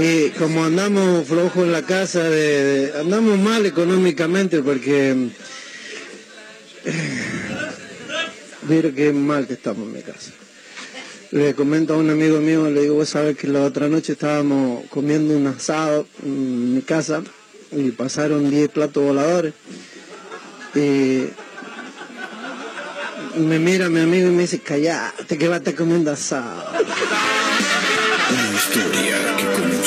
Y 0.00 0.30
como 0.30 0.64
andamos 0.64 1.26
flojos 1.26 1.64
en 1.64 1.72
la 1.72 1.82
casa, 1.82 2.22
andamos 3.00 3.36
mal 3.36 3.66
económicamente 3.66 4.62
porque... 4.62 5.30
Eh, 6.84 7.22
mira 8.68 8.92
qué 8.92 9.12
mal 9.12 9.48
que 9.48 9.54
estamos 9.54 9.88
en 9.88 9.94
mi 9.94 10.02
casa. 10.02 10.30
Le 11.32 11.52
comento 11.54 11.94
a 11.94 11.96
un 11.96 12.10
amigo 12.10 12.38
mío, 12.38 12.70
le 12.70 12.82
digo, 12.82 12.94
vos 12.94 13.08
sabés 13.08 13.36
que 13.36 13.48
la 13.48 13.64
otra 13.64 13.88
noche 13.88 14.12
estábamos 14.12 14.84
comiendo 14.88 15.36
un 15.36 15.48
asado 15.48 16.06
en 16.22 16.76
mi 16.76 16.82
casa 16.82 17.24
y 17.72 17.90
pasaron 17.90 18.48
10 18.48 18.68
platos 18.68 19.02
voladores. 19.02 19.52
Y 20.76 21.24
me 23.36 23.58
mira 23.58 23.88
mi 23.88 23.98
amigo 23.98 24.28
y 24.28 24.30
me 24.30 24.42
dice, 24.42 24.60
callate 24.60 25.36
que 25.36 25.48
va 25.48 25.56
a 25.56 25.58
estar 25.58 25.74
comiendo 25.74 26.12
asado. 26.12 26.70
Una 28.30 28.56
historia 28.56 29.17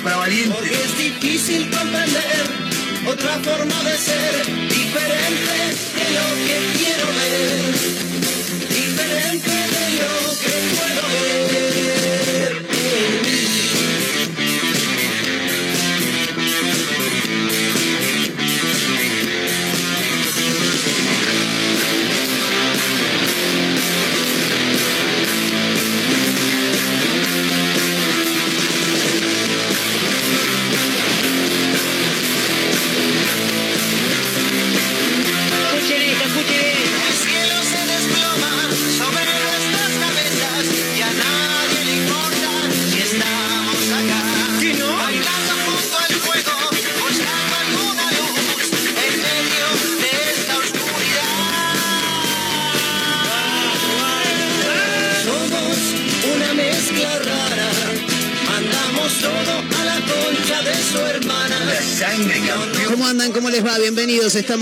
para 0.00 0.16
valientes. 0.16 0.54
Porque 0.54 0.74
es 0.74 0.98
difícil 0.98 1.70
comprender 1.70 2.68
otra 3.06 3.38
forma 3.40 3.82
de 3.84 3.96
ser, 3.96 4.46
diferente 4.68 5.58
de 5.94 6.10
lo 6.14 6.26
que 6.46 6.87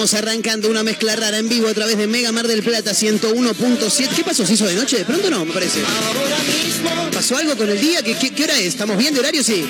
Estamos 0.07 0.23
arrancando 0.23 0.71
una 0.71 0.85
mezcla 0.85 1.17
rara 1.17 1.37
en 1.37 1.49
vivo 1.49 1.67
a 1.67 1.75
través 1.75 1.99
de 1.99 2.07
Mega 2.07 2.31
Mar 2.31 2.47
del 2.47 2.63
Plata 2.63 2.93
101.7. 2.93 4.09
¿Qué 4.15 4.23
pasó? 4.23 4.47
¿Se 4.47 4.53
hizo 4.53 4.65
de 4.65 4.77
noche? 4.77 4.99
De 4.99 5.05
pronto 5.05 5.29
no, 5.31 5.45
me 5.45 5.53
parece. 5.53 5.81
Ahora 5.81 6.39
mismo 6.45 7.11
¿Pasó 7.13 7.37
algo 7.37 7.57
con 7.57 7.69
el 7.69 7.81
día? 7.81 8.05
¿Qué, 8.05 8.15
qué, 8.15 8.31
qué 8.31 8.45
hora 8.45 8.57
es? 8.57 8.67
¿Estamos 8.67 8.97
bien 8.99 9.15
de 9.15 9.19
horario? 9.19 9.43
Sí. 9.43 9.67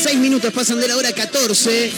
Seis 0.00 0.16
minutos 0.16 0.52
pasan 0.52 0.78
de 0.78 0.86
la 0.86 0.96
hora 0.96 1.12
14. 1.12 1.90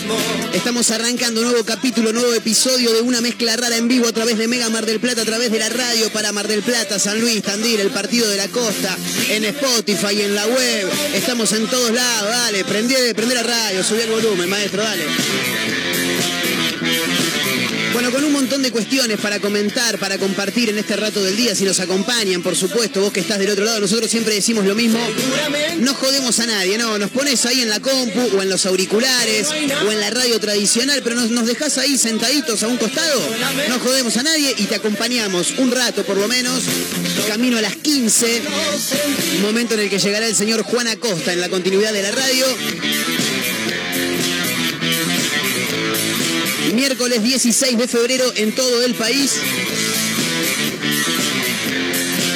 Estamos 0.55 0.91
arrancando 0.91 1.43
un 1.43 1.49
nuevo 1.49 1.63
capítulo, 1.67 2.15
nuevo 2.15 2.33
episodio 2.33 2.95
de 2.95 3.03
una 3.03 3.21
mezcla 3.21 3.59
rara 3.59 3.77
en 3.77 3.89
vivo 3.89 4.09
a 4.09 4.13
través 4.13 4.39
de 4.39 4.49
Mega 4.49 4.71
Mar 4.71 4.87
del 4.87 4.99
Plata, 4.99 5.21
a 5.21 5.27
través 5.27 5.53
de 5.53 5.59
la 5.59 5.69
radio 5.69 6.11
para 6.15 6.33
Mar 6.33 6.49
del 6.49 6.63
Plata, 6.63 6.99
San 6.99 7.21
Luis, 7.21 7.43
Tandil, 7.43 7.79
el 7.81 7.91
Partido 7.91 8.27
de 8.27 8.39
la 8.39 8.49
Costa, 8.49 8.97
en 9.29 9.45
Spotify, 9.45 10.23
en 10.23 10.35
la 10.35 10.47
web. 10.47 10.89
Estamos 11.13 11.53
en 11.53 11.67
todos 11.67 11.91
lados, 11.91 12.31
dale. 12.31 12.65
Prendí, 12.65 12.95
prendí 13.15 13.35
la 13.35 13.43
radio, 13.43 13.85
subí 13.85 14.01
el 14.01 14.11
volumen, 14.11 14.49
maestro, 14.49 14.83
dale. 14.83 15.05
Bueno, 18.03 18.17
con 18.17 18.25
un 18.25 18.33
montón 18.33 18.63
de 18.65 18.73
cuestiones 18.73 19.21
para 19.21 19.39
comentar, 19.39 19.97
para 19.97 20.19
compartir 20.19 20.69
en 20.69 20.77
este 20.77 20.97
rato 20.97 21.23
del 21.23 21.37
día, 21.37 21.55
si 21.55 21.63
nos 21.63 21.79
acompañan, 21.79 22.43
por 22.43 22.57
supuesto, 22.57 23.01
vos 23.01 23.13
que 23.13 23.21
estás 23.21 23.39
del 23.39 23.51
otro 23.51 23.65
lado, 23.65 23.79
nosotros 23.79 24.11
siempre 24.11 24.35
decimos 24.35 24.65
lo 24.67 24.75
mismo, 24.75 24.99
no 25.79 25.95
jodemos 25.95 26.41
a 26.41 26.47
nadie, 26.47 26.79
no, 26.79 26.99
nos 26.99 27.13
pones 27.13 27.47
ahí 27.47 27.61
en 27.61 27.69
la 27.69 27.79
compu 27.79 28.37
o 28.37 28.43
en 28.43 28.49
los 28.49 28.67
auriculares 28.67 29.47
o 29.87 29.93
en 29.93 30.01
la 30.01 30.11
radio 30.11 30.41
tradicional, 30.41 31.01
pero 31.05 31.15
nos, 31.15 31.31
nos 31.31 31.47
dejás 31.47 31.79
ahí 31.79 31.97
sentaditos 31.97 32.65
a 32.65 32.67
un 32.67 32.77
costado, 32.77 33.23
no 33.69 33.79
jodemos 33.79 34.17
a 34.17 34.25
nadie 34.25 34.53
y 34.59 34.65
te 34.65 34.75
acompañamos 34.75 35.53
un 35.59 35.71
rato 35.71 36.03
por 36.03 36.17
lo 36.17 36.27
menos, 36.27 36.65
camino 37.29 37.59
a 37.59 37.63
las 37.63 37.77
15, 37.77 38.43
momento 39.43 39.75
en 39.75 39.81
el 39.81 39.91
que 39.91 40.01
llegará 40.01 40.27
el 40.27 40.35
señor 40.35 40.65
Juan 40.65 40.89
Acosta 40.89 41.33
en 41.33 41.41
la 41.41 41.49
continuidad 41.49 41.93
de 41.93 42.03
la 42.03 42.11
radio. 42.11 42.47
Miércoles 47.03 47.25
16 47.25 47.79
de 47.79 47.89
febrero 47.89 48.33
en 48.37 48.53
todo 48.53 48.85
el 48.85 48.95
país. 48.95 49.33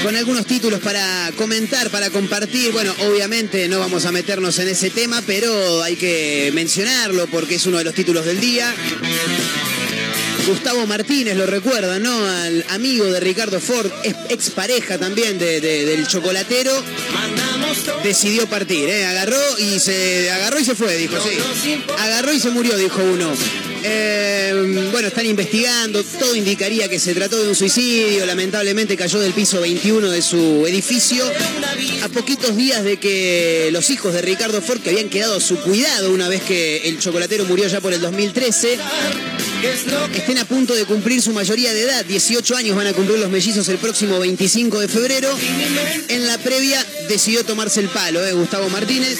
Con 0.02 0.16
algunos 0.16 0.44
títulos 0.44 0.80
para 0.80 1.30
comentar, 1.36 1.88
para 1.90 2.10
compartir. 2.10 2.72
Bueno, 2.72 2.92
obviamente 3.08 3.68
no 3.68 3.78
vamos 3.78 4.06
a 4.06 4.10
meternos 4.12 4.58
en 4.58 4.66
ese 4.66 4.90
tema, 4.90 5.22
pero 5.24 5.84
hay 5.84 5.94
que 5.94 6.50
mencionarlo 6.52 7.28
porque 7.28 7.54
es 7.54 7.66
uno 7.66 7.78
de 7.78 7.84
los 7.84 7.94
títulos 7.94 8.26
del 8.26 8.40
día. 8.40 8.74
Gustavo 10.48 10.84
Martínez, 10.84 11.36
lo 11.36 11.46
recuerdan, 11.46 12.02
¿no? 12.02 12.26
Al 12.26 12.64
amigo 12.70 13.04
de 13.04 13.20
Ricardo 13.20 13.60
Ford, 13.60 13.88
ex 14.02 14.16
expareja 14.30 14.98
también 14.98 15.38
de- 15.38 15.60
de- 15.60 15.84
del 15.84 16.08
chocolatero, 16.08 16.72
decidió 18.02 18.48
partir, 18.48 18.88
¿eh? 18.88 19.06
Agarró 19.06 19.40
y 19.60 19.78
se 19.78 20.28
agarró 20.32 20.58
y 20.58 20.64
se 20.64 20.74
fue, 20.74 20.96
dijo, 20.96 21.16
sí. 21.22 21.78
Agarró 22.00 22.32
y 22.32 22.40
se 22.40 22.50
murió, 22.50 22.76
dijo 22.76 23.00
uno. 23.00 23.32
Eh, 23.82 24.88
bueno, 24.90 25.08
están 25.08 25.26
investigando, 25.26 26.02
todo 26.02 26.34
indicaría 26.34 26.88
que 26.88 26.98
se 26.98 27.14
trató 27.14 27.42
de 27.42 27.48
un 27.48 27.54
suicidio, 27.54 28.26
lamentablemente 28.26 28.96
cayó 28.96 29.18
del 29.20 29.32
piso 29.32 29.60
21 29.60 30.10
de 30.10 30.22
su 30.22 30.66
edificio, 30.66 31.24
a 32.02 32.08
poquitos 32.08 32.56
días 32.56 32.82
de 32.84 32.98
que 32.98 33.68
los 33.72 33.90
hijos 33.90 34.12
de 34.12 34.22
Ricardo 34.22 34.60
Ford, 34.62 34.80
que 34.80 34.90
habían 34.90 35.08
quedado 35.08 35.36
a 35.36 35.40
su 35.40 35.56
cuidado 35.58 36.12
una 36.12 36.28
vez 36.28 36.42
que 36.42 36.88
el 36.88 36.98
chocolatero 36.98 37.44
murió 37.44 37.66
ya 37.68 37.80
por 37.80 37.92
el 37.92 38.00
2013, 38.00 38.78
¿Qué 39.60 39.72
es 39.72 39.86
lo 39.86 40.10
que 40.12 40.18
estén 40.18 40.38
a 40.38 40.44
punto 40.44 40.74
de 40.74 40.84
cumplir 40.84 41.22
su 41.22 41.32
mayoría 41.32 41.72
de 41.72 41.82
edad, 41.82 42.04
18 42.04 42.56
años 42.56 42.76
van 42.76 42.88
a 42.88 42.92
cumplir 42.92 43.18
los 43.18 43.30
mellizos 43.30 43.66
el 43.68 43.78
próximo 43.78 44.18
25 44.18 44.80
de 44.80 44.88
febrero. 44.88 45.30
En 46.08 46.26
la 46.26 46.36
previa 46.38 46.84
decidió 47.08 47.42
tomarse 47.42 47.80
el 47.80 47.88
palo, 47.88 48.24
¿eh? 48.24 48.32
Gustavo 48.34 48.68
Martínez. 48.68 49.18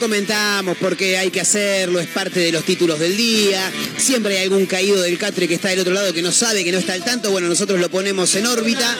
Comentamos 0.00 0.78
porque 0.78 1.18
hay 1.18 1.30
que 1.30 1.42
hacerlo, 1.42 2.00
es 2.00 2.08
parte 2.08 2.40
de 2.40 2.50
los 2.50 2.64
títulos 2.64 2.98
del 2.98 3.18
día. 3.18 3.70
Siempre 3.98 4.38
hay 4.38 4.44
algún 4.44 4.64
caído 4.64 5.02
del 5.02 5.18
catre 5.18 5.46
que 5.46 5.54
está 5.54 5.68
del 5.68 5.80
otro 5.80 5.92
lado 5.92 6.14
que 6.14 6.22
no 6.22 6.32
sabe, 6.32 6.64
que 6.64 6.72
no 6.72 6.78
está 6.78 6.94
al 6.94 7.04
tanto. 7.04 7.30
Bueno, 7.30 7.48
nosotros 7.48 7.78
lo 7.78 7.90
ponemos 7.90 8.34
en 8.34 8.46
órbita. 8.46 8.96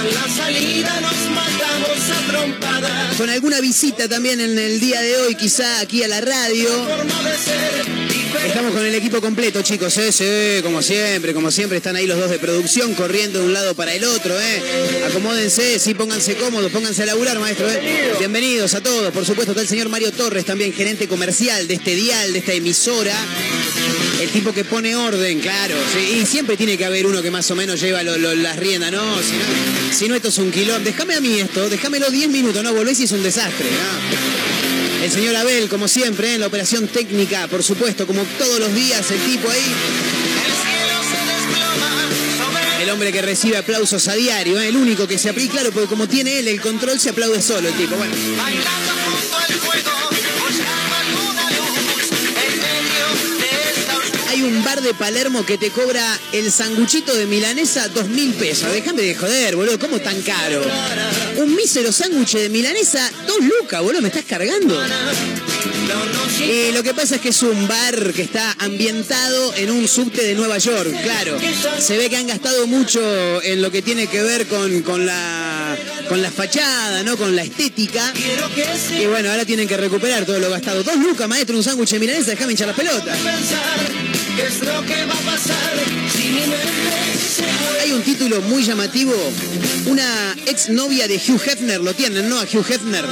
A 0.00 0.02
la 0.02 0.34
salida 0.34 0.98
nos 1.02 1.30
matamos 1.30 2.10
a 2.10 2.26
trompadas. 2.26 3.16
Con 3.18 3.28
alguna 3.28 3.60
visita 3.60 4.08
también 4.08 4.40
en 4.40 4.58
el 4.58 4.80
día 4.80 5.02
de 5.02 5.18
hoy, 5.18 5.34
quizá 5.34 5.80
aquí 5.80 6.02
a 6.02 6.08
la 6.08 6.22
radio. 6.22 6.70
Estamos 8.46 8.72
con 8.72 8.86
el 8.86 8.94
equipo 8.94 9.20
completo, 9.20 9.60
chicos, 9.60 9.94
¿eh? 9.98 10.10
Sí, 10.10 10.62
como 10.62 10.80
siempre, 10.80 11.34
como 11.34 11.50
siempre, 11.50 11.76
están 11.76 11.96
ahí 11.96 12.06
los 12.06 12.18
dos 12.18 12.30
de 12.30 12.38
producción 12.38 12.94
corriendo 12.94 13.40
de 13.40 13.44
un 13.44 13.52
lado 13.52 13.74
para 13.74 13.92
el 13.92 14.04
otro, 14.04 14.40
¿eh? 14.40 15.04
Acomódense, 15.06 15.78
sí, 15.78 15.92
pónganse 15.92 16.34
cómodos, 16.36 16.72
pónganse 16.72 17.02
a 17.02 17.06
laburar, 17.06 17.38
maestro, 17.38 17.70
¿eh? 17.70 18.14
Bienvenidos 18.18 18.72
a 18.72 18.82
todos, 18.82 19.12
por 19.12 19.26
supuesto, 19.26 19.52
está 19.52 19.60
el 19.60 19.68
señor 19.68 19.90
Mario 19.90 20.12
Torres, 20.12 20.46
también 20.46 20.72
gerente 20.72 21.08
comercial 21.08 21.68
de 21.68 21.74
este 21.74 21.94
dial, 21.94 22.32
de 22.32 22.38
esta 22.38 22.54
emisora. 22.54 23.14
El 24.20 24.28
tipo 24.28 24.52
que 24.52 24.64
pone 24.64 24.94
orden, 24.94 25.40
claro, 25.40 25.74
y 26.14 26.26
siempre 26.26 26.56
tiene 26.56 26.76
que 26.76 26.84
haber 26.84 27.06
uno 27.06 27.22
que 27.22 27.30
más 27.30 27.50
o 27.50 27.54
menos 27.56 27.80
lleva 27.80 28.02
lo- 28.02 28.34
las 28.34 28.56
riendas, 28.56 28.92
¿no? 28.92 29.02
Si, 29.92 30.08
no, 30.08 30.14
esto 30.14 30.28
es 30.28 30.36
un 30.38 30.50
quilón. 30.52 30.84
Déjame 30.84 31.14
a 31.14 31.20
mí 31.22 31.40
esto, 31.40 31.68
déjamelo 31.70 32.10
10 32.10 32.28
minutos, 32.28 32.62
no 32.62 32.74
volvés 32.74 33.00
y 33.00 33.04
es 33.04 33.12
un 33.12 33.22
desastre. 33.22 33.66
El 35.02 35.10
señor 35.10 35.34
Abel, 35.36 35.68
como 35.70 35.88
siempre, 35.88 36.28
¿eh? 36.32 36.34
en 36.34 36.40
la 36.40 36.48
operación 36.48 36.86
técnica, 36.88 37.48
por 37.48 37.62
supuesto, 37.62 38.06
como 38.06 38.22
todos 38.38 38.60
los 38.60 38.74
días, 38.74 39.10
el 39.10 39.18
tipo 39.20 39.48
ahí, 39.50 39.62
el 42.82 42.90
hombre 42.90 43.10
que 43.12 43.22
recibe 43.22 43.56
aplausos 43.56 44.06
a 44.08 44.14
diario, 44.14 44.60
¿eh? 44.60 44.68
el 44.68 44.76
único 44.76 45.06
que 45.08 45.16
se 45.18 45.30
aplica, 45.30 45.52
claro, 45.54 45.72
porque 45.72 45.88
como 45.88 46.06
tiene 46.06 46.38
él 46.40 46.48
el 46.48 46.60
control, 46.60 47.00
se 47.00 47.08
aplaude 47.10 47.40
solo 47.40 47.68
el 47.68 47.74
tipo. 47.74 47.96
Bueno, 47.96 48.12
un 54.42 54.64
bar 54.64 54.80
de 54.80 54.94
Palermo 54.94 55.44
que 55.44 55.58
te 55.58 55.70
cobra 55.70 56.04
el 56.32 56.50
sanguchito 56.50 57.14
de 57.14 57.26
milanesa 57.26 57.88
dos 57.88 58.08
mil 58.08 58.32
pesos. 58.34 58.72
Déjame 58.72 59.02
de 59.02 59.14
joder, 59.14 59.56
boludo, 59.56 59.78
¿cómo 59.78 59.98
tan 60.00 60.20
caro? 60.22 60.62
Un 61.36 61.54
mísero 61.54 61.92
sándwich 61.92 62.34
de 62.34 62.48
milanesa, 62.48 63.10
dos 63.26 63.38
lucas, 63.40 63.82
boludo, 63.82 64.00
¿me 64.02 64.08
estás 64.08 64.24
cargando? 64.24 64.80
Y 66.40 66.72
lo 66.72 66.82
que 66.82 66.94
pasa 66.94 67.16
es 67.16 67.20
que 67.20 67.30
es 67.30 67.42
un 67.42 67.68
bar 67.68 68.12
que 68.12 68.22
está 68.22 68.54
ambientado 68.58 69.54
en 69.56 69.70
un 69.70 69.86
subte 69.88 70.22
de 70.22 70.34
Nueva 70.34 70.58
York, 70.58 70.90
claro. 71.02 71.38
Se 71.78 71.96
ve 71.96 72.08
que 72.08 72.16
han 72.16 72.26
gastado 72.26 72.66
mucho 72.66 73.42
en 73.42 73.60
lo 73.60 73.70
que 73.70 73.82
tiene 73.82 74.06
que 74.06 74.22
ver 74.22 74.46
con, 74.46 74.82
con 74.82 75.04
la, 75.04 75.76
con 76.08 76.22
la 76.22 76.30
fachada, 76.30 77.02
¿no? 77.02 77.16
Con 77.16 77.36
la 77.36 77.42
estética. 77.42 78.12
Y 78.98 79.06
bueno, 79.06 79.30
ahora 79.30 79.44
tienen 79.44 79.68
que 79.68 79.76
recuperar 79.76 80.24
todo 80.24 80.38
lo 80.38 80.50
gastado. 80.50 80.82
Dos 80.82 80.96
lucas, 80.96 81.28
maestro, 81.28 81.56
un 81.56 81.64
sándwich 81.64 81.90
de 81.90 81.98
milanesa, 81.98 82.30
déjame 82.30 82.52
hinchar 82.52 82.68
las 82.68 82.76
pelotas. 82.76 83.18
Es 84.38 84.60
lo 84.60 84.84
que 84.86 85.04
va 85.06 85.14
a 85.14 85.34
pasar. 85.34 85.74
Hay 87.82 87.92
un 87.92 88.02
título 88.02 88.40
muy 88.42 88.62
llamativo. 88.62 89.12
Una 89.86 90.36
ex 90.46 90.68
novia 90.68 91.08
de 91.08 91.16
Hugh 91.16 91.40
Hefner, 91.44 91.80
lo 91.80 91.94
tienen, 91.94 92.28
¿no? 92.28 92.38
A 92.38 92.44
Hugh 92.44 92.66
Hefner. 92.68 93.04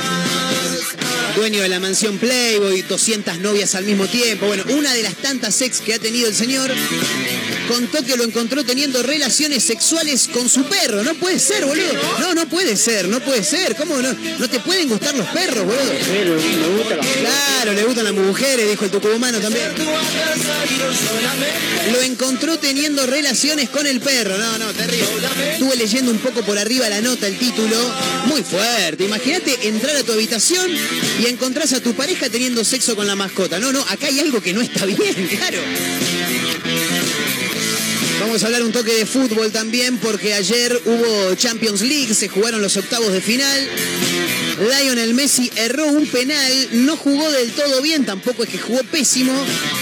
Dueño 1.36 1.62
de 1.62 1.68
la 1.68 1.80
mansión 1.80 2.18
Playboy, 2.18 2.82
200 2.82 3.38
novias 3.38 3.74
al 3.74 3.84
mismo 3.84 4.06
tiempo. 4.06 4.46
Bueno, 4.46 4.64
una 4.70 4.92
de 4.92 5.02
las 5.02 5.14
tantas 5.14 5.60
ex 5.62 5.80
que 5.80 5.94
ha 5.94 5.98
tenido 5.98 6.28
el 6.28 6.34
señor 6.34 6.72
contó 7.68 8.02
que 8.04 8.16
lo 8.16 8.24
encontró 8.24 8.64
teniendo 8.64 9.02
relaciones 9.02 9.62
sexuales 9.62 10.28
con 10.32 10.48
su 10.48 10.64
perro. 10.64 11.04
No 11.04 11.14
puede 11.14 11.38
ser, 11.38 11.64
boludo. 11.64 11.92
No, 12.18 12.34
no 12.34 12.48
puede 12.48 12.76
ser, 12.76 13.08
no 13.08 13.20
puede 13.20 13.44
ser. 13.44 13.76
¿Cómo 13.76 13.96
no? 13.98 14.12
No 14.38 14.48
te 14.48 14.58
pueden 14.60 14.88
gustar 14.88 15.14
los 15.14 15.26
perros, 15.28 15.64
boludo. 15.64 15.92
Claro, 17.20 17.72
le 17.74 17.84
gustan 17.84 18.04
las 18.04 18.14
mujeres, 18.14 18.68
dijo 18.68 18.84
el 18.84 18.90
tucumano 18.90 19.38
también. 19.38 19.68
Lo 21.92 22.02
encontró 22.02 22.58
teniendo 22.58 23.06
relaciones 23.06 23.68
con 23.68 23.86
el 23.86 24.00
perro. 24.00 24.36
No, 24.38 24.58
no, 24.58 24.72
terrible. 24.72 25.06
Estuve 25.52 25.76
leyendo 25.76 26.10
un 26.10 26.18
poco 26.18 26.42
por 26.42 26.58
arriba 26.58 26.88
la 26.88 27.00
nota, 27.00 27.26
el 27.26 27.38
título. 27.38 27.76
Muy 28.26 28.42
fuerte. 28.42 29.04
Imagínate 29.04 29.68
entrar 29.68 29.96
a 29.96 30.02
tu 30.02 30.12
habitación 30.12 30.70
y 31.20 31.26
encontrás 31.26 31.72
a 31.72 31.80
tu 31.80 31.94
pareja 31.94 32.28
teniendo 32.28 32.64
sexo 32.64 32.96
con 32.96 33.06
la 33.06 33.16
mascota. 33.16 33.58
No, 33.58 33.72
no, 33.72 33.80
acá 33.88 34.06
hay 34.06 34.20
algo 34.20 34.40
que 34.40 34.52
no 34.52 34.60
está 34.60 34.86
bien, 34.86 35.28
claro. 35.38 35.58
Vamos 38.20 38.42
a 38.42 38.46
hablar 38.46 38.62
un 38.62 38.72
toque 38.72 38.92
de 38.94 39.06
fútbol 39.06 39.52
también 39.52 39.96
porque 39.98 40.34
ayer 40.34 40.80
hubo 40.84 41.34
Champions 41.34 41.82
League, 41.82 42.12
se 42.14 42.28
jugaron 42.28 42.60
los 42.60 42.76
octavos 42.76 43.12
de 43.12 43.20
final. 43.20 43.68
Lionel 44.58 45.14
Messi 45.14 45.50
erró 45.54 45.86
un 45.86 46.06
penal, 46.06 46.68
no 46.72 46.96
jugó 46.96 47.30
del 47.30 47.52
todo 47.52 47.80
bien, 47.80 48.04
tampoco 48.04 48.42
es 48.42 48.48
que 48.48 48.58
jugó 48.58 48.82
pésimo, 48.84 49.32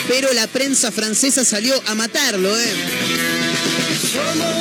pero 0.09 0.33
la 0.35 0.47
prensa 0.47 0.93
francesa 0.93 1.45
salió 1.45 1.75
a 1.87 1.95
matarlo. 1.95 2.55
¿eh? 2.59 2.75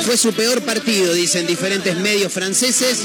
Fue 0.04 0.16
su 0.16 0.32
peor 0.32 0.62
partido, 0.62 1.12
dicen 1.12 1.46
diferentes 1.46 1.96
medios 1.96 2.32
franceses 2.32 3.00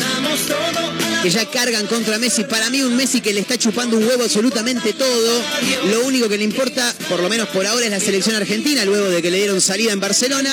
que 1.22 1.30
ya 1.30 1.46
cargan 1.46 1.88
contra 1.88 2.18
Messi. 2.18 2.44
Para 2.44 2.70
mí 2.70 2.82
un 2.82 2.96
Messi 2.96 3.22
que 3.22 3.34
le 3.34 3.42
está 3.42 3.58
chupando 3.58 3.98
un 3.98 4.04
huevo 4.06 4.24
absolutamente 4.24 4.94
todo. 4.94 5.44
Lo 5.92 6.02
único 6.06 6.28
que 6.30 6.38
le 6.38 6.44
importa, 6.44 6.94
por 7.10 7.20
lo 7.20 7.30
menos 7.30 7.48
por 7.50 7.66
ahora, 7.66 7.86
es 7.86 7.92
la 7.92 8.00
selección 8.00 8.36
argentina, 8.36 8.86
luego 8.86 9.10
de 9.10 9.22
que 9.22 9.32
le 9.32 9.38
dieron 9.38 9.62
salida 9.62 9.92
en 9.92 10.00
Barcelona. 10.00 10.52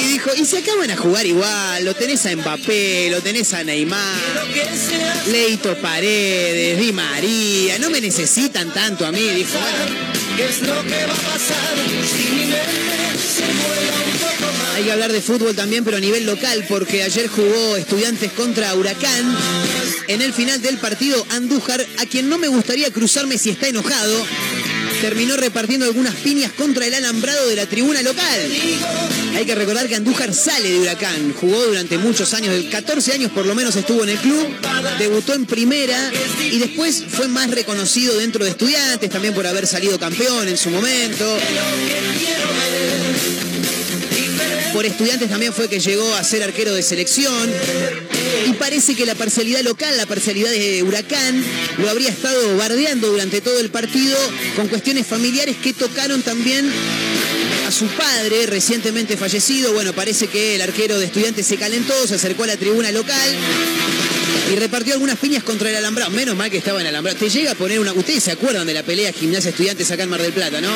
Y 0.00 0.12
dijo, 0.12 0.30
y 0.36 0.44
se 0.44 0.58
acaban 0.58 0.90
a 0.90 0.96
jugar 0.96 1.26
igual, 1.26 1.84
lo 1.84 1.94
tenés 1.94 2.26
a 2.26 2.34
Mbappé, 2.34 3.10
lo 3.10 3.20
tenés 3.22 3.52
a 3.54 3.64
Neymar, 3.64 4.20
Leito 5.30 5.76
Paredes, 5.76 6.78
Di 6.78 6.92
María, 6.92 7.78
no 7.78 7.90
me 7.90 8.00
necesitan 8.00 8.72
tanto 8.72 9.06
a 9.06 9.12
mí, 9.12 9.20
dijo. 9.20 9.58
Qué 10.36 10.48
es 10.48 10.62
lo 10.62 10.82
que 10.82 11.06
va 11.06 11.12
a 11.12 11.32
pasar 11.32 11.76
si 12.16 12.32
mi 12.34 12.50
se 13.16 13.42
más. 13.42 13.93
Hay 14.74 14.82
que 14.82 14.92
hablar 14.92 15.12
de 15.12 15.20
fútbol 15.20 15.54
también, 15.54 15.84
pero 15.84 15.98
a 15.98 16.00
nivel 16.00 16.26
local, 16.26 16.64
porque 16.68 17.04
ayer 17.04 17.28
jugó 17.28 17.76
Estudiantes 17.76 18.32
contra 18.32 18.74
Huracán. 18.74 19.36
En 20.08 20.20
el 20.20 20.32
final 20.32 20.60
del 20.60 20.78
partido, 20.78 21.24
Andújar, 21.30 21.86
a 21.98 22.06
quien 22.06 22.28
no 22.28 22.38
me 22.38 22.48
gustaría 22.48 22.90
cruzarme 22.90 23.38
si 23.38 23.50
está 23.50 23.68
enojado, 23.68 24.26
terminó 25.00 25.36
repartiendo 25.36 25.86
algunas 25.86 26.14
piñas 26.16 26.50
contra 26.52 26.86
el 26.86 26.94
alambrado 26.94 27.46
de 27.46 27.54
la 27.54 27.66
tribuna 27.66 28.02
local. 28.02 28.40
Hay 29.36 29.44
que 29.44 29.54
recordar 29.54 29.86
que 29.86 29.94
Andújar 29.94 30.34
sale 30.34 30.70
de 30.70 30.78
Huracán, 30.80 31.34
jugó 31.34 31.66
durante 31.66 31.96
muchos 31.98 32.34
años, 32.34 32.54
14 32.70 33.12
años 33.12 33.30
por 33.30 33.46
lo 33.46 33.54
menos 33.54 33.76
estuvo 33.76 34.02
en 34.02 34.08
el 34.08 34.18
club, 34.18 34.48
debutó 34.98 35.34
en 35.34 35.46
primera 35.46 36.10
y 36.50 36.58
después 36.58 37.04
fue 37.08 37.28
más 37.28 37.48
reconocido 37.50 38.18
dentro 38.18 38.44
de 38.44 38.50
Estudiantes, 38.50 39.08
también 39.08 39.34
por 39.34 39.46
haber 39.46 39.68
salido 39.68 40.00
campeón 40.00 40.48
en 40.48 40.56
su 40.58 40.70
momento. 40.70 41.38
Por 44.74 44.84
estudiantes 44.84 45.30
también 45.30 45.52
fue 45.52 45.68
que 45.68 45.78
llegó 45.78 46.12
a 46.16 46.24
ser 46.24 46.42
arquero 46.42 46.74
de 46.74 46.82
selección. 46.82 47.48
Y 48.44 48.52
parece 48.54 48.96
que 48.96 49.06
la 49.06 49.14
parcialidad 49.14 49.60
local, 49.60 49.96
la 49.96 50.04
parcialidad 50.04 50.50
de 50.50 50.82
Huracán, 50.82 51.44
lo 51.78 51.88
habría 51.88 52.08
estado 52.08 52.56
bardeando 52.56 53.06
durante 53.06 53.40
todo 53.40 53.60
el 53.60 53.70
partido 53.70 54.18
con 54.56 54.66
cuestiones 54.66 55.06
familiares 55.06 55.56
que 55.62 55.74
tocaron 55.74 56.22
también 56.22 56.68
a 57.68 57.70
su 57.70 57.86
padre, 57.86 58.46
recientemente 58.46 59.16
fallecido. 59.16 59.72
Bueno, 59.72 59.92
parece 59.92 60.26
que 60.26 60.56
el 60.56 60.62
arquero 60.62 60.98
de 60.98 61.06
estudiantes 61.06 61.46
se 61.46 61.56
calentó, 61.56 61.94
se 62.08 62.16
acercó 62.16 62.42
a 62.42 62.48
la 62.48 62.56
tribuna 62.56 62.90
local 62.90 63.30
y 64.52 64.56
repartió 64.56 64.94
algunas 64.94 65.20
piñas 65.20 65.44
contra 65.44 65.70
el 65.70 65.76
alambrado. 65.76 66.10
Menos 66.10 66.34
mal 66.34 66.50
que 66.50 66.58
estaba 66.58 66.80
en 66.80 66.88
alambrado. 66.88 67.16
Te 67.16 67.30
llega 67.30 67.52
a 67.52 67.54
poner 67.54 67.78
una. 67.78 67.92
Ustedes 67.92 68.24
se 68.24 68.32
acuerdan 68.32 68.66
de 68.66 68.74
la 68.74 68.82
pelea 68.82 69.12
gimnasia 69.12 69.50
estudiantes 69.50 69.88
acá 69.92 70.02
en 70.02 70.10
Mar 70.10 70.20
del 70.20 70.32
Plata, 70.32 70.60
¿no? 70.60 70.70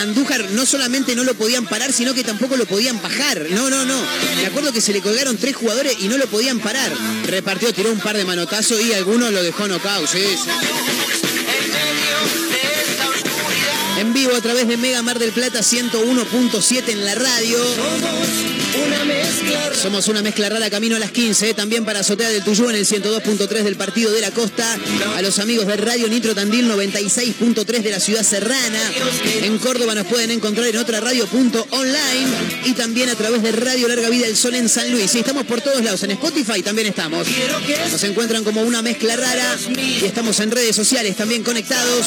Andújar 0.00 0.50
no 0.50 0.66
solamente 0.66 1.14
no 1.14 1.24
lo 1.24 1.34
podían 1.34 1.66
parar, 1.66 1.92
sino 1.92 2.14
que 2.14 2.24
tampoco 2.24 2.56
lo 2.56 2.66
podían 2.66 3.00
bajar. 3.00 3.46
No, 3.50 3.70
no, 3.70 3.84
no. 3.84 4.00
Me 4.36 4.46
acuerdo 4.46 4.72
que 4.72 4.80
se 4.80 4.92
le 4.92 5.00
colgaron 5.00 5.36
tres 5.36 5.56
jugadores 5.56 5.96
y 6.00 6.08
no 6.08 6.18
lo 6.18 6.26
podían 6.26 6.58
parar. 6.60 6.92
Repartió, 7.24 7.72
tiró 7.72 7.92
un 7.92 8.00
par 8.00 8.16
de 8.16 8.24
manotazos 8.24 8.80
y 8.80 8.92
algunos 8.92 9.32
lo 9.32 9.42
dejó 9.42 9.68
nocaut. 9.68 10.08
Sí, 10.08 10.18
sí. 10.18 10.50
En 13.98 14.12
vivo 14.12 14.34
a 14.34 14.40
través 14.40 14.66
de 14.66 14.76
Mega 14.76 15.02
Mar 15.02 15.18
del 15.18 15.30
Plata 15.30 15.60
101.7 15.60 16.88
en 16.88 17.04
la 17.04 17.14
radio. 17.14 18.53
Somos 19.84 20.08
una 20.08 20.22
mezcla 20.22 20.48
rara. 20.48 20.70
Camino 20.70 20.96
a 20.96 20.98
las 20.98 21.10
15, 21.12 21.50
¿eh? 21.50 21.54
también 21.54 21.84
para 21.84 22.00
Azotea 22.00 22.30
del 22.30 22.42
Tuyú 22.42 22.70
en 22.70 22.76
el 22.76 22.86
102.3 22.86 23.62
del 23.62 23.76
Partido 23.76 24.10
de 24.12 24.20
la 24.20 24.30
Costa, 24.30 24.78
a 25.14 25.22
los 25.22 25.38
amigos 25.38 25.66
de 25.66 25.76
Radio 25.76 26.08
Nitro 26.08 26.34
Tandil 26.34 26.68
96.3 26.70 27.82
de 27.82 27.90
la 27.90 28.00
ciudad 28.00 28.22
serrana. 28.22 28.80
En 29.42 29.58
Córdoba 29.58 29.94
nos 29.94 30.06
pueden 30.06 30.30
encontrar 30.30 30.66
en 30.68 30.78
otra 30.78 31.00
radio.online 31.00 32.26
y 32.64 32.72
también 32.72 33.10
a 33.10 33.14
través 33.14 33.42
de 33.42 33.52
Radio 33.52 33.86
Larga 33.88 34.08
Vida 34.08 34.26
del 34.26 34.36
Sol 34.36 34.54
en 34.54 34.68
San 34.68 34.90
Luis. 34.90 35.14
Y 35.14 35.18
estamos 35.18 35.44
por 35.44 35.60
todos 35.60 35.82
lados, 35.84 36.02
en 36.02 36.12
Spotify 36.12 36.62
también 36.62 36.88
estamos. 36.88 37.26
Nos 37.92 38.02
encuentran 38.04 38.42
como 38.42 38.62
una 38.62 38.80
mezcla 38.80 39.16
rara 39.16 39.56
y 39.76 40.04
estamos 40.04 40.40
en 40.40 40.50
redes 40.50 40.74
sociales 40.74 41.14
también 41.16 41.42
conectados. 41.42 42.06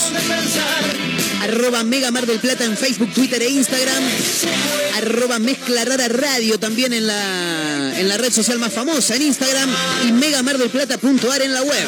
Arroba 1.42 1.84
Mega 1.84 2.12
Mar 2.12 2.26
del 2.26 2.40
Plata 2.40 2.66
en 2.66 2.78
Facebook, 2.78 3.14
Twitter 3.14 3.42
e 3.42 3.50
Instagram, 3.50 4.04
arroba 4.96 5.40
Mezcla 5.40 5.86
Rara 5.86 6.08
Radio 6.08 6.60
también 6.60 6.94
en 6.94 7.08
la, 7.08 8.00
en 8.00 8.08
la 8.08 8.18
red 8.18 8.32
social 8.32 8.60
más 8.60 8.74
famosa, 8.74 9.16
en 9.16 9.24
Instagram, 9.24 9.70
y 10.08 10.12
megamardelplata.ar 10.12 11.42
en 11.42 11.54
la 11.54 11.62
web. 11.64 11.88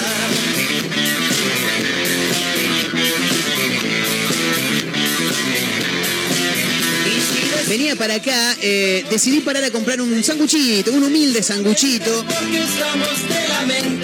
Venía 7.70 7.96
para 7.96 8.16
acá, 8.16 8.56
eh, 8.64 9.06
decidí 9.12 9.42
parar 9.42 9.64
a 9.64 9.70
comprar 9.70 10.02
un 10.02 10.24
sanguchito, 10.24 10.92
un 10.92 11.04
humilde 11.04 11.44
sanguchito. 11.44 12.26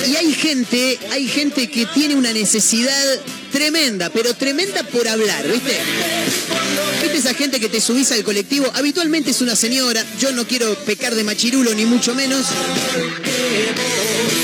Y 0.08 0.16
hay 0.16 0.34
gente, 0.34 1.00
hay 1.12 1.28
gente 1.28 1.68
que 1.68 1.88
tiene 1.88 2.14
una 2.14 2.32
necesidad 2.32 3.20
tremenda, 3.56 4.10
pero 4.10 4.34
tremenda 4.34 4.84
por 4.84 5.08
hablar, 5.08 5.48
¿viste? 5.48 5.80
¿Viste 7.02 7.18
esa 7.18 7.34
gente 7.34 7.58
que 7.62 7.70
te 7.70 7.80
subís 7.80 8.12
al 8.12 8.22
colectivo? 8.22 8.70
Habitualmente 8.76 9.32
es 9.32 9.40
una 9.40 9.56
señora, 9.56 10.06
yo 10.20 10.34
no 10.34 10.46
quiero 10.46 10.76
pecar 10.84 11.16
de 11.16 11.24
machirulo 11.24 11.74
ni 11.74 11.86
mucho 11.86 12.14
menos. 12.14 12.46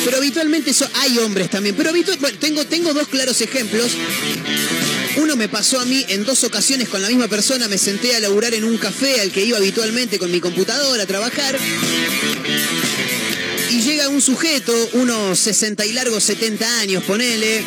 Pero 0.05 0.15
habitualmente 0.15 0.71
eso, 0.71 0.87
hay 0.93 1.17
hombres 1.17 1.49
también. 1.49 1.75
Pero 1.75 1.89
habitual, 1.89 2.19
bueno, 2.21 2.37
tengo, 2.39 2.65
tengo 2.65 2.93
dos 2.93 3.09
claros 3.09 3.41
ejemplos. 3.41 3.91
Uno 5.17 5.35
me 5.35 5.49
pasó 5.49 5.81
a 5.81 5.85
mí 5.85 6.05
en 6.07 6.23
dos 6.23 6.45
ocasiones 6.45 6.87
con 6.87 7.01
la 7.01 7.09
misma 7.09 7.27
persona, 7.27 7.67
me 7.67 7.77
senté 7.77 8.15
a 8.15 8.21
laburar 8.21 8.53
en 8.53 8.63
un 8.63 8.77
café 8.77 9.19
al 9.19 9.29
que 9.33 9.43
iba 9.43 9.57
habitualmente 9.57 10.19
con 10.19 10.31
mi 10.31 10.39
computadora 10.39 11.03
a 11.03 11.05
trabajar. 11.05 11.59
Y 13.71 13.81
llega 13.81 14.07
un 14.07 14.21
sujeto, 14.21 14.73
unos 14.93 15.37
60 15.37 15.85
y 15.85 15.91
largos 15.91 16.23
70 16.23 16.79
años, 16.79 17.03
ponele, 17.03 17.61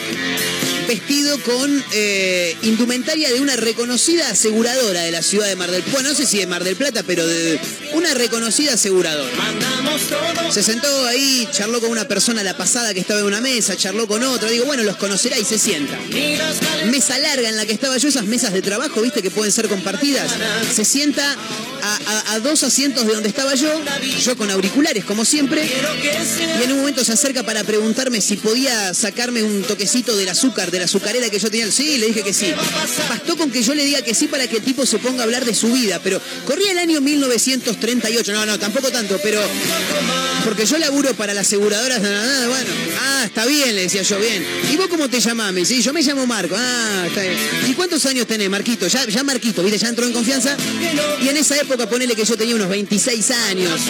vestido 0.87 1.39
con 1.41 1.85
eh, 1.93 2.57
indumentaria 2.63 3.33
de 3.33 3.41
una 3.41 3.57
reconocida 3.57 4.31
aseguradora 4.31 5.03
de 5.03 5.11
la 5.11 5.23
ciudad 5.23 5.47
de 5.47 5.57
Mar 5.57 5.71
del 5.71 5.83
Plata. 5.83 5.93
Bueno, 5.95 6.09
no 6.11 6.15
sé 6.15 6.27
si 6.27 6.39
de 6.39 6.47
Mar 6.47 6.65
del 6.65 6.77
Plata, 6.77 7.03
pero 7.07 7.27
de 7.27 7.59
una 7.95 8.15
reconocida 8.15 8.75
aseguradora. 8.75 9.31
Se 10.51 10.63
sentó 10.63 11.07
ahí, 11.07 11.49
charló 11.53 11.81
con 11.81 11.91
una 11.91 12.07
persona 12.07 12.43
la 12.43 12.57
pasada 12.57 12.95
que 12.95 13.01
estaba 13.01 13.21
en 13.21 13.27
una 13.27 13.41
mesa, 13.41 13.77
charló 13.77 14.07
con 14.07 14.23
otra. 14.23 14.49
Digo, 14.51 14.65
bueno, 14.67 14.83
los 14.83 14.97
conocerá 14.97 15.39
y 15.39 15.45
se 15.45 15.59
sienta. 15.59 15.99
Mesa 16.87 17.19
larga 17.19 17.49
en 17.49 17.57
la 17.57 17.67
que 17.67 17.73
estaba 17.73 17.97
yo, 17.97 18.09
esas 18.09 18.25
mesas 18.25 18.53
de 18.53 18.63
trabajo, 18.63 19.01
viste, 19.01 19.23
que 19.23 19.31
pueden 19.31 19.53
ser 19.53 19.69
compartidas. 19.69 20.31
Se 20.75 20.85
sienta 20.85 21.37
a, 21.85 22.39
dos 22.41 22.63
asientos 22.63 23.07
de 23.07 23.13
donde 23.15 23.29
estaba 23.29 23.55
yo, 23.55 23.69
yo 24.23 24.37
con 24.37 24.51
auriculares, 24.51 25.05
como 25.05 25.25
siempre. 25.25 25.65
Y 25.65 26.63
en 26.63 26.73
un 26.73 26.79
momento 26.79 27.05
se 27.05 27.13
acerca 27.13 27.43
para 27.43 27.65
preguntarme 27.65 28.21
si 28.21 28.37
podía 28.37 28.93
sacarme 28.95 29.43
un 29.43 29.63
toquecito 29.63 30.17
del 30.17 30.29
azúcar, 30.29 30.71
de 30.71 30.79
la 30.79 30.85
azucarera 30.87 31.29
que 31.31 31.39
yo 31.39 31.51
tenía. 31.51 31.71
Sí, 31.71 31.99
le 31.99 32.07
dije 32.07 32.23
que 32.23 32.33
sí. 32.33 32.53
Bastó 33.09 33.37
con 33.37 33.51
que 33.51 33.63
yo 33.63 33.75
le 33.75 33.85
diga 33.85 34.03
que 34.03 34.15
sí 34.15 34.27
para 34.27 34.47
que 34.47 34.57
el 34.57 34.63
tipo 34.63 34.87
se 34.87 34.99
ponga 34.99 35.21
a 35.21 35.25
hablar 35.25 35.45
de 35.45 35.55
su 35.55 35.73
vida. 35.73 36.01
Pero 36.03 36.21
corría 36.47 36.73
el 36.73 36.79
año 36.79 37.01
1938. 37.01 38.33
No, 38.33 38.47
no, 38.47 38.59
tampoco 38.59 38.91
tanto, 38.91 39.19
pero. 39.23 39.41
Porque 40.45 40.67
yo 40.67 40.77
laburo 40.79 41.15
para 41.15 41.33
las 41.33 41.47
aseguradoras. 41.47 42.01
na, 42.03 42.11
na, 42.11 42.41
na, 42.41 42.49
Bueno, 42.49 42.71
ah, 43.01 43.23
está 43.25 43.47
bien, 43.47 43.75
le 43.75 43.83
decía 43.83 44.03
yo, 44.03 44.19
bien. 44.19 44.45
¿Y 44.71 44.77
vos 44.77 44.89
cómo 44.89 45.09
te 45.09 45.21
llamás? 45.21 45.53
Me 45.53 45.61
dice, 45.61 45.75
"Y 45.75 45.83
yo 45.83 45.93
me 45.93 46.03
llamo 46.03 46.27
Marco. 46.27 46.55
Ah, 46.59 47.05
está 47.07 47.23
bien. 47.23 47.39
¿Y 47.69 47.73
cuántos 47.75 48.05
años 48.07 48.27
tenés, 48.27 48.51
Marquito? 48.51 48.87
Ya, 48.87 49.07
ya 49.07 49.23
Marquito, 49.23 49.63
¿viste? 49.63 49.79
Ya 49.79 49.89
entró 49.89 50.07
en 50.07 50.13
confianza. 50.13 50.57
Y 51.23 51.29
en 51.29 51.37
esa 51.37 51.57
época 51.57 51.74
ponele 51.89 52.15
que 52.15 52.25
yo 52.25 52.37
tenía 52.37 52.55
unos 52.55 52.69
26 52.69 53.31
años. 53.31 53.81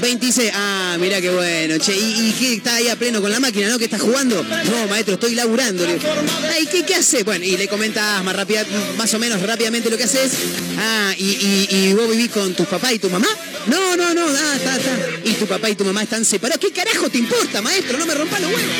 26. 0.00 0.50
Ah, 0.54 0.96
mirá 0.98 1.20
qué 1.20 1.30
bueno, 1.30 1.78
che. 1.78 1.94
¿Y, 1.96 2.28
y 2.28 2.32
qué 2.38 2.54
está 2.54 2.76
ahí 2.76 2.88
a 2.88 2.96
pleno 2.96 3.20
con 3.20 3.30
la 3.30 3.40
máquina, 3.40 3.68
no? 3.68 3.78
¿Que 3.78 3.84
estás 3.86 4.00
jugando? 4.00 4.42
No, 4.42 4.86
maestro, 4.88 5.14
estoy 5.14 5.34
laburando. 5.34 5.86
Le 5.86 5.94
digo, 5.94 6.08
Ah, 6.10 6.58
¿y 6.60 6.66
qué, 6.66 6.84
qué 6.84 6.94
haces? 6.94 7.24
Bueno, 7.24 7.44
y 7.44 7.56
le 7.56 7.68
comentás 7.68 8.22
más, 8.24 8.34
rápida, 8.34 8.64
más 8.96 9.12
o 9.14 9.18
menos 9.18 9.40
rápidamente 9.42 9.90
lo 9.90 9.96
que 9.96 10.04
haces. 10.04 10.32
Ah, 10.78 11.12
y, 11.18 11.66
y- 11.70 11.92
vos 11.94 12.08
vivís 12.10 12.30
con 12.30 12.54
tus 12.54 12.66
papás 12.66 12.92
y 12.94 12.98
tu 12.98 13.10
mamá? 13.10 13.28
No, 13.66 13.96
no, 13.96 14.14
no, 14.14 14.26
ah, 14.26 14.54
está, 14.56 14.76
está. 14.76 14.98
Y 15.24 15.32
tu 15.34 15.46
papá 15.46 15.68
y 15.70 15.74
tu 15.74 15.84
mamá 15.84 16.02
están 16.02 16.24
separados. 16.24 16.60
¿Qué 16.64 16.72
carajo 16.72 17.08
te 17.10 17.18
importa, 17.18 17.60
maestro? 17.62 17.98
No 17.98 18.06
me 18.06 18.14
rompas 18.14 18.40
los 18.40 18.50
huevos. 18.50 18.70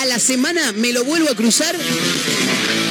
A 0.00 0.04
la 0.06 0.18
semana 0.18 0.72
me 0.72 0.92
lo 0.92 1.04
vuelvo 1.04 1.28
a 1.30 1.34
cruzar 1.34 1.74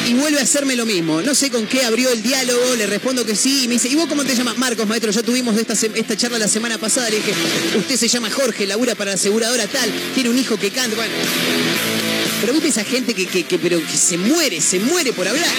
y 0.08 0.14
vuelve 0.14 0.40
a 0.40 0.44
hacerme 0.44 0.76
lo 0.76 0.86
mismo. 0.86 1.22
No 1.22 1.34
sé 1.36 1.50
con 1.50 1.66
qué 1.68 1.84
abrió 1.84 2.12
el 2.12 2.22
diálogo, 2.22 2.76
le 2.76 2.86
respondo 2.88 3.26
que 3.26 3.36
sí 3.36 3.64
y 3.64 3.68
me 3.68 3.74
dice, 3.76 3.88
¿y 3.90 3.96
vos 3.96 4.08
cómo 4.08 4.24
te 4.24 4.36
llamas? 4.36 4.58
Marcos, 4.58 4.88
maestro, 4.88 5.12
ya 5.12 5.24
tuvimos 5.24 5.58
esta, 5.58 5.74
esta 5.74 6.16
charla 6.18 6.38
la 6.40 6.48
semana 6.48 6.78
pasada, 6.78 7.10
le 7.10 7.18
dije, 7.18 7.34
usted 7.78 7.96
se 7.98 8.08
llama 8.08 8.30
Jorge, 8.30 8.66
labura 8.68 8.96
para 8.96 9.12
la 9.12 9.16
aseguradora 9.16 9.68
tal, 9.68 9.92
tiene 10.14 10.30
un 10.30 10.38
hijo 10.38 10.58
que 10.58 10.72
canta, 10.72 10.96
bueno. 10.96 11.14
Pero 12.42 12.54
esa 12.66 12.84
gente 12.84 13.14
que, 13.14 13.26
que- 13.28 13.44
que- 13.46 13.58
pero 13.60 13.80
que 13.80 13.98
se 13.98 14.18
muere, 14.18 14.60
se 14.62 14.80
muere 14.80 15.14
por 15.14 15.28
hablar. 15.28 15.50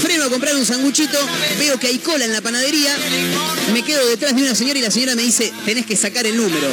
Freno 0.00 0.24
a 0.24 0.28
comprar 0.30 0.54
un 0.56 0.64
sanguchito, 0.64 1.18
veo 1.58 1.78
que 1.78 1.88
hay 1.88 1.98
cola 1.98 2.24
en 2.24 2.32
la 2.32 2.40
panadería, 2.40 2.96
me 3.72 3.82
quedo 3.84 4.06
detrás 4.08 4.34
de 4.36 4.42
una 4.42 4.54
señora 4.54 4.78
y 4.78 4.82
la 4.82 4.90
señora 4.90 5.14
me 5.14 5.22
dice, 5.22 5.52
tenés 5.64 5.84
que 5.86 5.96
sacar 5.96 6.26
el 6.26 6.36
número. 6.36 6.68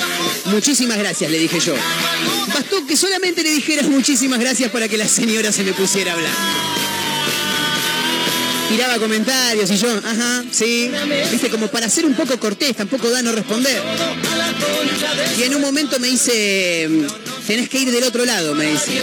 Muchísimas 0.46 0.98
gracias, 0.98 1.30
le 1.32 1.40
dije 1.40 1.60
yo. 1.60 1.74
Bastó 2.58 2.88
que 2.88 2.98
solamente 2.98 3.44
le 3.44 3.52
dijeras 3.52 3.86
muchísimas 3.88 4.40
gracias 4.40 4.72
para 4.72 4.88
que 4.88 4.98
la 4.98 5.08
señora 5.08 5.52
se 5.52 5.64
me 5.64 5.74
pusiera 5.74 6.14
a 6.14 6.16
hablar. 6.16 6.34
Tiraba 8.68 8.98
comentarios 8.98 9.70
y 9.70 9.78
yo, 9.78 9.88
ajá, 9.88 10.44
sí. 10.50 10.90
Viste, 11.32 11.52
como 11.52 11.68
para 11.68 11.88
ser 11.88 12.08
un 12.08 12.16
poco 12.16 12.40
cortés, 12.40 12.76
tampoco 12.76 13.12
da 13.12 13.22
no 13.22 13.32
responder. 13.32 13.80
Y 15.38 15.44
en 15.44 15.54
un 15.54 15.62
momento 15.62 16.00
me 16.00 16.08
dice, 16.08 16.90
tenés 17.48 17.70
que 17.70 17.80
ir 17.80 17.92
del 17.92 18.04
otro 18.04 18.26
lado, 18.26 18.54
me 18.54 18.72
dice. 18.72 19.02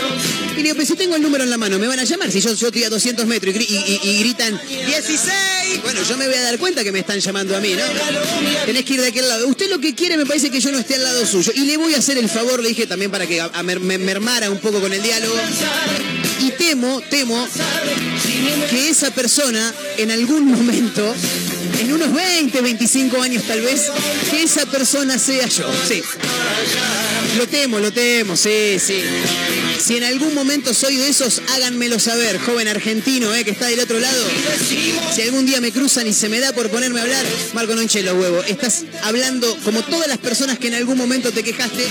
Y 0.53 0.57
le 0.59 0.63
digo, 0.65 0.75
pero 0.77 0.87
si 0.87 0.95
tengo 0.95 1.17
el 1.17 1.23
número 1.23 1.43
en 1.45 1.51
la 1.51 1.57
mano, 1.59 1.79
me 1.79 1.87
van 1.89 1.99
a 1.99 2.05
llamar. 2.05 2.31
Si 2.31 2.41
yo, 2.41 2.55
yo 2.55 2.67
estoy 2.69 2.85
a 2.85 2.91
200 2.91 3.27
metros 3.27 3.55
y, 3.55 3.59
gri- 3.59 3.67
y- 3.69 4.01
y- 4.07 4.11
y 4.11 4.19
gritan 4.21 4.61
16, 4.69 5.83
bueno, 5.83 6.01
yo 6.09 6.17
me 6.17 6.27
voy 6.27 6.37
a 6.37 6.43
dar 6.43 6.59
cuenta 6.59 6.85
que 6.85 6.93
me 6.93 7.01
están 7.01 7.19
llamando 7.19 7.57
a 7.57 7.61
mí, 7.61 7.71
¿no? 7.75 7.83
Tenés 8.67 8.85
que 8.85 8.95
ir 8.95 9.01
de 9.01 9.09
aquel 9.09 9.27
lado. 9.29 9.49
Usted 9.49 9.69
lo 9.71 9.81
que 9.81 9.95
quiere 9.95 10.17
me 10.17 10.27
parece 10.27 10.51
que 10.51 10.61
yo 10.61 10.71
no 10.71 10.79
esté 10.79 10.95
al 10.97 11.03
lado 11.05 11.27
suyo. 11.27 11.53
Y 11.55 11.61
le 11.61 11.77
voy 11.77 11.95
a 11.95 11.99
hacer 11.99 12.19
el 12.19 12.29
favor, 12.29 12.63
le 12.63 12.69
dije 12.69 12.87
también 12.87 13.11
para 13.11 13.27
que 13.27 13.41
a- 13.41 13.51
me 13.63 13.99
mermara 13.99 14.51
un 14.51 14.59
poco 14.59 14.81
con 14.81 14.93
el 14.93 15.03
diálogo. 15.03 15.35
Y 16.41 16.51
temo, 16.53 17.01
temo 17.11 17.49
que 18.71 18.89
esa 18.91 19.11
persona 19.13 19.73
en 19.97 20.11
algún 20.11 20.47
momento, 20.47 21.15
en 21.81 21.93
unos 21.93 22.13
20, 22.13 22.61
25 22.61 23.23
años 23.23 23.45
tal 23.45 23.61
vez, 23.61 23.91
que 24.31 24.43
esa 24.43 24.67
persona 24.67 25.19
sea 25.19 25.47
yo. 25.47 25.71
Sí. 25.87 26.03
Lo 27.39 27.47
temo, 27.47 27.79
lo 27.79 27.93
temo, 27.93 28.37
sí, 28.37 28.79
sí. 28.79 29.03
Si 29.83 29.97
en 29.97 30.05
algún 30.05 30.35
momento 30.35 30.73
soy 30.73 30.97
de 30.97 31.09
esos, 31.09 31.43
háganmelo 31.55 31.99
saber, 31.99 32.39
joven 32.39 32.69
argentino, 32.69 33.35
eh, 33.35 33.45
que 33.45 33.51
está 33.51 33.67
del 33.67 33.81
otro 33.81 33.99
lado. 33.99 34.25
Si 35.15 35.23
algún 35.23 35.47
día 35.47 35.61
me 35.61 35.73
cruzan 35.73 36.07
y 36.07 36.13
se 36.13 36.29
me 36.29 36.41
da 36.41 36.53
por 36.53 36.71
ponerme 36.71 37.01
a 37.01 37.03
hablar, 37.03 37.25
Marco, 37.53 37.75
no 37.75 37.83
hinche 37.83 38.03
los 38.03 38.15
huevos. 38.15 38.47
Estás 38.49 38.85
hablando 39.03 39.57
como 39.65 39.83
todas 39.83 40.09
las 40.09 40.19
personas 40.19 40.59
que 40.59 40.69
en 40.69 40.75
algún 40.75 40.97
momento 40.97 41.33
te 41.33 41.43
quejaste. 41.43 41.87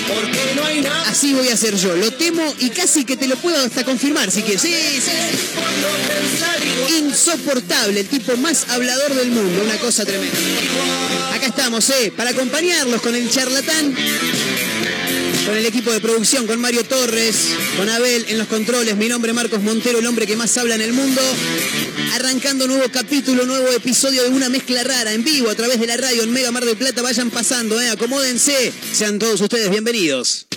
Así 1.07 1.33
voy 1.33 1.49
a 1.49 1.57
ser 1.57 1.75
yo. 1.75 1.95
Lo 1.95 2.11
temo 2.11 2.43
y 2.59 2.69
casi 2.69 3.05
que 3.05 3.17
te 3.17 3.27
lo 3.27 3.35
puedo 3.37 3.57
hasta 3.57 3.83
confirmar, 3.83 4.31
si 4.31 4.41
quieres. 4.41 4.61
Sí, 4.61 4.73
sí, 4.73 5.01
sí. 5.01 6.95
Insoportable, 6.99 7.99
el 7.99 8.07
tipo 8.07 8.35
más 8.37 8.65
hablador 8.69 9.13
del 9.15 9.29
mundo, 9.29 9.63
una 9.63 9.77
cosa 9.77 10.05
tremenda. 10.05 10.37
Acá 11.33 11.47
estamos, 11.47 11.89
eh, 11.89 12.11
para 12.15 12.31
acompañarlos 12.31 13.01
con 13.01 13.15
el 13.15 13.29
charlatán 13.29 13.95
con 15.45 15.57
el 15.57 15.65
equipo 15.65 15.91
de 15.91 15.99
producción, 15.99 16.47
con 16.47 16.59
Mario 16.59 16.83
Torres, 16.85 17.49
con 17.77 17.89
Abel 17.89 18.25
en 18.29 18.37
los 18.37 18.47
controles, 18.47 18.95
mi 18.95 19.07
nombre 19.07 19.31
es 19.31 19.35
Marcos 19.35 19.61
Montero, 19.61 19.99
el 19.99 20.05
hombre 20.05 20.25
que 20.25 20.35
más 20.35 20.57
habla 20.57 20.75
en 20.75 20.81
el 20.81 20.93
mundo, 20.93 21.21
arrancando 22.13 22.67
nuevo 22.67 22.85
capítulo, 22.91 23.45
nuevo 23.45 23.67
episodio 23.71 24.23
de 24.23 24.29
una 24.29 24.49
mezcla 24.49 24.83
rara 24.83 25.13
en 25.13 25.23
vivo 25.23 25.49
a 25.49 25.55
través 25.55 25.79
de 25.79 25.87
la 25.87 25.97
radio 25.97 26.23
en 26.23 26.31
Mega 26.31 26.51
Mar 26.51 26.65
del 26.65 26.77
Plata, 26.77 27.01
vayan 27.01 27.29
pasando, 27.29 27.79
eh, 27.81 27.89
acomódense, 27.89 28.71
sean 28.93 29.19
todos 29.19 29.41
ustedes 29.41 29.69
bienvenidos. 29.69 30.47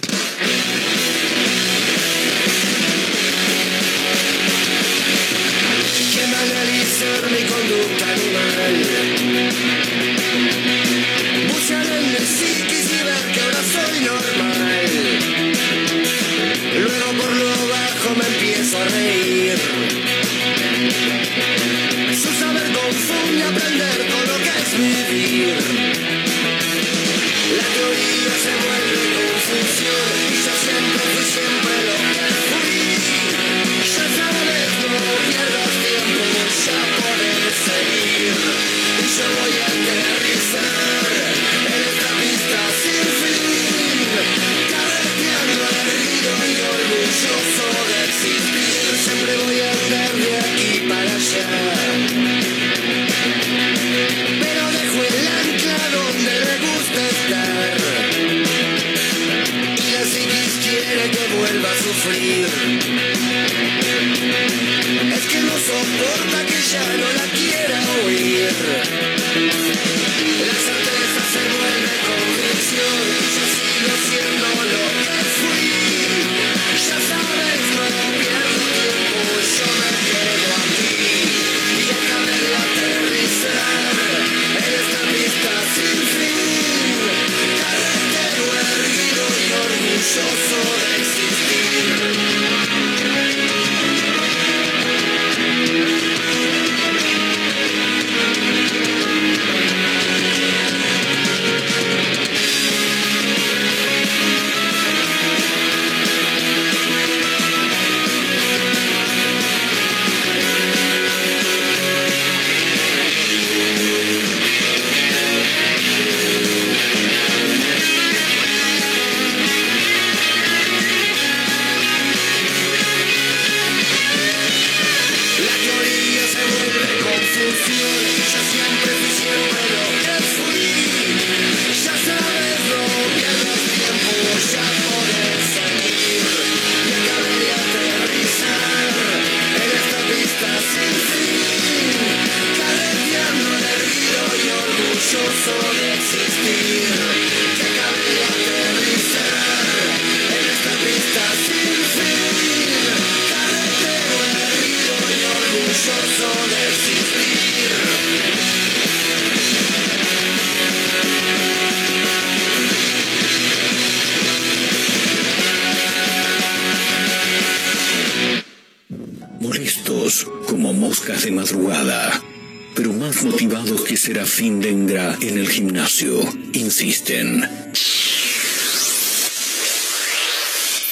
Dengra 174.38 175.16
en 175.23 175.38
el 175.38 175.49
gimnasio, 175.49 176.21
insisten. 176.52 177.40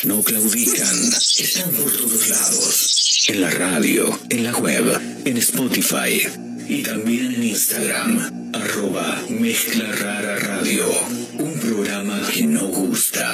No 0.04 0.22
claudican, 0.22 1.12
están 1.36 1.70
por 1.72 1.94
todos 1.94 2.28
lados, 2.28 3.26
en 3.28 3.42
la 3.42 3.50
radio, 3.50 4.18
en 4.30 4.44
la 4.44 4.56
web, 4.56 4.98
en 5.26 5.36
Spotify 5.36 6.26
y 6.66 6.82
también 6.84 7.34
en 7.34 7.42
Instagram, 7.44 8.50
arroba 8.54 9.22
Mezcla 9.28 9.92
Rara 9.92 10.38
Radio. 10.38 10.86
Un 11.38 11.60
programa 11.60 12.26
que 12.32 12.46
no 12.46 12.66
gusta, 12.68 13.33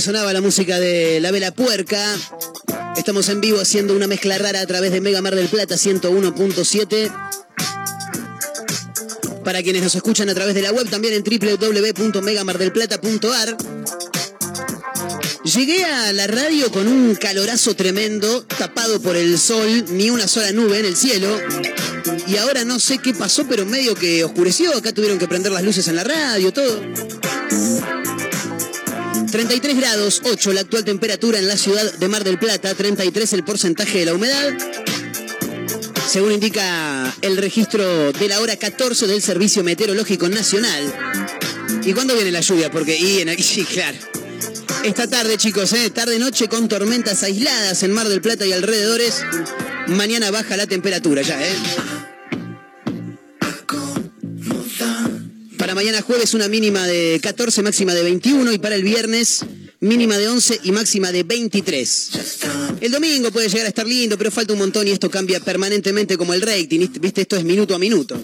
Sonaba 0.00 0.32
la 0.32 0.40
música 0.40 0.78
de 0.78 1.20
La 1.20 1.30
Vela 1.30 1.50
Puerca. 1.50 2.16
Estamos 2.96 3.28
en 3.28 3.40
vivo 3.40 3.60
haciendo 3.60 3.96
una 3.96 4.06
mezcla 4.06 4.38
rara 4.38 4.60
a 4.60 4.66
través 4.66 4.92
de 4.92 5.00
Mega 5.00 5.20
Mar 5.22 5.34
del 5.34 5.48
Plata 5.48 5.74
101.7. 5.74 7.10
Para 9.42 9.62
quienes 9.62 9.82
nos 9.82 9.94
escuchan 9.94 10.28
a 10.28 10.34
través 10.34 10.54
de 10.54 10.60
la 10.62 10.72
web, 10.72 10.88
también 10.88 11.14
en 11.14 11.24
www.megamardelplata.ar. 11.24 13.56
Llegué 15.44 15.84
a 15.84 16.12
la 16.12 16.26
radio 16.26 16.70
con 16.70 16.86
un 16.86 17.14
calorazo 17.14 17.74
tremendo, 17.74 18.44
tapado 18.44 19.00
por 19.00 19.16
el 19.16 19.38
sol, 19.38 19.86
ni 19.90 20.10
una 20.10 20.28
sola 20.28 20.52
nube 20.52 20.78
en 20.78 20.84
el 20.84 20.96
cielo. 20.96 21.40
Y 22.26 22.36
ahora 22.36 22.64
no 22.64 22.78
sé 22.78 22.98
qué 22.98 23.14
pasó, 23.14 23.46
pero 23.48 23.64
medio 23.66 23.94
que 23.94 24.22
oscureció. 24.22 24.76
Acá 24.76 24.92
tuvieron 24.92 25.18
que 25.18 25.26
prender 25.26 25.50
las 25.50 25.64
luces 25.64 25.88
en 25.88 25.96
la 25.96 26.04
radio, 26.04 26.52
todo. 26.52 26.78
33 29.30 29.76
grados 29.76 30.22
8 30.24 30.52
la 30.52 30.62
actual 30.62 30.84
temperatura 30.84 31.38
en 31.38 31.48
la 31.48 31.56
ciudad 31.56 31.92
de 31.98 32.08
Mar 32.08 32.24
del 32.24 32.38
Plata, 32.38 32.74
33 32.74 33.34
el 33.34 33.44
porcentaje 33.44 33.98
de 33.98 34.06
la 34.06 34.14
humedad. 34.14 34.56
Según 36.08 36.32
indica 36.32 37.14
el 37.20 37.36
registro 37.36 38.12
de 38.12 38.28
la 38.28 38.40
hora 38.40 38.56
14 38.56 39.06
del 39.06 39.20
Servicio 39.20 39.62
Meteorológico 39.62 40.28
Nacional. 40.28 40.94
¿Y 41.84 41.92
cuándo 41.92 42.14
viene 42.14 42.30
la 42.30 42.40
lluvia? 42.40 42.70
Porque, 42.70 42.96
y 42.96 43.20
en, 43.20 43.36
sí, 43.42 43.64
claro. 43.64 43.98
Esta 44.84 45.06
tarde, 45.08 45.36
chicos, 45.36 45.72
¿eh? 45.74 45.90
tarde-noche 45.90 46.48
con 46.48 46.68
tormentas 46.68 47.22
aisladas 47.22 47.82
en 47.82 47.92
Mar 47.92 48.08
del 48.08 48.22
Plata 48.22 48.46
y 48.46 48.52
alrededores. 48.52 49.22
Mañana 49.88 50.30
baja 50.30 50.56
la 50.56 50.66
temperatura 50.66 51.22
ya, 51.22 51.42
¿eh? 51.46 51.54
Mañana 55.78 56.02
jueves 56.02 56.34
una 56.34 56.48
mínima 56.48 56.88
de 56.88 57.20
14, 57.22 57.62
máxima 57.62 57.94
de 57.94 58.02
21 58.02 58.52
y 58.52 58.58
para 58.58 58.74
el 58.74 58.82
viernes 58.82 59.44
mínima 59.78 60.16
de 60.16 60.26
11 60.26 60.62
y 60.64 60.72
máxima 60.72 61.12
de 61.12 61.22
23. 61.22 62.10
El 62.80 62.90
domingo 62.90 63.30
puede 63.30 63.48
llegar 63.48 63.66
a 63.66 63.68
estar 63.68 63.86
lindo, 63.86 64.18
pero 64.18 64.32
falta 64.32 64.54
un 64.54 64.58
montón 64.58 64.88
y 64.88 64.90
esto 64.90 65.08
cambia 65.08 65.38
permanentemente 65.38 66.18
como 66.18 66.34
el 66.34 66.42
rating, 66.42 66.88
¿viste? 67.00 67.20
Esto 67.20 67.36
es 67.36 67.44
minuto 67.44 67.76
a 67.76 67.78
minuto. 67.78 68.20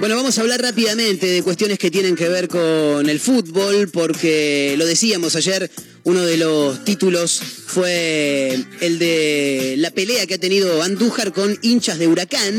Bueno, 0.00 0.16
vamos 0.16 0.38
a 0.38 0.40
hablar 0.40 0.62
rápidamente 0.62 1.26
de 1.26 1.42
cuestiones 1.42 1.78
que 1.78 1.90
tienen 1.90 2.16
que 2.16 2.28
ver 2.30 2.48
con 2.48 3.08
el 3.08 3.20
fútbol, 3.20 3.90
porque 3.90 4.74
lo 4.78 4.86
decíamos 4.86 5.36
ayer, 5.36 5.70
uno 6.04 6.22
de 6.24 6.38
los 6.38 6.82
títulos 6.86 7.38
fue 7.66 8.58
el 8.80 8.98
de 8.98 9.74
la 9.76 9.90
pelea 9.90 10.26
que 10.26 10.34
ha 10.34 10.38
tenido 10.38 10.82
Andújar 10.82 11.32
con 11.34 11.58
hinchas 11.60 11.98
de 11.98 12.08
Huracán. 12.08 12.58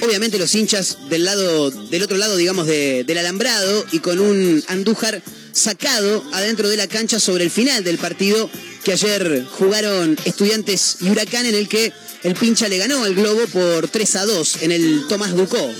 Obviamente 0.00 0.38
los 0.38 0.54
hinchas 0.54 0.96
del 1.10 1.24
lado, 1.26 1.70
del 1.70 2.02
otro 2.02 2.16
lado, 2.16 2.36
digamos, 2.38 2.66
de- 2.66 3.04
del 3.04 3.18
alambrado 3.18 3.84
y 3.92 3.98
con 3.98 4.18
un 4.18 4.64
Andújar 4.68 5.22
sacado 5.52 6.24
adentro 6.32 6.70
de 6.70 6.78
la 6.78 6.86
cancha 6.86 7.20
sobre 7.20 7.44
el 7.44 7.50
final 7.50 7.84
del 7.84 7.98
partido 7.98 8.48
que 8.82 8.92
ayer 8.92 9.44
jugaron 9.50 10.16
estudiantes 10.24 10.96
y 11.00 11.10
Huracán 11.10 11.44
en 11.44 11.54
el 11.54 11.68
que 11.68 11.92
el 12.22 12.34
pincha 12.34 12.68
le 12.68 12.78
ganó 12.78 13.04
al 13.04 13.14
Globo 13.14 13.46
por 13.46 13.88
3 13.88 14.16
a 14.16 14.26
2 14.26 14.62
en 14.62 14.72
el 14.72 15.06
Tomás 15.08 15.34
Ducó. 15.34 15.72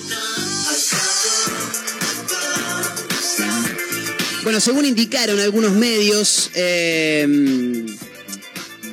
Bueno, 4.43 4.59
según 4.59 4.87
indicaron 4.87 5.39
algunos 5.39 5.73
medios, 5.73 6.51
eh, 6.55 7.27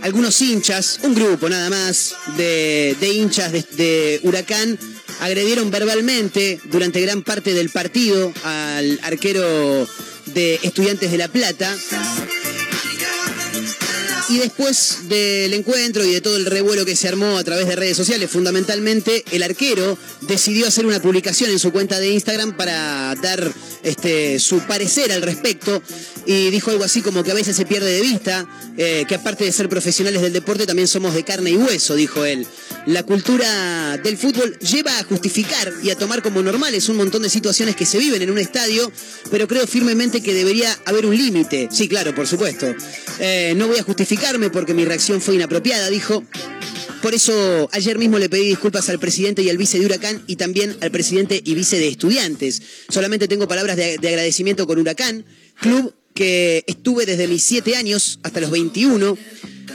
algunos 0.01 0.41
hinchas, 0.41 0.99
un 1.03 1.15
grupo 1.15 1.47
nada 1.47 1.69
más 1.69 2.15
de, 2.35 2.95
de 2.99 3.09
hinchas 3.13 3.53
de, 3.53 3.65
de 3.77 4.19
Huracán, 4.23 4.77
agredieron 5.21 5.71
verbalmente 5.71 6.59
durante 6.65 7.01
gran 7.01 7.23
parte 7.23 7.53
del 7.53 7.69
partido 7.69 8.31
al 8.43 8.99
arquero 9.03 9.87
de 10.25 10.59
Estudiantes 10.63 11.11
de 11.11 11.17
La 11.17 11.29
Plata. 11.29 11.75
Y 14.29 14.39
después 14.39 15.07
del 15.07 15.53
encuentro 15.53 16.03
y 16.03 16.11
de 16.11 16.19
todo 16.19 16.35
el 16.35 16.45
revuelo 16.45 16.85
que 16.85 16.97
se 16.97 17.07
armó 17.07 17.37
a 17.37 17.43
través 17.45 17.65
de 17.67 17.77
redes 17.77 17.95
sociales, 17.95 18.29
fundamentalmente 18.29 19.23
el 19.31 19.41
arquero 19.41 19.97
decidió 20.21 20.67
hacer 20.67 20.85
una 20.85 21.01
publicación 21.01 21.49
en 21.49 21.59
su 21.59 21.71
cuenta 21.71 21.97
de 21.99 22.09
Instagram 22.09 22.57
para 22.57 23.15
dar 23.15 23.49
este, 23.83 24.39
su 24.39 24.59
parecer 24.59 25.13
al 25.13 25.21
respecto 25.21 25.81
y 26.25 26.49
dijo 26.49 26.71
algo 26.71 26.83
así 26.83 27.01
como 27.01 27.23
que 27.23 27.31
a 27.31 27.35
veces 27.35 27.55
se 27.55 27.65
pierde 27.65 27.89
de 27.89 28.01
vista, 28.01 28.45
eh, 28.77 29.05
que 29.07 29.15
aparte 29.15 29.45
de 29.45 29.51
ser 29.53 29.69
profesionales 29.69 30.21
del 30.21 30.33
deporte 30.33 30.65
también 30.65 30.89
somos 30.89 31.13
de 31.13 31.23
carne 31.23 31.51
y 31.51 31.55
hueso, 31.55 31.95
dijo 31.95 32.25
él. 32.25 32.45
La 32.85 33.03
cultura 33.03 33.97
del 33.97 34.17
fútbol 34.17 34.57
lleva 34.59 34.97
a 34.99 35.03
justificar 35.03 35.71
y 35.83 35.89
a 35.89 35.95
tomar 35.95 36.21
como 36.21 36.41
normales 36.41 36.89
un 36.89 36.97
montón 36.97 37.21
de 37.21 37.29
situaciones 37.29 37.77
que 37.77 37.85
se 37.85 37.97
viven 37.97 38.21
en 38.21 38.31
un 38.31 38.39
estadio, 38.39 38.91
pero 39.31 39.47
creo 39.47 39.65
firmemente 39.67 40.21
que 40.21 40.33
debería 40.33 40.77
haber 40.85 41.05
un 41.05 41.15
límite. 41.15 41.69
Sí, 41.71 41.87
claro, 41.87 42.13
por 42.13 42.27
supuesto. 42.27 42.75
Eh, 43.19 43.53
no 43.55 43.67
voy 43.67 43.77
a 43.77 43.83
porque 44.51 44.73
mi 44.73 44.85
reacción 44.85 45.21
fue 45.21 45.35
inapropiada, 45.35 45.89
dijo. 45.89 46.23
Por 47.01 47.13
eso 47.13 47.69
ayer 47.71 47.97
mismo 47.97 48.17
le 48.17 48.29
pedí 48.29 48.47
disculpas 48.47 48.89
al 48.89 48.99
presidente 48.99 49.41
y 49.43 49.49
al 49.49 49.57
vice 49.57 49.79
de 49.79 49.85
Huracán 49.85 50.23
y 50.27 50.35
también 50.35 50.75
al 50.81 50.91
presidente 50.91 51.41
y 51.43 51.53
vice 51.53 51.79
de 51.79 51.87
Estudiantes. 51.87 52.61
Solamente 52.89 53.27
tengo 53.27 53.47
palabras 53.47 53.77
de, 53.77 53.97
de 53.97 54.07
agradecimiento 54.07 54.65
con 54.65 54.79
Huracán, 54.79 55.25
club 55.59 55.93
que 56.13 56.63
estuve 56.67 57.05
desde 57.05 57.27
mis 57.27 57.43
7 57.43 57.75
años 57.75 58.19
hasta 58.23 58.41
los 58.41 58.49
21. 58.49 59.17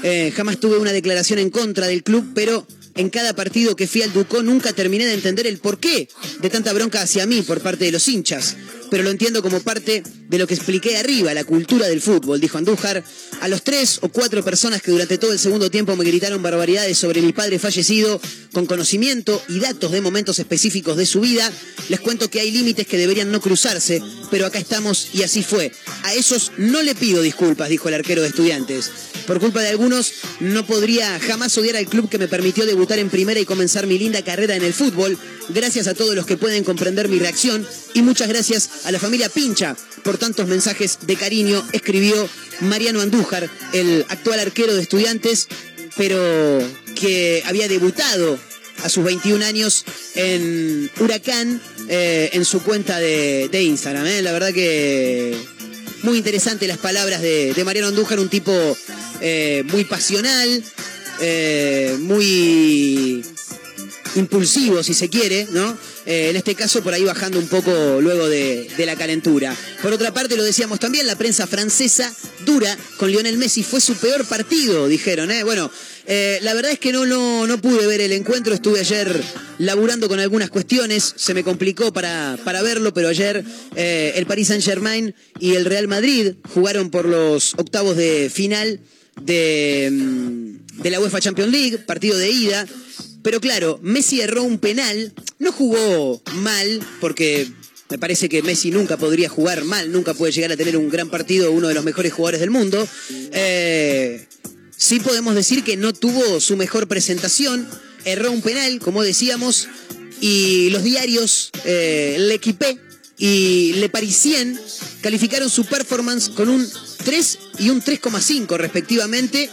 Eh, 0.03 0.33
jamás 0.35 0.59
tuve 0.59 0.79
una 0.79 0.93
declaración 0.93 1.39
en 1.39 1.51
contra 1.51 1.87
del 1.87 2.03
club, 2.03 2.33
pero 2.35 2.67
en 2.97 3.09
cada 3.11 3.35
partido 3.35 3.77
que 3.77 3.87
fui 3.87 4.03
al 4.03 4.13
Ducó 4.13 4.43
nunca 4.43 4.73
terminé 4.73 5.07
de 5.07 5.15
entender 5.15 5.47
el 5.47 5.59
porqué 5.59 6.09
de 6.41 6.51
tanta 6.51 6.73
bronca 6.73 7.01
hacia 7.01 7.27
mí 7.27 7.43
por 7.43 7.61
parte 7.61 7.85
de 7.85 7.93
los 7.93 8.09
hinchas. 8.09 8.57
Pero 8.93 9.05
lo 9.05 9.11
entiendo 9.11 9.41
como 9.41 9.59
parte 9.61 10.03
de 10.29 10.39
lo 10.39 10.47
que 10.47 10.53
expliqué 10.53 10.99
arriba, 10.99 11.33
la 11.33 11.45
cultura 11.45 11.89
del 11.89 12.03
fútbol, 12.03 12.43
dijo 12.43 12.59
Andújar. 12.59 13.03
A 13.41 13.49
los 13.49 13.63
tres 13.63 13.99
o 14.03 14.11
cuatro 14.11 14.45
personas 14.45 14.83
que 14.83 14.91
durante 14.91 15.17
todo 15.17 15.33
el 15.33 15.39
segundo 15.39 15.71
tiempo 15.71 15.97
me 15.97 16.05
gritaron 16.05 16.43
barbaridades 16.43 16.99
sobre 16.99 17.23
mi 17.23 17.33
padre 17.33 17.59
fallecido, 17.59 18.21
con 18.53 18.67
conocimiento 18.67 19.43
y 19.49 19.61
datos 19.61 19.93
de 19.93 20.03
momentos 20.03 20.39
específicos 20.39 20.99
de 20.99 21.07
su 21.07 21.21
vida, 21.21 21.51
les 21.89 22.01
cuento 22.01 22.29
que 22.29 22.41
hay 22.41 22.51
límites 22.51 22.87
que 22.87 22.99
deberían 22.99 23.33
no 23.33 23.41
cruzarse, 23.41 24.03
pero 24.31 24.45
acá 24.45 24.59
estamos 24.59 25.09
y 25.15 25.23
así 25.23 25.43
fue. 25.43 25.73
A 26.03 26.13
esos 26.13 26.53
no 26.59 26.83
le 26.83 26.95
pido 26.95 27.23
disculpas, 27.23 27.71
dijo 27.71 27.89
el 27.89 27.95
arquero 27.95 28.21
de 28.21 28.29
estudiantes. 28.29 28.91
Por 29.27 29.41
culpa 29.41 29.61
de 29.61 29.69
algunos, 29.69 30.13
no 30.41 30.67
podría 30.67 31.19
jamás 31.21 31.57
odiar 31.57 31.77
al 31.77 31.87
club 31.87 32.09
que 32.09 32.19
me 32.19 32.29
permitió 32.29 32.67
debutar 32.67 32.99
en 32.99 33.09
primera 33.09 33.41
y 33.41 33.47
comenzar 33.47 33.87
mi 33.87 33.99
linda 33.99 34.23
carrera 34.23 34.57
en 34.57 34.65
el 34.65 34.75
fútbol. 34.75 35.17
Gracias 35.49 35.87
a 35.87 35.95
todos 35.95 36.15
los 36.15 36.27
que 36.27 36.37
pueden 36.37 36.65
comprender 36.65 37.09
mi 37.09 37.19
reacción 37.19 37.67
y 37.95 38.03
muchas 38.03 38.29
gracias 38.29 38.69
a 38.85 38.93
la 38.93 38.99
familia 38.99 39.29
Pincha 39.29 39.77
por 40.03 40.19
tantos 40.19 40.47
mensajes 40.49 40.99
de 41.03 41.17
cariño, 41.17 41.63
escribió 41.73 42.29
Mariano 42.61 43.01
Andújar, 43.01 43.49
el 43.73 44.05
actual 44.09 44.41
arquero 44.41 44.75
de 44.75 44.83
estudiantes, 44.83 45.49
pero 45.97 46.19
que 46.95 47.43
había 47.47 47.69
debutado 47.69 48.39
a 48.83 48.89
sus 48.89 49.05
21 49.05 49.45
años 49.45 49.85
en 50.15 50.91
Huracán 50.99 51.61
eh, 51.89 52.31
en 52.33 52.45
su 52.45 52.63
cuenta 52.63 52.99
de, 52.99 53.49
de 53.51 53.63
Instagram. 53.63 54.07
¿eh? 54.07 54.23
La 54.23 54.33
verdad 54.33 54.53
que 54.53 55.37
muy 56.03 56.19
interesante 56.19 56.67
las 56.67 56.79
palabras 56.79 57.23
de, 57.23 57.61
Mariano 57.65 57.89
Andújar, 57.89 58.19
un 58.19 58.29
tipo 58.29 58.53
eh, 59.21 59.63
muy 59.71 59.85
pasional, 59.85 60.65
muy 62.01 63.25
impulsivo, 64.17 64.83
si 64.83 64.95
se 64.95 65.09
quiere, 65.09 65.47
¿no? 65.53 65.77
Eh, 66.07 66.31
en 66.31 66.37
este 66.37 66.55
caso, 66.55 66.83
por 66.83 66.95
ahí 66.95 67.05
bajando 67.05 67.39
un 67.39 67.49
poco 67.49 68.01
luego 68.01 68.29
de, 68.29 68.69
de, 68.77 68.87
la 68.87 68.97
calentura. 68.97 69.57
Por 69.81 69.93
otra 69.93 70.13
parte, 70.13 70.37
lo 70.37 70.43
decíamos 70.43 70.81
también, 70.81 71.07
la 71.07 71.17
prensa 71.17 71.47
francesa 71.47 72.13
dura 72.45 72.77
con 72.97 73.11
Lionel 73.11 73.39
Messi. 73.39 73.63
Fue 73.63 73.81
su 73.81 73.95
peor 73.95 74.25
partido, 74.27 74.89
dijeron, 74.89 75.31
¿eh? 75.31 75.45
Bueno, 75.45 75.71
eh, 76.07 76.41
la 76.43 76.55
verdad 76.55 76.73
es 76.73 76.79
que 76.79 76.93
no, 76.93 77.07
no, 77.07 77.47
no, 77.47 77.59
pude 77.61 77.87
ver 77.87 78.01
el 78.01 78.13
encuentro. 78.13 78.55
Estuve 78.55 78.81
ayer 78.81 79.23
laburando 79.59 80.09
con 80.09 80.19
algunas 80.19 80.51
cuestiones. 80.51 81.15
Se 81.17 81.35
me 81.35 81.45
complicó 81.45 81.93
para, 81.93 82.39
para 82.45 82.63
verlo, 82.63 82.93
pero 82.93 83.09
ayer 83.09 83.45
eh, 83.77 84.13
el 84.17 84.27
Paris 84.27 84.49
Saint-Germain 84.49 85.15
y 85.39 85.55
el 85.55 85.65
Real 85.65 85.89
Madrid 85.89 86.35
jugaron 86.53 86.91
por 86.91 87.07
los 87.07 87.55
octavos 87.55 87.97
de 87.97 88.31
final 88.33 88.81
de, 89.21 89.89
mm, 89.93 90.83
de 90.83 90.91
la 90.91 91.01
UEFA 91.01 91.21
Champions 91.21 91.53
League, 91.53 91.79
partido 91.79 92.19
de 92.19 92.31
ida. 92.31 92.67
Pero 93.23 93.41
claro, 93.41 93.79
Messi 93.83 94.21
erró 94.21 94.43
un 94.43 94.59
penal, 94.59 95.13
no 95.39 95.53
jugó 95.53 96.23
mal, 96.35 96.81
porque 97.01 97.49
me 97.89 97.99
parece 97.99 98.29
que 98.29 98.43
Messi 98.43 98.71
nunca 98.71 98.97
podría 98.97 99.29
jugar 99.29 99.65
mal, 99.65 99.93
nunca 99.93 100.15
puede 100.15 100.33
llegar 100.33 100.51
a 100.53 100.57
tener 100.57 100.77
un 100.77 100.89
gran 100.89 101.11
partido, 101.11 101.53
uno 101.53 101.69
de 101.69 101.75
los 101.75 101.85
mejores 101.85 102.13
jugadores 102.13 102.41
del 102.41 102.51
mundo. 102.51 102.89
Eh, 103.33 104.27
sí 104.77 104.99
podemos 105.01 105.35
decir 105.35 105.63
que 105.63 105.77
no 105.77 105.93
tuvo 105.93 106.41
su 106.41 106.57
mejor 106.57 106.89
presentación, 106.89 107.69
erró 108.05 108.33
un 108.33 108.43
penal, 108.43 108.81
como 108.81 109.03
decíamos, 109.03 109.69
y 110.21 110.71
los 110.71 110.83
diarios, 110.83 111.51
eh, 111.65 112.17
L'Equipe 112.19 112.79
y 113.19 113.75
Le 113.75 113.89
Parisien 113.89 114.59
calificaron 115.01 115.51
su 115.51 115.65
performance 115.67 116.31
con 116.31 116.49
un 116.49 116.67
3 117.05 117.39
y 117.59 117.71
un 117.71 117.83
3,5 117.83 118.57
respectivamente 118.57 119.51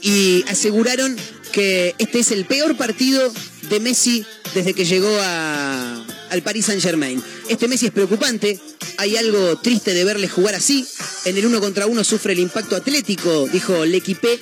y 0.00 0.44
aseguraron 0.48 1.16
que 1.54 1.94
este 1.98 2.18
es 2.18 2.32
el 2.32 2.46
peor 2.46 2.76
partido 2.76 3.32
de 3.70 3.78
Messi 3.78 4.26
desde 4.54 4.74
que 4.74 4.84
llegó 4.84 5.08
a, 5.20 6.04
al 6.30 6.42
Paris 6.42 6.66
Saint 6.66 6.82
Germain. 6.82 7.22
Este 7.48 7.68
Messi 7.68 7.86
es 7.86 7.92
preocupante, 7.92 8.58
hay 8.98 9.16
algo 9.16 9.56
triste 9.58 9.94
de 9.94 10.02
verle 10.04 10.28
jugar 10.28 10.56
así. 10.56 10.84
En 11.24 11.36
el 11.36 11.46
uno 11.46 11.60
contra 11.60 11.86
uno 11.86 12.02
sufre 12.02 12.32
el 12.32 12.40
impacto 12.40 12.74
atlético, 12.74 13.46
dijo 13.52 13.84
L'Equipe, 13.84 14.40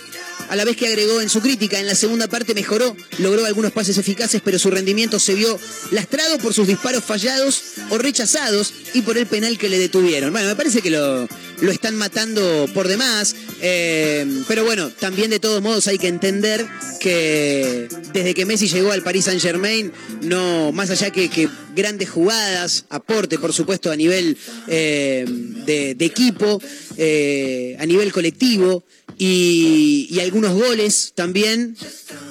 a 0.49 0.57
la 0.57 0.65
vez 0.65 0.77
que 0.77 0.87
agregó 0.87 1.21
en 1.21 1.29
su 1.29 1.41
crítica, 1.41 1.79
en 1.79 1.87
la 1.87 1.95
segunda 1.95 2.29
parte 2.29 2.55
mejoró, 2.55 2.97
logró 3.19 3.45
algunos 3.45 3.73
pases 3.73 3.99
eficaces, 3.99 4.43
pero 4.45 4.59
su 4.59 4.71
rendimiento 4.71 5.19
se 5.19 5.35
vio 5.35 5.59
lastrado 5.91 6.39
por 6.39 6.55
sus 6.55 6.67
disparos 6.67 7.05
fallados 7.05 7.63
o 7.91 7.99
rechazados 7.99 8.73
y 8.95 9.03
por 9.03 9.19
el 9.19 9.27
penal 9.27 9.59
que 9.59 9.69
le 9.69 9.79
detuvieron. 9.79 10.33
Bueno, 10.33 10.49
me 10.49 10.57
parece 10.57 10.83
que 10.83 10.91
lo, 10.91 11.29
lo 11.63 11.71
están 11.71 11.97
matando 11.97 12.69
por 12.75 12.89
demás, 12.89 13.37
eh, 13.61 14.27
pero 14.49 14.65
bueno, 14.65 14.91
también 14.91 15.31
de 15.31 15.39
todos 15.39 15.63
modos 15.63 15.87
hay 15.87 15.97
que 15.97 16.09
entender 16.09 16.67
que 17.01 17.89
desde 18.13 18.35
que 18.35 18.45
Messi 18.45 18.69
llegó 18.69 18.91
al 18.91 19.03
Paris 19.03 19.27
Saint 19.27 19.41
Germain, 19.41 19.93
no, 20.23 20.73
más 20.73 20.91
allá 20.91 21.11
que, 21.11 21.49
grandes 21.75 22.11
jugadas, 22.11 22.85
aporte 22.91 23.39
por 23.39 23.53
supuesto 23.53 23.91
a 23.91 23.97
nivel 23.97 24.37
eh, 24.67 25.25
de, 25.29 25.95
de, 25.95 26.05
equipo, 26.05 26.61
eh, 26.97 27.77
a 27.79 27.87
nivel 27.87 28.13
colectivo, 28.13 28.85
y, 29.25 30.19
algunos 30.21 30.53
goles 30.53 31.13
también 31.15 31.77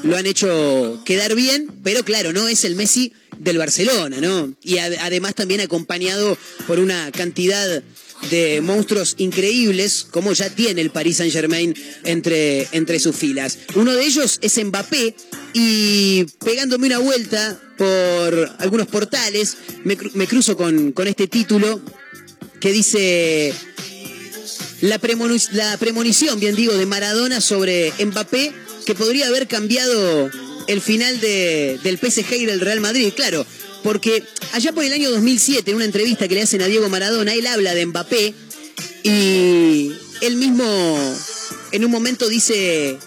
lo 0.03 0.17
han 0.17 0.25
hecho 0.25 1.01
quedar 1.05 1.35
bien, 1.35 1.69
pero 1.83 2.03
claro, 2.03 2.33
no 2.33 2.49
es 2.49 2.65
el 2.65 2.75
Messi 2.75 3.13
del 3.37 3.57
Barcelona, 3.57 4.19
¿no? 4.19 4.53
Y 4.61 4.79
ad 4.79 4.93
además 4.99 5.35
también 5.35 5.61
acompañado 5.61 6.37
por 6.67 6.79
una 6.79 7.09
cantidad 7.11 7.81
de 8.29 8.61
monstruos 8.61 9.15
increíbles, 9.17 10.05
como 10.11 10.33
ya 10.33 10.49
tiene 10.49 10.81
el 10.81 10.91
Paris 10.91 11.17
Saint 11.17 11.31
Germain 11.33 11.73
entre, 12.03 12.67
entre 12.73 12.99
sus 12.99 13.15
filas. 13.15 13.57
Uno 13.75 13.93
de 13.93 14.05
ellos 14.05 14.39
es 14.41 14.63
Mbappé, 14.63 15.15
y 15.53 16.25
pegándome 16.43 16.87
una 16.87 16.99
vuelta 16.99 17.59
por 17.77 18.51
algunos 18.59 18.87
portales, 18.87 19.57
me, 19.85 19.97
me 20.13 20.27
cruzo 20.27 20.57
con, 20.57 20.91
con 20.91 21.07
este 21.07 21.27
título 21.27 21.81
que 22.59 22.71
dice 22.71 23.53
la, 24.81 24.99
la 25.51 25.77
premonición, 25.77 26.39
bien 26.39 26.55
digo, 26.55 26.73
de 26.73 26.85
Maradona 26.85 27.39
sobre 27.41 27.93
Mbappé, 28.03 28.53
que 28.85 28.95
podría 28.95 29.27
haber 29.27 29.47
cambiado 29.47 30.29
el 30.67 30.81
final 30.81 31.19
de, 31.19 31.79
del 31.83 31.97
PSG 31.97 32.33
y 32.33 32.45
del 32.45 32.59
Real 32.59 32.81
Madrid. 32.81 33.13
Claro, 33.15 33.45
porque 33.83 34.23
allá 34.53 34.71
por 34.73 34.83
el 34.83 34.93
año 34.93 35.11
2007, 35.11 35.69
en 35.69 35.75
una 35.77 35.85
entrevista 35.85 36.27
que 36.27 36.35
le 36.35 36.41
hacen 36.41 36.61
a 36.61 36.67
Diego 36.67 36.89
Maradona, 36.89 37.33
él 37.33 37.47
habla 37.47 37.73
de 37.73 37.85
Mbappé 37.85 38.33
y 39.03 39.91
él 40.21 40.35
mismo 40.35 40.65
en 41.71 41.85
un 41.85 41.91
momento 41.91 42.27
dice 42.27 42.97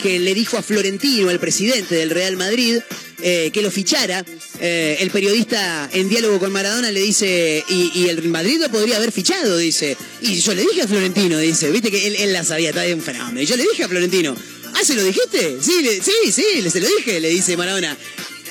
que 0.00 0.18
le 0.18 0.34
dijo 0.34 0.56
a 0.56 0.62
Florentino, 0.62 1.30
el 1.30 1.38
presidente 1.38 1.94
del 1.94 2.10
Real 2.10 2.36
Madrid, 2.36 2.78
eh, 3.22 3.50
que 3.52 3.62
lo 3.62 3.70
fichara. 3.70 4.24
Eh, 4.60 4.96
el 5.00 5.10
periodista 5.10 5.88
en 5.92 6.08
diálogo 6.08 6.38
con 6.38 6.52
Maradona 6.52 6.90
le 6.90 7.00
dice, 7.00 7.64
y, 7.68 7.92
y, 7.94 8.08
el 8.08 8.28
Madrid 8.28 8.60
lo 8.60 8.70
podría 8.70 8.96
haber 8.96 9.12
fichado, 9.12 9.56
dice. 9.56 9.96
Y 10.22 10.40
yo 10.40 10.54
le 10.54 10.62
dije 10.62 10.82
a 10.82 10.88
Florentino, 10.88 11.38
dice, 11.38 11.70
viste 11.70 11.90
que 11.90 12.06
él, 12.06 12.32
la 12.32 12.44
sabía, 12.44 12.70
está 12.70 12.82
de 12.82 12.96
fenómeno. 12.96 13.40
Y 13.40 13.46
yo 13.46 13.56
le 13.56 13.64
dije 13.64 13.84
a 13.84 13.88
Florentino, 13.88 14.36
¿ah, 14.74 14.84
se 14.84 14.94
lo 14.94 15.04
dijiste? 15.04 15.58
Sí, 15.60 15.72
sí, 16.02 16.32
sí, 16.32 16.70
se 16.70 16.80
lo 16.80 16.88
dije, 16.88 17.20
le 17.20 17.28
dice 17.28 17.56
Maradona. 17.56 17.96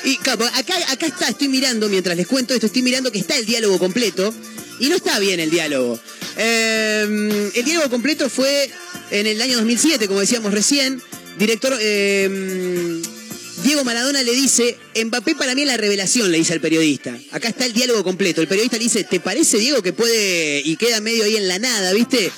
Y 0.06 0.18
acá 0.18 1.06
está, 1.06 1.30
estoy 1.30 1.50
mirando, 1.50 1.90
mientras 1.90 2.16
les 2.16 2.28
cuento 2.28 2.54
esto, 2.54 2.68
estoy 2.68 2.82
mirando 2.82 3.12
que 3.12 3.20
está 3.20 3.38
el 3.38 3.46
diálogo 3.46 3.80
completo. 3.80 4.34
Y 4.80 4.88
no 4.88 4.96
está 4.96 5.20
bien 5.20 5.42
el 5.42 5.50
diálogo. 5.50 6.00
Eh, 6.38 7.52
el 7.54 7.66
diálogo 7.66 7.90
completo 7.90 8.30
fue 8.30 8.72
en 9.12 9.28
el 9.28 9.42
año 9.42 9.58
2007, 9.58 10.08
como 10.08 10.22
decíamos 10.22 10.54
recién. 10.54 11.02
Director, 11.40 11.74
eh, 11.80 13.02
Diego 13.64 13.86
Maradona 13.86 14.22
le 14.24 14.34
dice, 14.34 14.78
Mbappé 15.06 15.36
para 15.36 15.56
mí 15.56 15.62
es 15.62 15.68
la 15.68 15.78
revelación, 15.78 16.30
le 16.34 16.38
dice 16.38 16.52
al 16.52 16.60
periodista. 16.60 17.18
Acá 17.32 17.48
está 17.48 17.66
el 17.66 17.72
diálogo 17.72 18.04
completo. 18.04 18.42
El 18.42 18.50
periodista 18.50 18.76
le 18.76 18.84
dice, 18.84 19.06
¿te 19.06 19.22
parece, 19.22 19.58
Diego, 19.58 19.82
que 19.82 19.94
puede 19.94 20.62
y 20.66 20.76
queda 20.76 21.00
medio 21.00 21.24
ahí 21.24 21.38
en 21.38 21.48
la 21.48 21.58
nada, 21.58 21.94
viste? 21.94 22.30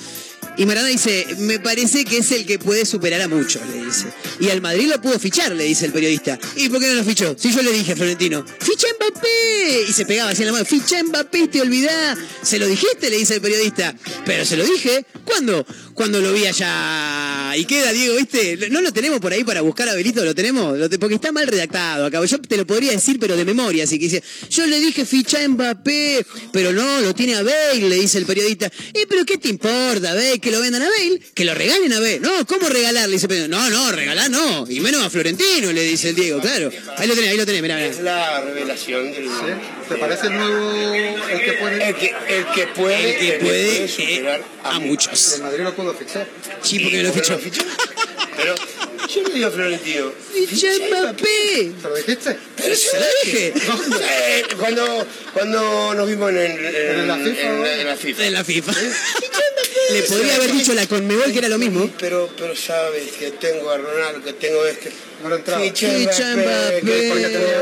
Y 0.56 0.66
Maradona 0.66 0.92
dice, 0.92 1.26
me 1.38 1.58
parece 1.58 2.04
que 2.04 2.18
es 2.18 2.30
el 2.30 2.44
que 2.44 2.58
puede 2.58 2.84
superar 2.84 3.22
a 3.22 3.28
muchos, 3.28 3.62
le 3.70 3.86
dice. 3.86 4.06
Y 4.38 4.50
al 4.50 4.60
Madrid 4.60 4.86
lo 4.86 5.00
pudo 5.00 5.18
fichar, 5.18 5.50
le 5.52 5.64
dice 5.64 5.86
el 5.86 5.92
periodista. 5.92 6.38
¿Y 6.56 6.68
por 6.68 6.78
qué 6.78 6.88
no 6.88 6.94
lo 6.94 7.04
fichó? 7.04 7.34
Si 7.38 7.52
yo 7.52 7.62
le 7.62 7.72
dije 7.72 7.92
a 7.92 7.96
Florentino, 7.96 8.44
¡ficha 8.60 8.86
Mbappé! 9.00 9.86
Y 9.88 9.92
se 9.92 10.04
pegaba 10.04 10.30
así 10.30 10.42
en 10.42 10.46
la 10.46 10.52
mano, 10.52 10.64
¡ficha 10.64 11.02
Mbappé! 11.02 11.48
Te 11.48 11.60
olvidás. 11.62 12.18
¿Se 12.42 12.58
lo 12.58 12.66
dijiste? 12.66 13.08
Le 13.08 13.16
dice 13.16 13.36
el 13.36 13.40
periodista. 13.40 13.96
Pero 14.26 14.44
se 14.44 14.56
lo 14.56 14.64
dije. 14.64 15.06
¿Cuándo? 15.24 15.66
Cuando 15.94 16.20
lo 16.20 16.32
vi 16.32 16.46
allá. 16.46 17.56
Y 17.56 17.64
queda, 17.64 17.92
Diego, 17.92 18.16
¿viste? 18.16 18.68
No 18.70 18.80
lo 18.80 18.92
tenemos 18.92 19.20
por 19.20 19.32
ahí 19.32 19.44
para 19.44 19.60
buscar 19.60 19.88
a 19.88 19.94
Belito, 19.94 20.24
lo 20.24 20.34
tenemos. 20.34 20.78
Porque 20.98 21.14
está 21.16 21.32
mal 21.32 21.46
redactado 21.46 22.06
acá. 22.06 22.24
Yo 22.24 22.40
te 22.40 22.56
lo 22.56 22.66
podría 22.66 22.92
decir, 22.92 23.18
pero 23.18 23.36
de 23.36 23.44
memoria. 23.44 23.84
Así 23.84 23.98
que 23.98 24.04
dice, 24.04 24.22
yo 24.50 24.66
le 24.66 24.80
dije 24.80 25.04
ficha 25.04 25.46
Mbappé, 25.46 26.24
pero 26.52 26.72
no, 26.72 27.00
lo 27.00 27.14
tiene 27.14 27.34
a 27.34 27.42
Bale, 27.42 27.88
le 27.88 27.96
dice 27.96 28.18
el 28.18 28.26
periodista. 28.26 28.70
¿Y 28.94 29.06
pero 29.06 29.24
qué 29.24 29.38
te 29.38 29.48
importa, 29.48 30.14
Bale? 30.14 30.38
Que 30.38 30.50
lo 30.50 30.60
vendan 30.60 30.82
a 30.82 30.88
Bale, 30.88 31.20
que 31.34 31.44
lo 31.44 31.54
regalen 31.54 31.92
a 31.92 32.00
Bale. 32.00 32.20
No, 32.20 32.46
¿cómo 32.46 32.68
regalarle? 32.68 33.16
Dice, 33.16 33.48
no, 33.48 33.70
no, 33.70 33.92
regalar 33.92 34.30
no. 34.30 34.66
Y 34.68 34.80
menos 34.80 35.04
a 35.04 35.10
Florentino, 35.10 35.72
le 35.72 35.82
dice 35.82 36.10
el 36.10 36.14
Diego, 36.14 36.40
claro. 36.40 36.70
Ahí 36.96 37.06
lo 37.06 37.14
tenés, 37.14 37.30
ahí 37.30 37.36
lo 37.36 37.46
tenés, 37.46 37.62
mirá, 37.62 37.76
mirá. 37.76 37.88
Es 37.88 38.00
la 38.00 38.40
revelación 38.40 39.12
del 39.12 39.28
¿Te 39.88 39.96
parece 39.96 40.26
el 40.28 40.34
nuevo 40.34 40.94
el 40.94 41.44
que 41.44 41.52
puede? 41.52 41.88
El 41.88 41.94
que, 41.96 42.14
el 42.28 42.46
que 42.54 42.66
puede, 42.68 43.10
El 43.10 43.18
que 43.18 43.44
puede, 43.44 43.88
superar 43.88 44.40
eh, 44.40 44.44
a 44.62 44.78
muchos. 44.78 45.34
El 45.34 45.42
Madrid 45.42 45.64
lo 45.64 45.74
pudo 45.82 45.94
fichar. 45.94 46.26
Sí, 46.62 46.78
porque 46.80 47.02
lo 47.02 47.12
¿Por 47.12 47.22
qué 47.22 47.38
fichó. 47.38 47.62
Pero 48.36 48.54
yo 49.08 49.22
le 49.28 49.34
digo 49.34 49.46
a 49.48 49.50
Florentino. 49.50 50.12
¡Ficha 50.48 50.68
Mbappé! 50.88 51.72
¿Se 51.82 51.88
lo 51.88 51.94
dijiste? 51.96 52.36
Pero 52.56 52.74
se 52.74 52.98
lo 52.98 53.06
dije. 53.24 53.52
Cuando, 54.58 55.06
cuando 55.34 55.94
nos 55.94 56.08
vimos 56.08 56.30
en, 56.30 56.36
en, 56.38 56.66
¿En 56.66 57.08
la 57.08 57.16
FIFA? 57.16 57.40
en 57.42 57.62
la- 57.62 57.80
en 57.80 57.86
la 57.86 57.96
FIFA. 57.96 58.22
De 58.22 58.30
la 58.30 58.44
FIFA. 58.44 58.72
Le 59.92 60.02
podría 60.04 60.36
haber 60.36 60.52
dicho 60.52 60.72
la 60.74 60.86
Conmebol 60.86 61.32
que 61.32 61.38
era 61.38 61.48
lo 61.48 61.58
mismo. 61.58 61.90
Pero, 61.98 62.30
pero 62.38 62.54
sabes 62.56 63.12
que 63.12 63.32
tengo 63.32 63.70
a 63.70 63.78
Ronaldo, 63.78 64.22
que 64.24 64.32
tengo 64.34 64.64
este. 64.66 64.90
No 65.22 65.28
lo 65.28 65.36
entraba. 65.36 65.62
Ficha 65.62 65.88
Ficha 65.90 66.34
Mbappé, 66.36 66.80
Mbappé. 66.82 66.86
que 66.86 67.10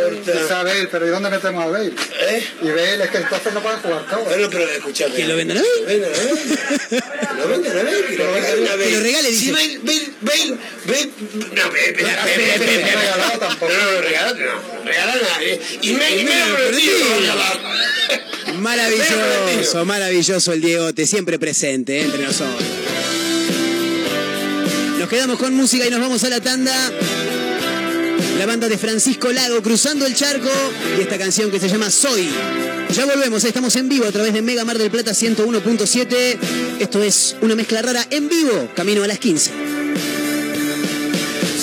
Porque 0.04 0.32
quizá 0.32 0.62
Bale, 0.62 0.86
pero 0.90 1.06
¿y 1.06 1.10
dónde 1.10 1.30
metemos 1.30 1.64
a 1.64 1.66
Bale? 1.68 1.92
¿Eh? 2.28 2.44
Y 2.62 2.68
Bale 2.68 3.04
es 3.04 3.10
que 3.10 3.18
entonces 3.18 3.52
no 3.54 3.62
puede 3.62 3.76
jugar 3.78 4.06
todo. 4.08 4.20
Bueno, 4.24 4.48
pero 4.50 4.68
escuchame. 4.70 5.14
Que 5.14 5.24
lo 5.26 5.36
vendan 5.36 5.58
a 5.58 5.62
Bale. 5.86 6.08
Lo 7.40 7.48
vendan 7.48 7.78
a 7.78 7.82
Bale, 7.82 8.04
que 8.06 8.16
lo 8.16 8.32
regalen 8.32 8.66
a 8.68 8.70
Bale. 8.70 8.84
Que 8.84 8.90
lo 8.96 9.00
regale, 9.02 9.28
Si 9.28 9.34
dice. 9.36 9.52
Bale, 9.52 9.78
Bale, 9.82 10.02
Bale, 10.20 10.56
Bale. 10.86 11.10
No, 11.54 11.70
Bale, 11.70 11.92
No, 11.92 12.06
Bale, 12.06 12.36
Bale, 12.36 12.58
Bale, 12.58 12.82
no. 13.40 13.68
No, 13.68 13.92
no, 13.92 14.00
regalado 14.00 14.34
no. 14.36 14.84
Regalar 14.84 15.18
a. 15.18 15.42
Y 15.82 15.92
me- 15.94 16.16
y 16.16 16.24
menos 16.24 16.48
a 16.48 16.56
regalar. 16.56 17.60
Maravilloso, 18.58 19.84
maravilloso 19.84 20.52
el 20.52 20.60
Diegote, 20.60 21.06
siempre 21.06 21.38
presente 21.38 21.98
eh, 21.98 22.02
entre 22.02 22.22
nosotros. 22.24 22.62
Nos 24.98 25.08
quedamos 25.08 25.38
con 25.38 25.54
música 25.54 25.86
y 25.86 25.90
nos 25.90 26.00
vamos 26.00 26.22
a 26.24 26.28
la 26.28 26.40
tanda. 26.40 26.92
La 28.40 28.46
banda 28.46 28.70
de 28.70 28.78
Francisco 28.78 29.30
Lago 29.30 29.60
cruzando 29.60 30.06
el 30.06 30.14
charco 30.14 30.48
y 30.96 31.02
esta 31.02 31.18
canción 31.18 31.50
que 31.50 31.60
se 31.60 31.68
llama 31.68 31.90
Soy. 31.90 32.26
Ya 32.90 33.04
volvemos, 33.04 33.44
estamos 33.44 33.76
en 33.76 33.86
vivo 33.86 34.06
a 34.06 34.12
través 34.12 34.32
de 34.32 34.40
Mega 34.40 34.64
Mar 34.64 34.78
del 34.78 34.90
Plata 34.90 35.10
101.7. 35.10 36.38
Esto 36.80 37.02
es 37.02 37.36
una 37.42 37.54
mezcla 37.54 37.82
rara 37.82 38.06
en 38.08 38.30
vivo, 38.30 38.70
camino 38.74 39.04
a 39.04 39.06
las 39.08 39.18
15. 39.18 39.50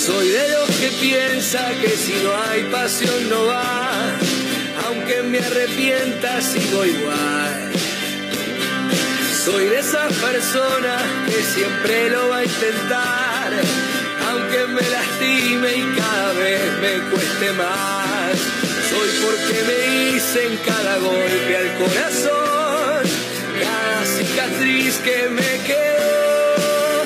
Soy 0.06 0.28
de 0.28 0.48
los 0.50 0.70
que 0.76 0.90
piensa 1.00 1.68
que 1.82 1.88
si 1.88 2.12
no 2.22 2.30
hay 2.48 2.62
pasión 2.70 3.28
no 3.28 3.46
va, 3.46 3.90
aunque 4.86 5.22
me 5.24 5.40
arrepienta 5.40 6.40
sigo 6.40 6.86
igual. 6.86 7.72
Soy 9.44 9.64
de 9.64 9.80
esas 9.80 10.12
personas 10.12 11.02
que 11.26 11.42
siempre 11.42 12.10
lo 12.10 12.28
va 12.28 12.36
a 12.36 12.44
intentar, 12.44 13.62
aunque 14.30 14.66
me 14.66 14.82
lastime 14.90 15.68
y 15.76 15.96
cada 15.96 16.32
vez 16.34 16.60
me 16.82 17.10
cueste 17.10 17.52
más. 17.52 18.36
Soy 18.90 19.10
porque 19.24 19.56
me 19.68 20.16
hice 20.16 20.46
en 20.46 20.56
cada 20.58 20.98
golpe 20.98 21.56
al 21.56 21.70
corazón, 21.78 23.02
cada 23.62 24.04
cicatriz 24.04 24.96
que 24.98 25.28
me 25.30 25.52
quedó 25.68 27.04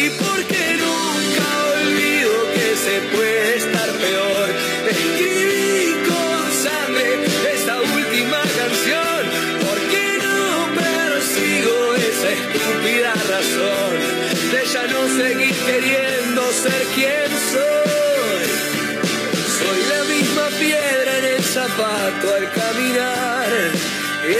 y 0.00 0.10
porque 0.22 0.62
nunca 0.84 1.46
olvido 1.80 2.32
que 2.54 2.68
se 2.84 3.16
puede 3.16 3.56
estar 3.56 3.90
peor. 3.90 4.33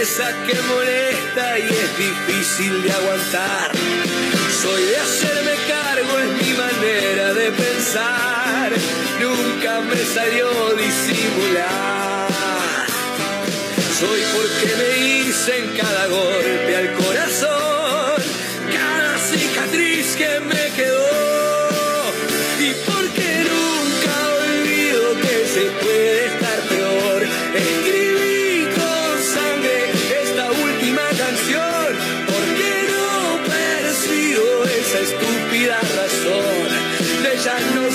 Esa 0.05 0.29
que 0.45 0.53
molesta 0.61 1.57
y 1.57 1.63
es 1.63 1.97
difícil 1.97 2.83
de 2.83 2.91
aguantar. 2.91 3.71
Soy 4.61 4.83
de 4.83 4.97
hacerme 4.97 5.55
cargo, 5.67 6.19
es 6.19 6.31
mi 6.45 6.53
manera 6.53 7.33
de 7.33 7.51
pensar, 7.51 8.71
nunca 9.19 9.81
me 9.81 9.97
salió 10.15 10.47
disimular. 10.75 12.27
Soy 13.99 14.21
porque 14.35 14.67
me 14.81 14.89
hice 15.07 15.57
en 15.63 15.69
cada 15.75 16.07
golpe 16.07 16.75
al 16.75 16.93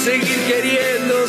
seguir 0.00 0.38
queriendo 0.46 1.28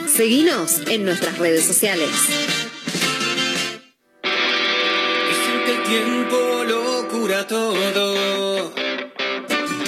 Seguinos 0.15 0.81
en 0.87 1.05
nuestras 1.05 1.37
redes 1.37 1.63
sociales. 1.63 2.09
Dicen 4.21 5.63
que 5.65 5.71
el 5.71 5.83
tiempo 5.83 6.63
lo 6.67 7.07
cura 7.07 7.47
todo. 7.47 8.73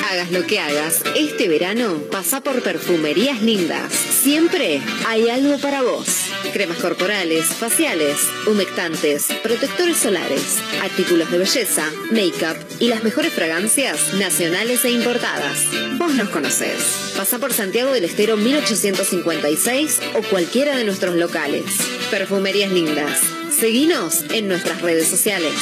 Hagas 0.10 0.32
lo 0.32 0.48
que 0.48 0.60
hagas, 0.60 1.02
este 1.18 1.50
verano 1.50 2.04
pasa 2.10 2.42
por 2.42 2.62
perfumerías 2.62 3.42
lindas. 3.42 3.92
Siempre 3.92 4.82
hay 5.08 5.28
algo 5.28 5.58
para 5.58 5.82
vos. 5.82 6.23
Cremas 6.52 6.78
corporales, 6.80 7.46
faciales, 7.46 8.18
humectantes, 8.48 9.28
protectores 9.42 9.98
solares, 9.98 10.60
artículos 10.82 11.32
de 11.32 11.38
belleza, 11.38 11.90
make-up 12.12 12.58
y 12.80 12.88
las 12.90 13.04
mejores 13.04 13.34
fragancias 13.34 14.14
nacionales 14.16 14.84
e 14.86 14.92
importadas. 14.92 15.66
Vos 15.98 16.14
nos 16.14 16.30
conocés. 16.30 17.14
Pasa 17.16 17.40
por 17.40 17.54
Santiago 17.54 17.92
del 17.92 18.04
Estero 18.04 18.36
1856 18.38 20.00
o 20.16 20.22
cualquiera 20.30 20.76
de 20.76 20.84
nuestros 20.84 21.16
locales. 21.16 21.64
Perfumerías 22.12 22.72
lindas. 22.72 23.22
Seguinos 23.58 24.26
en 24.32 24.48
nuestras 24.48 24.82
redes 24.82 25.08
sociales. 25.08 25.54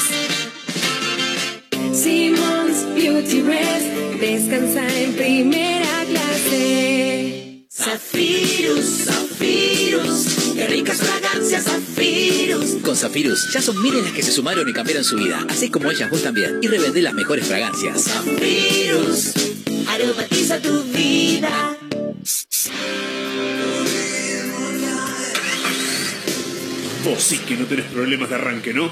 Simmons 1.93 2.95
Beauty 2.95 3.41
Rest 3.41 3.85
descansa 4.19 4.87
en 4.97 5.13
primera 5.13 6.05
clase. 6.05 7.65
Zafirus, 7.69 9.05
Zafirus, 9.05 10.40
qué 10.61 10.67
ricas 10.67 10.97
fragancias 10.97 11.63
Zafirus. 11.63 12.81
Con 12.83 12.95
Zafirus 12.95 13.51
ya 13.51 13.61
son 13.61 13.81
miles 13.81 14.03
las 14.03 14.13
que 14.13 14.21
se 14.21 14.31
sumaron 14.31 14.67
y 14.69 14.73
cambiaron 14.73 15.03
su 15.03 15.15
vida, 15.15 15.45
así 15.49 15.69
como 15.69 15.89
ellas 15.89 16.09
vos 16.09 16.21
también, 16.21 16.59
y 16.61 16.67
revendé 16.67 17.01
las 17.01 17.13
mejores 17.13 17.47
fragancias. 17.47 18.03
Zafirus, 18.03 19.33
aromatiza 19.87 20.61
tu 20.61 20.83
vida. 20.83 21.77
Vos 27.03 27.23
sí 27.23 27.39
que 27.39 27.55
no 27.55 27.65
tenés 27.65 27.85
problemas 27.85 28.29
de 28.29 28.35
arranque, 28.35 28.73
¿no? 28.73 28.91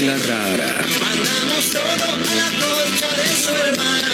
Mezcla 0.00 0.16
rara. 0.26 0.84
Mandamos 1.00 1.70
todo 1.70 1.82
a 1.82 2.34
la 2.34 2.50
concha 2.50 3.08
de 3.16 3.36
su 3.36 3.50
hermana. 3.50 4.13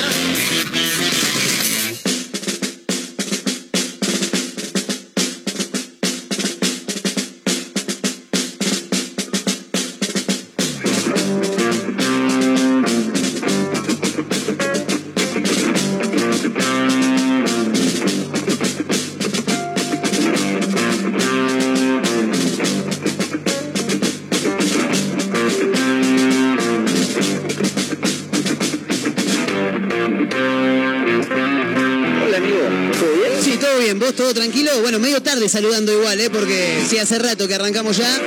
Tarde 35.41 35.49
saludando 35.49 35.93
igual, 35.93 36.21
¿eh? 36.21 36.29
Porque 36.29 36.83
sí, 36.87 36.99
hace 36.99 37.19
rato 37.19 37.49
que 37.49 37.55
arrancamos 37.55 37.97
ya. 37.97 38.21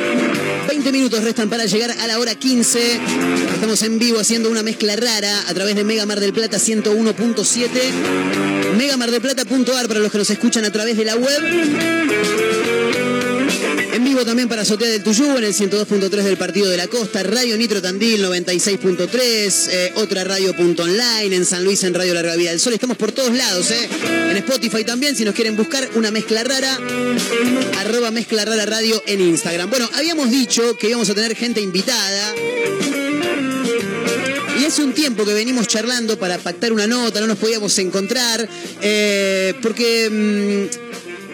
20 0.67 0.91
minutos 0.91 1.23
restan 1.23 1.47
para 1.47 1.65
llegar 1.65 1.91
a 1.91 2.07
la 2.07 2.17
hora 2.17 2.33
15. 2.33 2.99
Estamos 3.53 3.83
en 3.83 3.99
vivo 3.99 4.19
haciendo 4.19 4.49
una 4.49 4.63
mezcla 4.63 4.95
rara 4.95 5.43
a 5.47 5.53
través 5.53 5.75
de 5.75 5.83
Mega 5.83 6.07
Mar 6.07 6.19
del 6.19 6.33
Plata 6.33 6.57
101.7. 6.57 7.69
Megamardelplata.ar 8.77 9.87
para 9.87 9.99
los 9.99 10.11
que 10.11 10.17
nos 10.17 10.29
escuchan 10.31 10.65
a 10.65 10.71
través 10.71 10.97
de 10.97 11.05
la 11.05 11.15
web. 11.15 12.42
También 14.13 14.47
para 14.47 14.61
Azotea 14.61 14.89
del 14.89 15.03
Tuyú 15.03 15.37
en 15.37 15.43
el 15.43 15.53
102.3 15.53 16.09
del 16.09 16.37
Partido 16.37 16.69
de 16.69 16.77
la 16.77 16.87
Costa, 16.87 17.23
Radio 17.23 17.57
Nitro 17.57 17.81
Tandil 17.81 18.23
96.3, 18.23 19.67
eh, 19.69 19.91
otra 19.95 20.23
radio 20.23 20.55
punto 20.55 20.83
online, 20.83 21.35
en 21.35 21.45
San 21.45 21.63
Luis 21.63 21.83
en 21.83 21.95
Radio 21.95 22.13
Larga 22.13 22.35
Vida 22.35 22.51
del 22.51 22.59
Sol. 22.59 22.73
Estamos 22.73 22.95
por 22.95 23.11
todos 23.11 23.35
lados, 23.35 23.71
¿eh? 23.71 23.89
En 24.29 24.37
Spotify 24.37 24.85
también, 24.85 25.15
si 25.15 25.25
nos 25.25 25.33
quieren 25.33 25.57
buscar 25.57 25.89
una 25.95 26.11
mezcla 26.11 26.43
rara, 26.43 26.79
arroba 27.79 28.11
mezcla 28.11 28.45
rara 28.45 28.65
radio 28.65 29.01
en 29.07 29.19
Instagram. 29.19 29.69
Bueno, 29.69 29.89
habíamos 29.95 30.29
dicho 30.29 30.77
que 30.77 30.89
íbamos 30.89 31.09
a 31.09 31.15
tener 31.15 31.35
gente 31.35 31.59
invitada. 31.59 32.35
Y 34.61 34.65
hace 34.65 34.83
un 34.83 34.93
tiempo 34.93 35.25
que 35.25 35.33
venimos 35.33 35.67
charlando 35.67 36.17
para 36.17 36.37
pactar 36.37 36.71
una 36.71 36.87
nota, 36.87 37.19
no 37.19 37.27
nos 37.27 37.39
podíamos 37.39 37.77
encontrar, 37.79 38.47
eh, 38.81 39.55
porque 39.61 40.69
mm, 40.79 40.92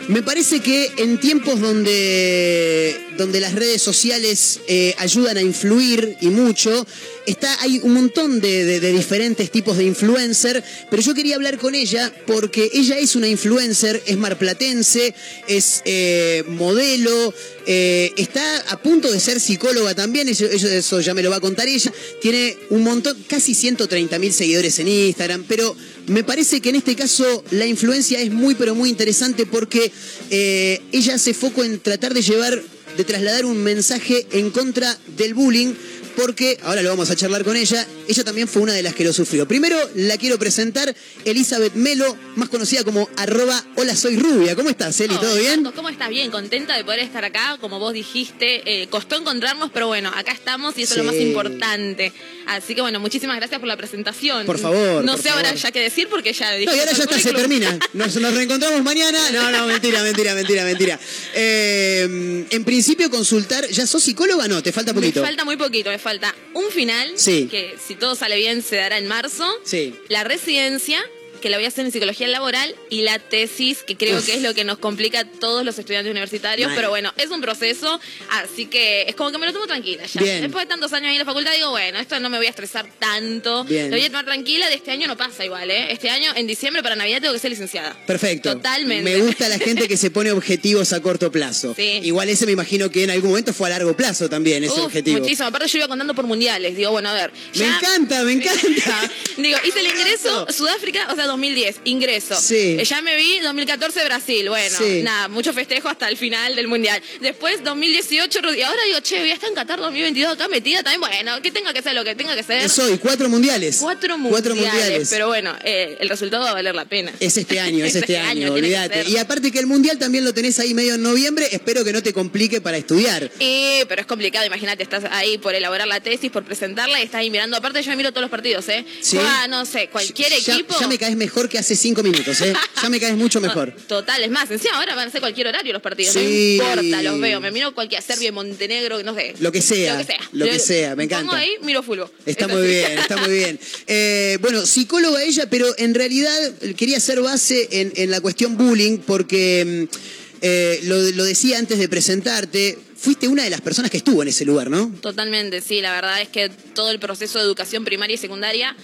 me 0.09 0.23
parece 0.23 0.59
que 0.59 0.91
en 0.97 1.19
tiempos 1.19 1.59
donde, 1.61 2.99
donde 3.15 3.39
las 3.39 3.53
redes 3.53 3.79
sociales 3.81 4.59
eh, 4.67 4.95
ayudan 4.97 5.37
a 5.37 5.41
influir 5.41 6.17
y 6.19 6.29
mucho, 6.29 6.87
está, 7.27 7.61
hay 7.61 7.79
un 7.83 7.93
montón 7.93 8.41
de, 8.41 8.79
de- 8.79 8.91
diferentes 8.91 9.51
tipos 9.51 9.77
de 9.77 9.83
influencer, 9.83 10.63
pero 10.89 11.03
yo 11.03 11.13
quería 11.13 11.35
hablar 11.35 11.59
con 11.59 11.75
ella 11.75 12.11
porque 12.25 12.71
ella 12.73 12.97
es 12.97 13.15
una 13.15 13.27
influencer, 13.27 14.01
es 14.07 14.17
marplatense, 14.17 15.13
es 15.47 15.83
eh, 15.85 16.43
modelo, 16.47 17.31
eh, 17.67 18.11
está 18.17 18.41
a 18.69 18.81
punto 18.81 19.11
de 19.11 19.19
ser 19.19 19.39
psicóloga 19.39 19.93
también, 19.93 20.27
eso 20.27 21.01
ya 21.01 21.13
me 21.13 21.21
lo 21.21 21.29
va 21.29 21.35
a 21.35 21.39
contar 21.39 21.67
ella, 21.67 21.93
tiene 22.19 22.57
un 22.71 22.81
montón, 22.83 23.15
casi 23.27 23.53
130 23.53 24.17
mil 24.17 24.33
seguidores 24.33 24.79
en 24.79 24.87
Instagram, 24.87 25.45
pero 25.47 25.75
me 26.09 26.23
parece 26.23 26.59
que 26.59 26.69
en 26.69 26.75
este 26.75 26.95
caso 26.95 27.43
la 27.51 27.65
influencia 27.65 28.19
es 28.19 28.31
muy 28.31 28.55
pero 28.55 28.75
muy 28.75 28.89
interesante 28.89 29.45
porque 29.45 29.91
eh, 30.31 30.81
ella 30.91 31.15
hace 31.15 31.33
foco 31.33 31.63
en 31.63 31.79
tratar 31.79 32.13
de 32.13 32.21
llevar, 32.21 32.61
de 32.97 33.03
trasladar 33.03 33.45
un 33.45 33.61
mensaje 33.63 34.25
en 34.31 34.49
contra 34.49 34.97
del 35.17 35.35
bullying 35.35 35.73
porque, 36.15 36.57
ahora 36.63 36.81
lo 36.81 36.89
vamos 36.89 37.09
a 37.09 37.15
charlar 37.15 37.43
con 37.43 37.55
ella, 37.55 37.85
ella 38.07 38.23
también 38.23 38.47
fue 38.47 38.61
una 38.61 38.73
de 38.73 38.83
las 38.83 38.93
que 38.95 39.03
lo 39.03 39.13
sufrió. 39.13 39.47
Primero 39.47 39.77
la 39.95 40.17
quiero 40.17 40.37
presentar, 40.39 40.93
Elizabeth 41.25 41.73
Melo, 41.75 42.17
más 42.35 42.49
conocida 42.49 42.83
como 42.83 43.09
arroba 43.17 43.63
hola 43.75 43.95
soy 43.95 44.17
rubia. 44.17 44.55
¿Cómo 44.55 44.69
estás, 44.69 44.99
Eli? 44.99 45.15
¿Todo 45.15 45.35
bien? 45.35 45.63
¿Cómo 45.75 45.89
estás? 45.89 46.09
Bien, 46.09 46.31
contenta 46.31 46.75
de 46.75 46.83
poder 46.83 46.99
estar 46.99 47.23
acá. 47.25 47.57
Como 47.61 47.79
vos 47.79 47.93
dijiste, 47.93 48.81
eh, 48.81 48.87
costó 48.87 49.15
encontrarnos, 49.17 49.69
pero 49.73 49.87
bueno, 49.87 50.11
acá 50.15 50.31
estamos 50.31 50.77
y 50.77 50.83
eso 50.83 50.93
es 50.95 50.97
lo 50.99 51.03
más 51.05 51.15
importante. 51.15 52.11
Así 52.47 52.73
que 52.73 52.81
bueno, 52.81 52.99
muchísimas 52.99 53.35
gracias 53.37 53.59
por 53.59 53.67
la 53.67 53.77
presentación. 53.77 54.45
Por 54.45 54.57
favor, 54.57 55.03
No 55.05 55.13
por 55.13 55.21
sé 55.21 55.29
ahora 55.29 55.53
ya 55.53 55.71
qué 55.71 55.81
decir 55.81 56.07
porque 56.09 56.33
ya 56.33 56.51
dije. 56.53 56.65
No, 56.65 56.75
y 56.75 56.79
ahora 56.79 56.91
ya 56.93 57.03
está, 57.03 57.19
se 57.19 57.31
termina. 57.33 57.77
Nos, 57.93 58.15
nos 58.15 58.33
reencontramos 58.33 58.83
mañana. 58.83 59.19
No, 59.31 59.51
no, 59.51 59.67
mentira, 59.67 60.01
mentira, 60.01 60.33
mentira, 60.33 60.63
mentira. 60.63 60.99
Eh, 61.35 62.45
en 62.49 62.63
principio, 62.65 63.09
consultar. 63.09 63.67
¿Ya 63.69 63.85
sos 63.85 64.01
psicóloga? 64.03 64.47
No, 64.47 64.63
te 64.63 64.71
falta 64.71 64.93
Me 64.93 64.99
poquito. 65.01 65.21
falta 65.21 65.45
muy 65.45 65.57
poquito, 65.57 65.89
me 65.91 65.98
falta 65.99 66.33
un 66.53 66.69
final, 66.71 67.11
Sí. 67.17 67.47
que 67.49 67.75
si 67.85 67.95
todo 67.95 68.15
sale 68.15 68.35
bien 68.37 68.61
se 68.63 68.77
dará 68.77 68.97
en 68.97 69.07
marzo, 69.07 69.45
Sí. 69.63 69.93
la 70.07 70.23
residencia, 70.23 70.99
que 71.39 71.49
la 71.49 71.57
voy 71.57 71.65
a 71.65 71.69
hacer 71.69 71.85
en 71.85 71.91
psicología 71.91 72.27
laboral, 72.27 72.75
y 72.89 73.01
la 73.01 73.19
tesis, 73.19 73.83
que 73.83 73.95
creo 73.95 74.19
Uf. 74.19 74.25
que 74.25 74.33
es 74.35 74.41
lo 74.41 74.53
que 74.53 74.63
nos 74.63 74.77
complica 74.77 75.19
a 75.21 75.25
todos 75.25 75.65
los 75.65 75.77
estudiantes 75.79 76.11
universitarios, 76.11 76.71
pero 76.75 76.89
bueno, 76.89 77.13
es 77.17 77.29
un 77.29 77.41
proceso, 77.41 77.99
así 78.31 78.65
que 78.65 79.03
es 79.07 79.15
como 79.15 79.31
que 79.31 79.37
me 79.37 79.45
lo 79.47 79.53
tomo 79.53 79.67
tranquila 79.67 80.05
ya. 80.05 80.21
Bien. 80.21 80.41
Después 80.41 80.65
de 80.65 80.69
tantos 80.69 80.91
años 80.93 81.07
ahí 81.09 81.15
en 81.15 81.19
la 81.19 81.25
facultad 81.25 81.51
digo, 81.53 81.69
bueno, 81.71 81.99
esto 81.99 82.19
no 82.19 82.29
me 82.29 82.37
voy 82.37 82.47
a 82.47 82.49
estresar 82.49 82.87
tanto, 82.99 83.63
Bien. 83.65 83.89
lo 83.89 83.97
voy 83.97 84.05
a 84.05 84.09
tomar 84.09 84.25
tranquila, 84.25 84.67
de 84.69 84.75
este 84.75 84.91
año 84.91 85.07
no 85.07 85.17
pasa 85.17 85.45
igual, 85.45 85.69
¿eh? 85.71 85.91
Este 85.91 86.09
año, 86.09 86.31
en 86.35 86.47
diciembre, 86.47 86.83
para 86.83 86.95
Navidad, 86.95 87.21
tengo 87.21 87.33
que 87.33 87.39
ser 87.39 87.51
licenciada. 87.51 87.95
Perfecto. 88.05 88.53
Totalmente. 88.53 89.03
Me 89.03 89.17
gusta 89.21 89.47
la 89.49 89.57
gente 89.59 89.87
que 89.87 89.97
se 89.97 90.11
pone 90.11 90.31
objetivos 90.31 90.93
a 90.93 91.01
corto 91.01 91.31
plazo. 91.31 91.73
Sí. 91.75 91.99
Igual 92.03 92.29
ese 92.29 92.45
me 92.45 92.51
imagino 92.51 92.89
que 92.89 93.03
en 93.03 93.11
algún 93.11 93.29
momento 93.31 93.53
fue 93.53 93.67
a 93.67 93.71
largo 93.71 93.95
plazo 93.95 94.29
también, 94.29 94.63
ese 94.63 94.73
Uf, 94.73 94.85
objetivo. 94.85 95.19
Muchísimo. 95.19 95.47
Aparte 95.47 95.67
yo 95.67 95.77
iba 95.79 95.87
contando 95.87 96.13
por 96.13 96.25
mundiales. 96.25 96.75
Digo, 96.75 96.91
bueno, 96.91 97.09
a 97.09 97.13
ver. 97.13 97.31
Me 97.55 97.65
encanta, 97.65 98.23
me 98.23 98.31
encanta. 98.33 99.11
Digo, 99.37 99.57
hice 99.65 99.79
el 99.79 99.87
ingreso 99.87 100.47
Sudáfrica, 100.51 101.07
o 101.11 101.15
sea, 101.15 101.25
2010, 101.29 101.77
ingreso. 101.85 102.35
Sí. 102.39 102.77
Eh, 102.79 102.83
Ya 102.85 103.01
me 103.01 103.15
vi 103.15 103.39
2014 103.39 104.03
Brasil. 104.05 104.49
Bueno, 104.49 104.77
Sí. 104.77 105.01
nada, 105.03 105.27
mucho 105.27 105.53
festejo 105.53 105.87
hasta 105.89 106.07
el 106.09 106.17
final 106.17 106.55
del 106.55 106.67
mundial. 106.67 107.01
Después 107.21 107.63
2018, 107.63 108.39
y 108.55 108.61
ahora 108.61 108.81
digo, 108.85 108.99
che, 109.01 109.19
voy 109.19 109.31
a 109.31 109.33
estar 109.33 109.49
en 109.49 109.55
Qatar 109.55 109.79
2022 109.79 110.33
acá 110.33 110.47
metida 110.47 110.83
también. 110.83 111.01
Bueno, 111.01 111.41
que 111.41 111.51
tenga 111.51 111.73
que 111.73 111.81
ser 111.81 111.93
lo 111.93 112.03
que 112.03 112.15
tenga 112.15 112.35
que 112.35 112.43
ser. 112.43 112.61
Eso, 112.63 112.89
y 112.93 112.97
cuatro 112.97 113.29
mundiales. 113.29 113.77
Cuatro 113.79 114.17
mundiales. 114.17 114.31
Cuatro 114.41 114.55
mundiales. 114.55 115.07
Pero 115.09 115.27
bueno, 115.27 115.55
eh, 115.63 115.97
el 115.99 116.09
resultado 116.09 116.43
va 116.43 116.51
a 116.51 116.53
valer 116.53 116.75
la 116.75 116.85
pena. 116.85 117.11
Es 117.19 117.37
este 117.37 117.59
año, 117.59 117.85
es 117.85 117.95
este 117.95 118.17
año, 118.17 118.33
tiene 118.33 118.45
que 118.45 118.51
olvídate. 118.77 119.09
Y 119.09 119.17
aparte 119.17 119.51
que 119.51 119.59
el 119.59 119.67
mundial 119.67 119.97
también 119.99 120.25
lo 120.25 120.33
tenés 120.33 120.59
ahí 120.59 120.73
medio 120.73 120.95
en 120.95 121.03
noviembre, 121.03 121.47
espero 121.51 121.83
que 121.85 121.93
no 121.93 122.01
te 122.03 122.13
complique 122.13 122.61
para 122.61 122.77
estudiar. 122.77 123.29
Eh, 123.39 123.85
pero 123.87 124.01
es 124.01 124.07
complicado, 124.07 124.45
imagínate, 124.45 124.83
estás 124.83 125.03
ahí 125.11 125.37
por 125.37 125.53
elaborar 125.55 125.87
la 125.87 125.99
tesis, 125.99 126.31
por 126.31 126.43
presentarla 126.43 126.99
y 126.99 127.03
estás 127.03 127.19
ahí 127.19 127.29
mirando. 127.29 127.57
Aparte, 127.57 127.81
yo 127.83 127.95
miro 127.95 128.11
todos 128.11 128.21
los 128.23 128.31
partidos, 128.31 128.67
¿eh? 128.69 128.85
Sí. 129.01 129.17
Juega, 129.17 129.47
no 129.47 129.65
sé, 129.65 129.89
cualquier 129.89 130.29
Ya- 130.31 130.53
equipo. 130.53 130.75
Ya 130.79 130.87
me 130.87 130.97
caes 130.97 131.15
mejor 131.19 131.47
que 131.47 131.59
hace 131.59 131.75
cinco 131.75 132.01
minutos, 132.01 132.41
¿eh? 132.41 132.53
Ya 132.81 132.89
me 132.89 132.99
caes 132.99 133.15
mucho 133.15 133.39
mejor. 133.39 133.71
Total, 133.87 134.23
es 134.23 134.31
más, 134.31 134.49
encima 134.49 134.77
ahora 134.77 134.95
van 134.95 135.09
a 135.09 135.11
ser 135.11 135.21
cualquier 135.21 135.47
horario 135.47 135.71
los 135.73 135.81
partidos. 135.81 136.13
Sí. 136.13 136.57
No 136.57 136.81
importa, 136.81 137.03
los 137.03 137.19
veo. 137.19 137.39
Me 137.39 137.51
miro 137.51 137.75
cualquier 137.75 138.01
Serbia, 138.01 138.31
Montenegro, 138.31 139.03
no 139.03 139.13
sé. 139.13 139.35
Lo 139.39 139.51
que 139.51 139.61
sea, 139.61 139.93
Lo 139.93 139.99
que 139.99 140.05
sea. 140.05 140.19
lo 140.31 140.45
que 140.45 140.59
sea, 140.59 140.95
me 140.95 141.03
encanta. 141.03 141.29
Pongo 141.29 141.35
ahí, 141.39 141.51
miro 141.61 141.83
fulbo. 141.83 142.09
Está 142.25 142.45
Es 142.45 142.51
muy 142.51 142.65
bien, 142.67 142.97
está 142.97 143.17
muy 143.17 143.31
bien. 143.31 143.59
Eh, 143.91 144.37
bueno, 144.41 144.65
psicóloga 144.65 145.23
ella, 145.23 145.49
pero 145.49 145.67
en 145.77 145.93
realidad 145.93 146.53
quería 146.77 146.97
hacer 146.97 147.21
base 147.21 147.67
en, 147.71 147.91
en 147.95 148.11
la 148.11 148.21
cuestión 148.21 148.55
bullying 148.55 148.99
porque 148.99 149.87
mm, 149.91 149.95
eh, 150.41 150.79
lo, 150.83 150.97
lo 150.97 151.23
decía 151.23 151.57
antes 151.57 151.79
de 151.79 151.89
presentarte, 151.89 152.77
fuiste 152.95 153.27
una 153.27 153.43
de 153.43 153.49
las 153.49 153.61
personas 153.61 153.89
que 153.91 153.97
estuvo 153.97 154.21
en 154.21 154.29
ese 154.29 154.45
lugar, 154.45 154.69
¿no? 154.69 154.91
Totalmente, 155.01 155.61
sí. 155.61 155.81
La 155.81 155.93
verdad 155.93 156.21
es 156.21 156.29
que 156.29 156.49
todo 156.49 156.91
el 156.91 156.99
proceso 156.99 157.39
de 157.39 157.45
educación 157.45 157.83
primaria 157.85 158.13
y 158.15 158.17
secundaria 158.17 158.75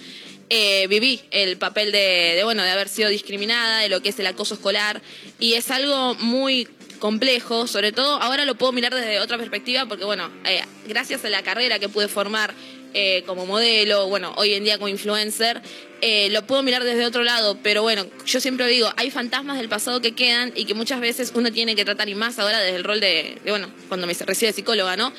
eh, 0.50 0.86
viví 0.88 1.20
el 1.30 1.56
papel 1.56 1.92
de, 1.92 2.34
de, 2.36 2.44
bueno, 2.44 2.62
de 2.62 2.70
haber 2.70 2.88
sido 2.88 3.08
discriminada, 3.08 3.80
de 3.80 3.88
lo 3.88 4.02
que 4.02 4.10
es 4.10 4.18
el 4.18 4.26
acoso 4.26 4.54
escolar. 4.54 5.02
Y 5.38 5.54
es 5.54 5.70
algo 5.70 6.14
muy 6.14 6.68
complejo, 6.98 7.66
sobre 7.66 7.92
todo 7.92 8.20
ahora 8.22 8.44
lo 8.44 8.54
puedo 8.56 8.72
mirar 8.72 8.94
desde 8.94 9.20
otra 9.20 9.38
perspectiva 9.38 9.86
porque, 9.86 10.04
bueno, 10.04 10.30
eh, 10.44 10.62
gracias 10.88 11.24
a 11.24 11.30
la 11.30 11.42
carrera 11.42 11.78
que 11.78 11.88
pude 11.88 12.08
formar 12.08 12.54
eh, 12.94 13.24
como 13.26 13.44
modelo, 13.44 14.08
bueno, 14.08 14.32
hoy 14.36 14.54
en 14.54 14.64
día 14.64 14.78
como 14.78 14.88
influencer, 14.88 15.60
eh, 16.00 16.28
lo 16.30 16.46
puedo 16.46 16.62
mirar 16.62 16.82
desde 16.82 17.04
otro 17.04 17.22
lado, 17.22 17.58
pero 17.62 17.82
bueno, 17.82 18.06
yo 18.24 18.40
siempre 18.40 18.66
digo, 18.68 18.90
hay 18.96 19.10
fantasmas 19.10 19.58
del 19.58 19.68
pasado 19.68 20.00
que 20.00 20.14
quedan 20.14 20.52
y 20.54 20.64
que 20.64 20.72
muchas 20.72 21.00
veces 21.00 21.32
uno 21.34 21.52
tiene 21.52 21.76
que 21.76 21.84
tratar, 21.84 22.08
y 22.08 22.14
más 22.14 22.38
ahora 22.38 22.58
desde 22.60 22.76
el 22.76 22.84
rol 22.84 23.00
de, 23.00 23.38
de, 23.44 23.50
bueno, 23.50 23.70
cuando 23.88 24.06
me 24.06 24.14
recibe 24.14 24.52
psicóloga, 24.52 24.96
¿no? 24.96 25.12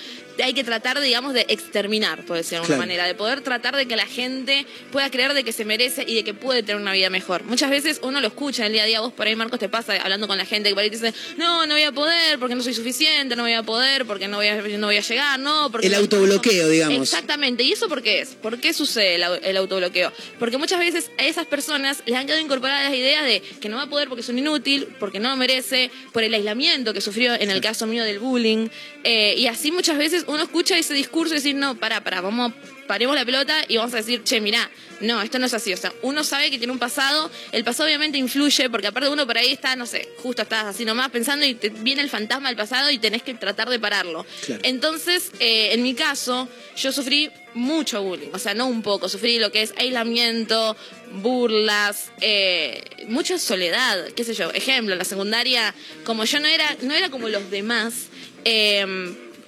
Hay 0.43 0.53
que 0.53 0.63
tratar, 0.63 0.99
digamos, 0.99 1.33
de 1.33 1.45
exterminar, 1.49 2.23
por 2.25 2.37
decirlo 2.37 2.57
de 2.59 2.61
alguna 2.63 2.67
Claro. 2.67 2.79
manera, 2.81 3.05
de 3.07 3.15
poder 3.15 3.41
tratar 3.41 3.75
de 3.75 3.87
que 3.87 3.95
la 3.95 4.05
gente 4.05 4.65
pueda 4.91 5.09
creer 5.09 5.33
de 5.33 5.43
que 5.43 5.51
se 5.51 5.65
merece 5.65 6.03
y 6.07 6.15
de 6.15 6.23
que 6.23 6.33
puede 6.33 6.63
tener 6.63 6.81
una 6.81 6.93
vida 6.93 7.09
mejor. 7.09 7.43
Muchas 7.43 7.69
veces 7.69 7.99
uno 8.03 8.21
lo 8.21 8.27
escucha 8.27 8.63
en 8.63 8.67
el 8.67 8.73
día 8.73 8.83
a 8.83 8.85
día, 8.85 9.01
vos 9.01 9.13
por 9.13 9.27
ahí, 9.27 9.35
Marcos, 9.35 9.59
te 9.59 9.69
pasa 9.69 9.95
hablando 10.01 10.27
con 10.27 10.37
la 10.37 10.45
gente 10.45 10.69
que 10.69 10.75
por 10.75 10.83
ahí 10.83 10.89
te 10.89 10.97
dice, 10.97 11.13
no, 11.37 11.65
no 11.65 11.73
voy 11.73 11.83
a 11.83 11.91
poder 11.91 12.39
porque 12.39 12.55
no 12.55 12.61
soy 12.63 12.73
suficiente, 12.73 13.35
no 13.35 13.43
voy 13.43 13.53
a 13.53 13.63
poder 13.63 14.05
porque 14.05 14.27
no 14.27 14.37
voy 14.37 14.47
a, 14.47 14.55
no 14.61 14.87
voy 14.87 14.97
a 14.97 15.01
llegar, 15.01 15.39
no, 15.39 15.71
porque... 15.71 15.87
El 15.87 15.93
no- 15.93 15.99
autobloqueo, 15.99 16.69
digamos. 16.69 16.97
Exactamente. 17.01 17.63
¿Y 17.63 17.71
eso 17.73 17.87
por 17.89 18.01
qué 18.01 18.21
es? 18.21 18.29
¿Por 18.29 18.59
qué 18.59 18.73
sucede 18.73 19.15
el, 19.15 19.23
el 19.43 19.57
autobloqueo? 19.57 20.11
Porque 20.39 20.57
muchas 20.57 20.79
veces 20.79 21.09
a 21.17 21.25
esas 21.25 21.45
personas 21.47 22.03
les 22.05 22.15
han 22.15 22.25
quedado 22.25 22.41
incorporadas 22.41 22.89
las 22.89 22.93
ideas 22.99 23.23
de 23.25 23.41
que 23.41 23.69
no 23.69 23.77
va 23.77 23.83
a 23.83 23.89
poder 23.89 24.07
porque 24.07 24.21
es 24.21 24.29
un 24.29 24.37
inútil, 24.39 24.87
porque 24.99 25.19
no 25.19 25.29
lo 25.29 25.35
merece, 25.37 25.89
por 26.13 26.23
el 26.23 26.33
aislamiento 26.33 26.93
que 26.93 27.01
sufrió 27.01 27.33
en 27.33 27.49
el 27.51 27.61
caso 27.61 27.87
mío 27.87 28.03
del 28.03 28.19
bullying. 28.19 28.67
Eh, 29.03 29.35
y 29.37 29.47
así 29.47 29.71
muchas 29.71 29.97
veces 29.97 30.25
uno 30.27 30.43
escucha 30.43 30.77
ese 30.77 30.93
discurso 30.93 31.33
y 31.33 31.37
dice, 31.37 31.53
no, 31.53 31.75
para, 31.75 32.03
para, 32.03 32.21
vamos, 32.21 32.53
paremos 32.85 33.15
la 33.15 33.25
pelota 33.25 33.63
y 33.67 33.77
vamos 33.77 33.93
a 33.93 33.97
decir, 33.97 34.23
che, 34.23 34.39
mirá, 34.41 34.69
no, 34.99 35.21
esto 35.21 35.39
no 35.39 35.45
es 35.45 35.53
así. 35.53 35.73
O 35.73 35.77
sea, 35.77 35.93
uno 36.01 36.23
sabe 36.23 36.49
que 36.49 36.57
tiene 36.57 36.73
un 36.73 36.79
pasado, 36.79 37.29
el 37.51 37.63
pasado 37.63 37.87
obviamente 37.87 38.17
influye, 38.17 38.69
porque 38.69 38.87
aparte 38.87 39.09
uno 39.09 39.25
por 39.25 39.37
ahí 39.37 39.51
está, 39.51 39.75
no 39.75 39.85
sé, 39.85 40.09
justo 40.17 40.41
estás 40.41 40.65
así 40.65 40.85
nomás 40.85 41.09
pensando 41.09 41.45
y 41.45 41.55
te 41.55 41.69
viene 41.69 42.01
el 42.01 42.09
fantasma 42.09 42.49
del 42.49 42.57
pasado 42.57 42.89
y 42.89 42.97
tenés 42.97 43.23
que 43.23 43.33
tratar 43.33 43.69
de 43.69 43.79
pararlo. 43.79 44.25
Claro. 44.45 44.61
Entonces, 44.65 45.31
eh, 45.39 45.69
en 45.73 45.83
mi 45.83 45.93
caso, 45.93 46.49
yo 46.75 46.91
sufrí 46.91 47.29
mucho 47.53 48.03
bullying, 48.03 48.29
o 48.33 48.39
sea, 48.39 48.53
no 48.53 48.67
un 48.67 48.81
poco, 48.81 49.09
sufrí 49.09 49.39
lo 49.39 49.51
que 49.51 49.61
es 49.61 49.73
aislamiento, 49.77 50.75
burlas, 51.13 52.11
eh, 52.21 52.83
mucha 53.07 53.39
soledad, 53.39 54.09
qué 54.15 54.23
sé 54.23 54.33
yo. 54.33 54.51
Ejemplo, 54.51 54.93
en 54.93 54.99
la 54.99 55.05
secundaria, 55.05 55.73
como 56.03 56.25
yo 56.25 56.39
no 56.39 56.47
era, 56.47 56.75
no 56.81 56.93
era 56.93 57.09
como 57.09 57.29
los 57.29 57.49
demás, 57.49 58.07
eh, 58.45 58.85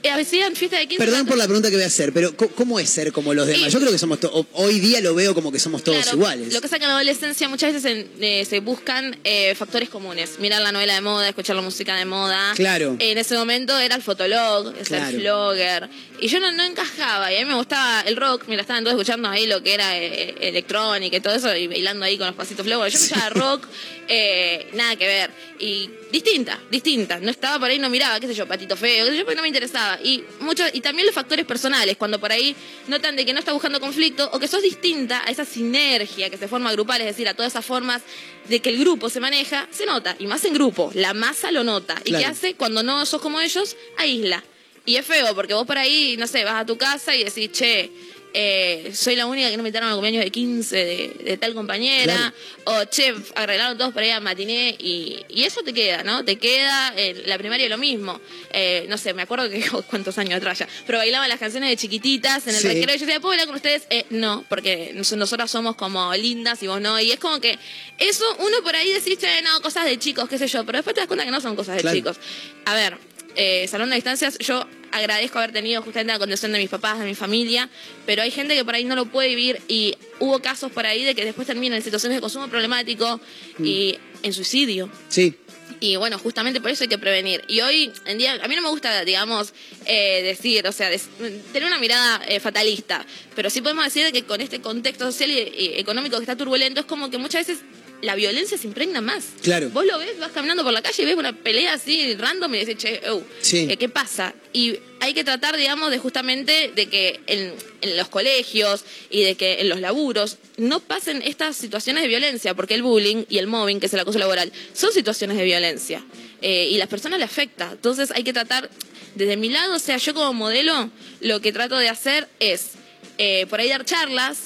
hacían 0.08 0.56
fiesta 0.56 0.78
de 0.78 0.88
15 0.88 1.04
Perdón 1.04 1.26
por 1.26 1.38
la 1.38 1.46
pregunta 1.46 1.70
que 1.70 1.76
voy 1.76 1.84
a 1.84 1.88
hacer, 1.88 2.14
pero 2.14 2.36
¿cómo 2.56 2.80
es 2.80 2.90
ser 2.90 3.12
como 3.12 3.34
los 3.34 3.48
demás? 3.48 3.68
Y- 3.68 3.72
Yo 3.72 3.80
creo 3.80 3.92
que 3.92 3.98
somos 3.98 4.20
to- 4.20 4.48
hoy 4.54 4.80
día 4.80 5.02
lo 5.02 5.14
veo 5.16 5.34
como 5.34 5.52
que 5.52 5.60
somos 5.60 5.84
todos 5.84 5.98
Claro, 6.04 6.18
iguales. 6.18 6.48
Lo 6.54 6.60
que 6.60 6.62
pasa 6.62 6.76
es 6.76 6.80
que 6.80 6.86
en 6.86 6.90
la 6.90 6.96
adolescencia 6.96 7.50
muchas 7.50 7.74
veces 7.74 7.92
en- 7.92 8.10
eh, 8.24 8.46
se 8.50 8.60
buscan 8.60 9.18
eh, 9.24 9.56
factores 9.56 9.90
comunes. 9.90 10.40
Mirar 10.40 10.62
la 10.62 10.72
novela 10.72 10.94
de 10.96 11.02
moda, 11.02 11.28
escuchar 11.30 11.56
la 11.56 11.62
música 11.62 11.96
de 11.96 12.06
moda. 12.06 12.54
Claro. 12.56 12.96
En 13.00 13.18
ese 13.18 13.36
momento 13.36 13.78
era 13.78 13.96
el 13.96 14.02
fotolog, 14.02 14.68
el 14.78 14.86
Claro. 14.86 15.12
ser 15.12 15.20
flogger. 15.20 15.90
Y 16.22 16.28
yo 16.28 16.40
no, 16.40 16.52
no 16.52 16.64
encajaba. 16.64 17.32
Y 17.32 17.38
a 17.38 17.40
mí 17.40 17.46
me 17.46 17.56
gustaba 17.56 18.02
el 18.02 18.16
rock. 18.16 18.44
Mira, 18.48 18.62
estaban 18.62 18.84
todos 18.84 18.96
escuchando 18.98 19.30
ahí 19.30 19.48
lo 19.48 19.64
que 19.64 19.74
era 19.74 19.98
eh, 19.98 20.36
electrónica 20.42 21.18
y 21.18 21.22
todo 21.22 21.36
eso. 21.36 21.56
Y 21.56 21.68
bailando 21.68 22.06
ahí 22.06 22.18
con 22.18 22.28
los 22.28 22.36
pasitos 22.36 22.66
flogger. 22.66 22.92
Yo 22.92 22.98
escuchaba 22.98 23.30
rock, 23.30 23.66
eh, 24.08 24.68
nada 24.74 24.96
que 24.96 25.08
ver. 25.08 25.32
Y 25.60 25.90
distinta, 26.12 26.60
distinta. 26.70 27.20
No 27.20 27.30
estaba 27.32 27.60
por 27.60 27.70
ahí, 27.70 27.80
no 27.80 27.90
miraba, 27.90 28.20
qué 28.20 28.28
sé 28.28 28.34
yo, 28.34 28.48
patito 28.48 28.76
feo, 28.78 29.06
qué 29.06 29.12
sé 29.12 29.18
yo, 29.18 29.24
porque 29.26 29.36
no 29.36 29.42
me 29.42 29.48
interesaba. 29.48 29.89
Y 30.04 30.24
mucho, 30.42 30.64
y 30.74 30.82
también 30.82 31.06
los 31.06 31.16
factores 31.16 31.46
personales, 31.46 31.98
cuando 31.98 32.20
por 32.20 32.32
ahí 32.32 32.56
notan 32.88 33.16
de 33.16 33.26
que 33.26 33.34
no 33.34 33.40
está 33.40 33.54
buscando 33.54 33.80
conflicto 33.80 34.30
o 34.34 34.40
que 34.40 34.48
sos 34.48 34.62
distinta 34.62 35.24
a 35.26 35.32
esa 35.32 35.46
sinergia 35.46 36.30
que 36.30 36.38
se 36.38 36.48
forma 36.48 36.72
grupal, 36.74 37.02
es 37.02 37.08
decir, 37.08 37.28
a 37.28 37.34
todas 37.34 37.54
esas 37.54 37.66
formas 37.66 38.02
de 38.48 38.60
que 38.62 38.70
el 38.70 38.80
grupo 38.80 39.10
se 39.10 39.20
maneja, 39.20 39.68
se 39.72 39.86
nota. 39.86 40.16
Y 40.20 40.28
más 40.28 40.44
en 40.46 40.54
grupo, 40.54 40.92
la 40.94 41.14
masa 41.14 41.52
lo 41.52 41.64
nota. 41.64 41.96
¿Y 42.04 42.10
Claro. 42.10 42.26
qué 42.26 42.32
hace? 42.32 42.54
Cuando 42.56 42.84
no 42.84 43.06
sos 43.06 43.22
como 43.22 43.40
ellos, 43.42 43.76
aísla. 43.98 44.44
Y 44.86 44.96
es 44.96 45.06
feo, 45.06 45.36
porque 45.36 45.54
vos 45.54 45.68
por 45.68 45.78
ahí, 45.78 46.16
no 46.18 46.26
sé, 46.26 46.44
vas 46.44 46.62
a 46.62 46.66
tu 46.66 46.78
casa 46.78 47.16
y 47.16 47.24
decís, 47.24 47.52
che, 47.52 47.92
eh, 48.34 48.92
soy 48.94 49.16
la 49.16 49.26
única 49.26 49.50
que 49.50 49.58
no 49.58 49.64
me 49.64 49.70
invitaron 49.70 49.90
al 49.90 49.96
cumpleaños 49.96 50.24
de 50.24 50.32
15 50.32 50.76
de, 50.76 51.16
de 51.24 51.38
tal 51.38 51.54
compañera, 51.54 52.34
o 52.66 52.86
che, 52.86 53.14
arreglaron 53.36 53.78
todos 53.78 53.94
para 53.94 54.06
ir 54.08 54.14
a 54.14 54.20
matiné, 54.20 54.76
y, 54.80 55.24
y 55.30 55.44
eso 55.44 55.62
te 55.64 55.74
queda, 55.74 56.04
¿no? 56.04 56.24
Te 56.24 56.38
queda, 56.38 56.94
eh, 56.96 57.24
la 57.26 57.38
primaria 57.38 57.68
lo 57.70 57.78
mismo. 57.78 58.20
Eh, 58.52 58.86
no 58.90 58.98
sé, 58.98 59.14
me 59.14 59.24
acuerdo 59.24 59.50
que 59.50 59.62
cuántos 59.90 60.18
años 60.18 60.36
atrás 60.36 60.60
ya, 60.60 60.68
pero 60.86 60.98
bailaban 61.00 61.28
las 61.30 61.40
canciones 61.40 61.70
de 61.70 61.78
chiquititas 61.78 62.46
en 62.48 62.56
el 62.56 62.62
Sí. 62.62 62.68
recreo, 62.68 62.96
y 62.96 63.00
yo 63.00 63.06
decía, 63.06 63.20
¿puedo 63.20 63.30
bailar 63.32 63.48
con 63.48 63.56
ustedes? 63.56 63.84
Eh, 63.90 64.06
no, 64.12 64.46
porque 64.50 64.92
nos- 64.94 65.12
nosotras 65.14 65.50
somos 65.50 65.76
como 65.76 66.14
lindas 66.16 66.62
y 66.64 66.68
vos 66.68 66.80
no, 66.82 67.00
y 67.00 67.12
es 67.12 67.20
como 67.20 67.40
que 67.42 67.58
eso, 67.98 68.24
uno 68.40 68.58
por 68.64 68.76
ahí 68.76 68.92
decís, 68.94 69.18
che, 69.18 69.42
no, 69.42 69.62
cosas 69.62 69.86
de 69.86 69.98
chicos, 69.98 70.30
qué 70.30 70.38
sé 70.38 70.48
yo, 70.48 70.66
pero 70.66 70.78
después 70.78 70.94
te 70.94 71.02
das 71.02 71.08
cuenta 71.08 71.26
que 71.26 71.32
no 71.32 71.42
son 71.42 71.56
cosas 71.56 71.76
de 71.78 71.82
Claro. 71.82 71.98
chicos. 71.98 72.18
A 72.66 72.74
ver, 72.76 72.98
eh, 73.36 73.68
salón 73.68 73.90
de 73.90 73.96
distancias, 73.96 74.38
yo 74.40 74.66
agradezco 74.92 75.38
haber 75.38 75.52
tenido 75.52 75.82
justamente 75.82 76.14
la 76.14 76.20
condición 76.20 76.52
de 76.52 76.58
mis 76.60 76.70
papás, 76.70 77.00
de 77.00 77.06
mi 77.06 77.14
familia, 77.16 77.70
pero 78.06 78.22
hay 78.24 78.32
gente 78.32 78.56
que 78.56 78.66
por 78.66 78.74
ahí 78.76 78.84
no 78.86 78.96
lo 78.96 79.06
puede 79.06 79.30
vivir 79.30 79.62
y 79.68 79.96
hubo 80.20 80.40
casos 80.40 80.72
por 80.72 80.86
ahí 80.86 81.04
de 81.04 81.14
que 81.16 81.24
después 81.26 81.46
terminan 81.48 81.78
en 81.78 81.84
situaciones 81.84 82.18
de 82.18 82.22
consumo 82.22 82.48
problemático 82.48 83.20
y 83.64 83.98
en 84.24 84.34
suicidio. 84.34 84.90
Sí. 85.08 85.36
Y 85.80 85.96
bueno, 85.96 86.18
justamente 86.18 86.60
por 86.60 86.72
eso 86.72 86.84
hay 86.84 86.88
que 86.90 86.98
prevenir. 86.98 87.44
Y 87.48 87.62
hoy 87.62 87.92
en 88.06 88.18
día, 88.18 88.34
a 88.44 88.48
mí 88.48 88.56
no 88.56 88.62
me 88.64 88.70
gusta, 88.70 89.06
digamos, 89.06 89.54
eh, 89.86 90.22
decir, 90.24 90.68
o 90.68 90.72
sea, 90.72 90.90
des- 90.90 91.08
tener 91.54 91.66
una 91.68 91.78
mirada 91.80 92.22
eh, 92.28 92.40
fatalista, 92.40 93.06
pero 93.36 93.50
sí 93.50 93.62
podemos 93.62 93.86
decir 93.86 94.12
que 94.12 94.24
con 94.24 94.42
este 94.42 94.60
contexto 94.60 95.06
social 95.12 95.30
y, 95.30 95.36
y 95.36 95.80
económico 95.80 96.18
que 96.18 96.24
está 96.24 96.36
turbulento, 96.36 96.82
es 96.82 96.86
como 96.88 97.10
que 97.12 97.18
muchas 97.20 97.48
veces 97.48 97.64
la 98.02 98.16
violencia 98.16 98.58
se 98.58 98.68
impregna 98.68 99.02
más. 99.02 99.26
Claro. 99.42 99.70
Vos 99.72 99.86
lo 99.86 99.98
ves, 100.00 100.18
vas 100.20 100.32
caminando 100.32 100.64
por 100.64 100.72
la 100.72 100.82
calle 100.82 101.04
y 101.04 101.06
ves 101.06 101.16
una 101.16 101.34
pelea 101.34 101.74
así 101.74 102.16
random 102.16 102.56
y 102.56 102.60
decís, 102.66 102.78
che, 102.78 103.02
oh, 103.10 103.22
Sí. 103.42 103.68
eh, 103.70 103.78
¿qué 103.78 103.90
pasa? 103.90 104.34
Y 104.54 104.78
hay 105.02 105.14
que 105.14 105.24
tratar, 105.24 105.58
digamos, 105.58 105.92
de 105.92 105.98
justamente 105.98 106.72
de 106.76 106.88
que 106.88 107.20
en, 107.28 107.54
en 107.82 107.98
los 107.98 108.08
colegios 108.10 108.86
y 109.10 109.24
de 109.24 109.36
que 109.36 109.62
en 109.62 109.70
los 109.70 109.80
laburos 109.82 110.38
no 110.58 110.80
pasen 110.80 111.22
estas 111.24 111.56
situaciones 111.58 112.02
de 112.04 112.08
violencia, 112.08 112.54
porque 112.54 112.74
el 112.76 112.84
bullying 112.84 113.26
y 113.30 113.38
el 113.38 113.48
mobbing, 113.48 113.80
que 113.80 113.88
es 113.88 113.94
el 113.94 114.00
acoso 114.00 114.18
laboral, 114.20 114.52
son 114.74 114.92
situaciones 114.94 115.38
de 115.38 115.44
violencia. 115.44 116.04
Eh, 116.42 116.70
y 116.72 116.78
las 116.78 116.88
personas 116.88 117.20
le 117.20 117.26
afecta. 117.26 117.70
Entonces 117.74 118.12
hay 118.12 118.24
que 118.24 118.32
tratar, 118.34 118.70
desde 119.16 119.36
mi 119.36 119.50
lado, 119.50 119.76
o 119.76 119.80
sea, 119.80 119.98
yo 119.98 120.14
como 120.14 120.34
modelo, 120.34 120.90
lo 121.20 121.42
que 121.42 121.52
trato 121.52 121.76
de 121.78 121.90
hacer 121.90 122.28
es 122.40 122.72
eh, 123.18 123.46
por 123.50 123.60
ahí 123.60 123.68
dar 123.68 123.84
charlas 123.84 124.44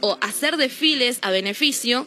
o 0.00 0.18
hacer 0.20 0.56
desfiles 0.56 1.18
a 1.22 1.30
beneficio 1.30 2.06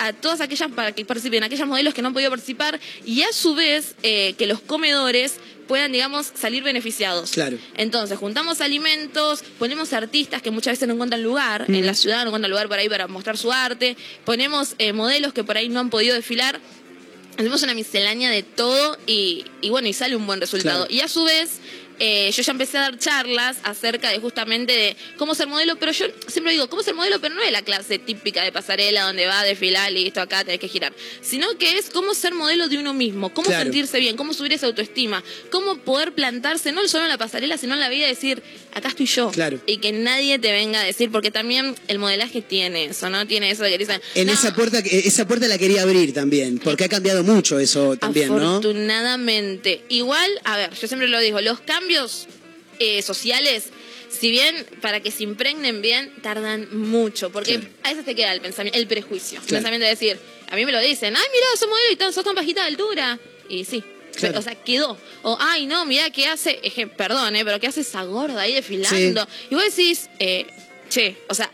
a 0.00 0.14
todas 0.14 0.40
aquellas 0.40 0.70
para 0.72 0.92
que 0.92 1.04
participen, 1.04 1.44
aquellos 1.44 1.68
modelos 1.68 1.92
que 1.92 2.00
no 2.00 2.08
han 2.08 2.14
podido 2.14 2.30
participar 2.30 2.80
y 3.04 3.22
a 3.22 3.32
su 3.32 3.54
vez 3.54 3.94
eh, 4.02 4.34
que 4.38 4.46
los 4.46 4.60
comedores 4.60 5.34
puedan, 5.68 5.92
digamos, 5.92 6.32
salir 6.34 6.62
beneficiados. 6.64 7.30
Claro. 7.30 7.58
Entonces, 7.76 8.18
juntamos 8.18 8.60
alimentos, 8.60 9.44
ponemos 9.58 9.92
artistas 9.92 10.42
que 10.42 10.50
muchas 10.50 10.72
veces 10.72 10.88
no 10.88 10.94
encuentran 10.94 11.22
lugar 11.22 11.66
en 11.68 11.86
la 11.86 11.94
ciudad, 11.94 12.22
no 12.24 12.30
encuentran 12.30 12.50
lugar 12.50 12.66
por 12.66 12.78
ahí 12.78 12.88
para 12.88 13.06
mostrar 13.08 13.36
su 13.36 13.52
arte, 13.52 13.96
ponemos 14.24 14.74
eh, 14.78 14.92
modelos 14.92 15.32
que 15.32 15.44
por 15.44 15.56
ahí 15.56 15.68
no 15.68 15.78
han 15.78 15.90
podido 15.90 16.14
desfilar, 16.14 16.58
hacemos 17.38 17.62
una 17.62 17.74
miscelánea 17.74 18.30
de 18.30 18.42
todo 18.42 18.98
y, 19.06 19.44
y 19.60 19.70
bueno, 19.70 19.86
y 19.86 19.92
sale 19.92 20.16
un 20.16 20.26
buen 20.26 20.40
resultado. 20.40 20.86
Claro. 20.86 20.92
Y 20.92 21.02
a 21.02 21.08
su 21.08 21.24
vez, 21.24 21.60
eh, 22.00 22.30
yo 22.32 22.42
ya 22.42 22.52
empecé 22.52 22.78
a 22.78 22.80
dar 22.80 22.98
charlas 22.98 23.58
acerca 23.62 24.08
de 24.08 24.18
justamente 24.18 24.72
de 24.72 24.96
cómo 25.18 25.34
ser 25.34 25.46
modelo, 25.46 25.76
pero 25.76 25.92
yo 25.92 26.06
siempre 26.28 26.52
digo, 26.52 26.68
cómo 26.70 26.82
ser 26.82 26.94
modelo, 26.94 27.20
pero 27.20 27.34
no 27.34 27.42
es 27.42 27.52
la 27.52 27.62
clase 27.62 27.98
típica 27.98 28.42
de 28.42 28.50
pasarela 28.52 29.02
donde 29.02 29.26
va 29.26 29.40
a 29.40 29.44
desfilar, 29.44 29.92
listo, 29.92 30.20
acá 30.20 30.42
tenés 30.42 30.60
que 30.60 30.68
girar, 30.68 30.92
sino 31.20 31.46
que 31.58 31.76
es 31.78 31.90
cómo 31.90 32.14
ser 32.14 32.34
modelo 32.34 32.68
de 32.68 32.78
uno 32.78 32.94
mismo, 32.94 33.32
cómo 33.34 33.46
Claro. 33.48 33.64
sentirse 33.64 33.98
bien, 34.00 34.16
cómo 34.16 34.32
subir 34.32 34.52
esa 34.54 34.66
autoestima, 34.66 35.22
cómo 35.50 35.76
poder 35.78 36.12
plantarse 36.12 36.72
no 36.72 36.86
solo 36.88 37.04
en 37.04 37.10
la 37.10 37.18
pasarela, 37.18 37.58
sino 37.58 37.74
en 37.74 37.80
la 37.80 37.88
vida 37.90 38.06
y 38.06 38.08
decir, 38.08 38.42
acá 38.72 38.88
estoy 38.88 39.06
yo. 39.06 39.30
Claro. 39.30 39.60
Y 39.66 39.78
que 39.78 39.92
nadie 39.92 40.38
te 40.38 40.52
venga 40.52 40.80
a 40.80 40.84
decir, 40.84 41.10
porque 41.10 41.30
también 41.30 41.74
el 41.88 41.98
modelaje 41.98 42.42
tiene 42.42 42.86
eso, 42.86 43.10
¿no? 43.10 43.26
Tiene 43.26 43.50
eso 43.50 43.62
de 43.64 43.70
que 43.70 43.78
dicen, 43.78 44.00
En 44.14 44.26
"No, 44.26 44.32
esa 44.32 44.54
puerta, 44.54 44.82
que- 44.82 44.98
esa 45.00 45.26
puerta 45.26 45.48
la 45.48 45.58
quería 45.58 45.82
abrir 45.82 46.12
también, 46.14 46.58
porque 46.58 46.84
ha 46.84 46.88
cambiado 46.88 47.22
mucho 47.24 47.58
eso 47.58 47.96
también, 47.96 48.28
¿no? 48.28 48.56
Afortunadamente. 48.58 49.82
Igual, 49.88 50.30
a 50.44 50.56
ver, 50.56 50.70
yo 50.74 50.86
siempre 50.88 51.08
lo 51.08 51.18
digo, 51.20 51.40
los 51.40 51.60
cambios 51.60 52.26
eh, 52.78 53.02
sociales, 53.02 53.64
si 54.08 54.30
bien 54.30 54.66
para 54.80 55.00
que 55.00 55.10
se 55.10 55.22
impregnen 55.24 55.82
bien, 55.82 56.12
tardan 56.22 56.68
mucho, 56.76 57.30
porque 57.30 57.58
Claro. 57.58 57.68
a 57.82 57.88
veces 57.90 58.04
te 58.06 58.14
queda 58.14 58.32
el 58.32 58.40
pensamiento, 58.40 58.78
el 58.78 58.86
prejuicio, 58.86 59.38
el 59.38 59.44
Claro. 59.46 59.56
pensamiento 59.62 59.84
de 59.84 59.90
decir, 59.90 60.18
a 60.50 60.56
mí 60.56 60.64
me 60.64 60.72
lo 60.72 60.80
dicen, 60.80 61.14
ay, 61.14 61.22
mira, 61.32 61.46
sos 61.58 61.68
modelo 61.68 61.92
y 61.92 61.96
tan, 61.96 62.12
sos 62.12 62.24
tan 62.24 62.34
bajita 62.34 62.62
de 62.62 62.68
altura. 62.68 63.18
Y 63.50 63.64
sí. 63.64 63.84
Claro. 64.20 64.38
O 64.38 64.42
sea, 64.42 64.54
quedó. 64.54 64.96
O, 65.22 65.36
ay, 65.40 65.66
no, 65.66 65.84
mira, 65.84 66.10
¿qué 66.10 66.26
hace? 66.26 66.60
Eje, 66.62 66.86
perdón, 66.86 67.36
¿eh? 67.36 67.44
Pero 67.44 67.58
¿qué 67.60 67.66
hace 67.66 67.80
esa 67.80 68.02
gorda 68.04 68.42
ahí 68.42 68.54
desfilando? 68.54 69.26
Y 69.50 69.54
vos 69.54 69.64
decís, 69.64 70.08
eh, 70.18 70.46
che, 70.88 71.16
o 71.28 71.34
sea, 71.34 71.50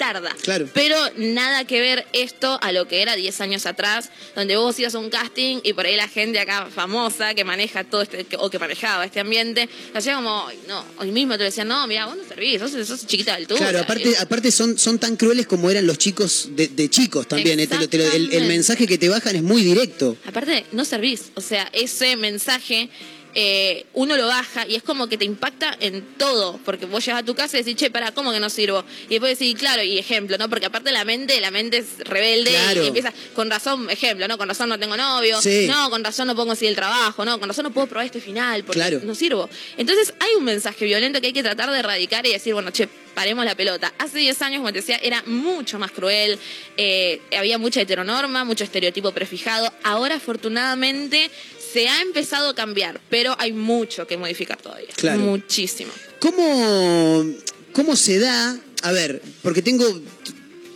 tarda. 0.00 0.34
Claro. 0.42 0.66
Pero 0.72 0.96
nada 1.18 1.64
que 1.66 1.78
ver 1.80 2.06
esto 2.14 2.58
a 2.62 2.72
lo 2.72 2.88
que 2.88 3.02
era 3.02 3.14
10 3.16 3.40
años 3.42 3.66
atrás, 3.66 4.10
donde 4.34 4.56
vos 4.56 4.78
ibas 4.80 4.94
a 4.94 4.98
un 4.98 5.10
casting 5.10 5.60
y 5.62 5.74
por 5.74 5.84
ahí 5.86 5.94
la 5.94 6.08
gente 6.08 6.40
acá 6.40 6.66
famosa 6.74 7.34
que 7.34 7.44
maneja 7.44 7.84
todo 7.84 8.00
este, 8.02 8.26
o 8.38 8.48
que 8.50 8.58
manejaba 8.58 9.04
este 9.04 9.20
ambiente, 9.20 9.68
hacía 9.94 10.14
como, 10.16 10.46
"Ay, 10.48 10.58
no, 10.66 10.82
hoy 10.98 11.12
mismo 11.12 11.36
te 11.36 11.44
decían, 11.44 11.68
no, 11.68 11.86
mira, 11.86 12.06
vos 12.06 12.16
no 12.16 12.24
servís, 12.26 12.58
sos, 12.60 12.72
sos 12.88 13.06
chiquita 13.06 13.32
de 13.32 13.36
altura. 13.42 13.60
Claro, 13.60 13.80
aparte, 13.80 14.16
aparte 14.18 14.50
son, 14.50 14.78
son 14.78 14.98
tan 14.98 15.16
crueles 15.16 15.46
como 15.46 15.70
eran 15.70 15.86
los 15.86 15.98
chicos 15.98 16.48
de, 16.52 16.68
de 16.68 16.88
chicos 16.88 17.28
también. 17.28 17.60
eh, 17.60 17.66
te 17.66 17.76
lo- 17.78 17.88
te 17.88 17.98
lo- 17.98 18.10
el, 18.10 18.32
el 18.32 18.46
mensaje 18.46 18.86
que 18.86 18.96
te 18.98 19.08
bajan 19.10 19.36
es 19.36 19.42
muy 19.42 19.62
directo. 19.62 20.16
Aparte, 20.26 20.64
no 20.72 20.84
servís. 20.86 21.30
O 21.34 21.40
sea, 21.42 21.68
ese 21.74 22.16
mensaje 22.16 22.88
eh, 23.34 23.86
uno 23.94 24.16
lo 24.16 24.26
baja 24.26 24.66
y 24.66 24.74
es 24.74 24.82
como 24.82 25.08
que 25.08 25.16
te 25.18 25.24
impacta 25.24 25.76
en 25.80 26.14
todo, 26.18 26.58
porque 26.64 26.86
vos 26.86 27.04
llegas 27.04 27.22
a 27.22 27.24
tu 27.24 27.34
casa 27.34 27.56
y 27.58 27.62
decís, 27.62 27.76
che, 27.76 27.90
para, 27.90 28.12
¿cómo 28.12 28.32
que 28.32 28.40
no 28.40 28.50
sirvo? 28.50 28.84
Y 29.06 29.10
después 29.14 29.38
decís, 29.38 29.56
claro, 29.58 29.82
y 29.82 29.98
ejemplo, 29.98 30.36
¿no? 30.38 30.48
Porque 30.48 30.66
aparte 30.66 30.90
la 30.92 31.04
mente, 31.04 31.40
la 31.40 31.50
mente 31.50 31.78
es 31.78 31.98
rebelde 32.00 32.50
Claro. 32.50 32.84
y 32.84 32.86
empieza, 32.88 33.12
con 33.34 33.50
razón, 33.50 33.88
ejemplo, 33.90 34.26
¿no? 34.28 34.36
Con 34.38 34.48
razón 34.48 34.68
no 34.68 34.78
tengo 34.78 34.96
novio, 34.96 35.40
Sí. 35.40 35.66
no, 35.68 35.90
con 35.90 36.02
razón 36.04 36.26
no 36.26 36.34
puedo 36.34 36.48
conseguir 36.48 36.70
el 36.70 36.76
trabajo, 36.76 37.24
no, 37.24 37.38
con 37.38 37.48
razón 37.48 37.64
no 37.64 37.70
puedo 37.72 37.86
probar 37.86 38.06
este 38.06 38.20
final 38.20 38.64
porque 38.64 38.80
Claro. 38.80 39.00
no 39.04 39.14
sirvo. 39.14 39.48
Entonces 39.76 40.12
hay 40.20 40.34
un 40.36 40.44
mensaje 40.44 40.84
violento 40.84 41.20
que 41.20 41.28
hay 41.28 41.32
que 41.32 41.42
tratar 41.42 41.70
de 41.70 41.78
erradicar 41.78 42.26
y 42.26 42.32
decir, 42.32 42.52
bueno, 42.54 42.70
che, 42.70 42.88
paremos 43.14 43.44
la 43.44 43.54
pelota. 43.56 43.92
Hace 43.98 44.18
10 44.18 44.40
años, 44.42 44.58
como 44.58 44.72
te 44.72 44.78
decía, 44.80 44.96
era 45.02 45.22
mucho 45.26 45.78
más 45.78 45.90
cruel, 45.90 46.38
eh, 46.76 47.20
había 47.36 47.58
mucha 47.58 47.80
heteronorma, 47.80 48.44
mucho 48.44 48.64
estereotipo 48.64 49.12
prefijado. 49.12 49.72
Ahora, 49.82 50.14
afortunadamente, 50.16 51.30
se 51.72 51.88
ha 51.88 52.02
empezado 52.02 52.50
a 52.50 52.54
cambiar, 52.54 53.00
pero 53.10 53.34
hay 53.38 53.52
mucho 53.52 54.06
que 54.06 54.16
modificar 54.16 54.60
todavía. 54.60 54.88
Claro. 54.96 55.20
Muchísimo. 55.20 55.92
¿Cómo, 56.20 57.24
¿Cómo 57.72 57.96
se 57.96 58.18
da? 58.18 58.58
A 58.82 58.92
ver, 58.92 59.22
porque 59.42 59.62
tengo. 59.62 59.84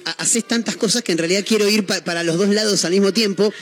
ha- 0.04 0.10
Haces 0.22 0.46
tantas 0.46 0.76
cosas 0.76 1.02
que 1.02 1.12
en 1.12 1.18
realidad 1.18 1.44
quiero 1.46 1.68
ir 1.68 1.84
pa- 1.86 2.02
para 2.04 2.22
los 2.24 2.36
dos 2.38 2.48
lados 2.50 2.84
al 2.84 2.92
mismo 2.92 3.12
tiempo. 3.12 3.52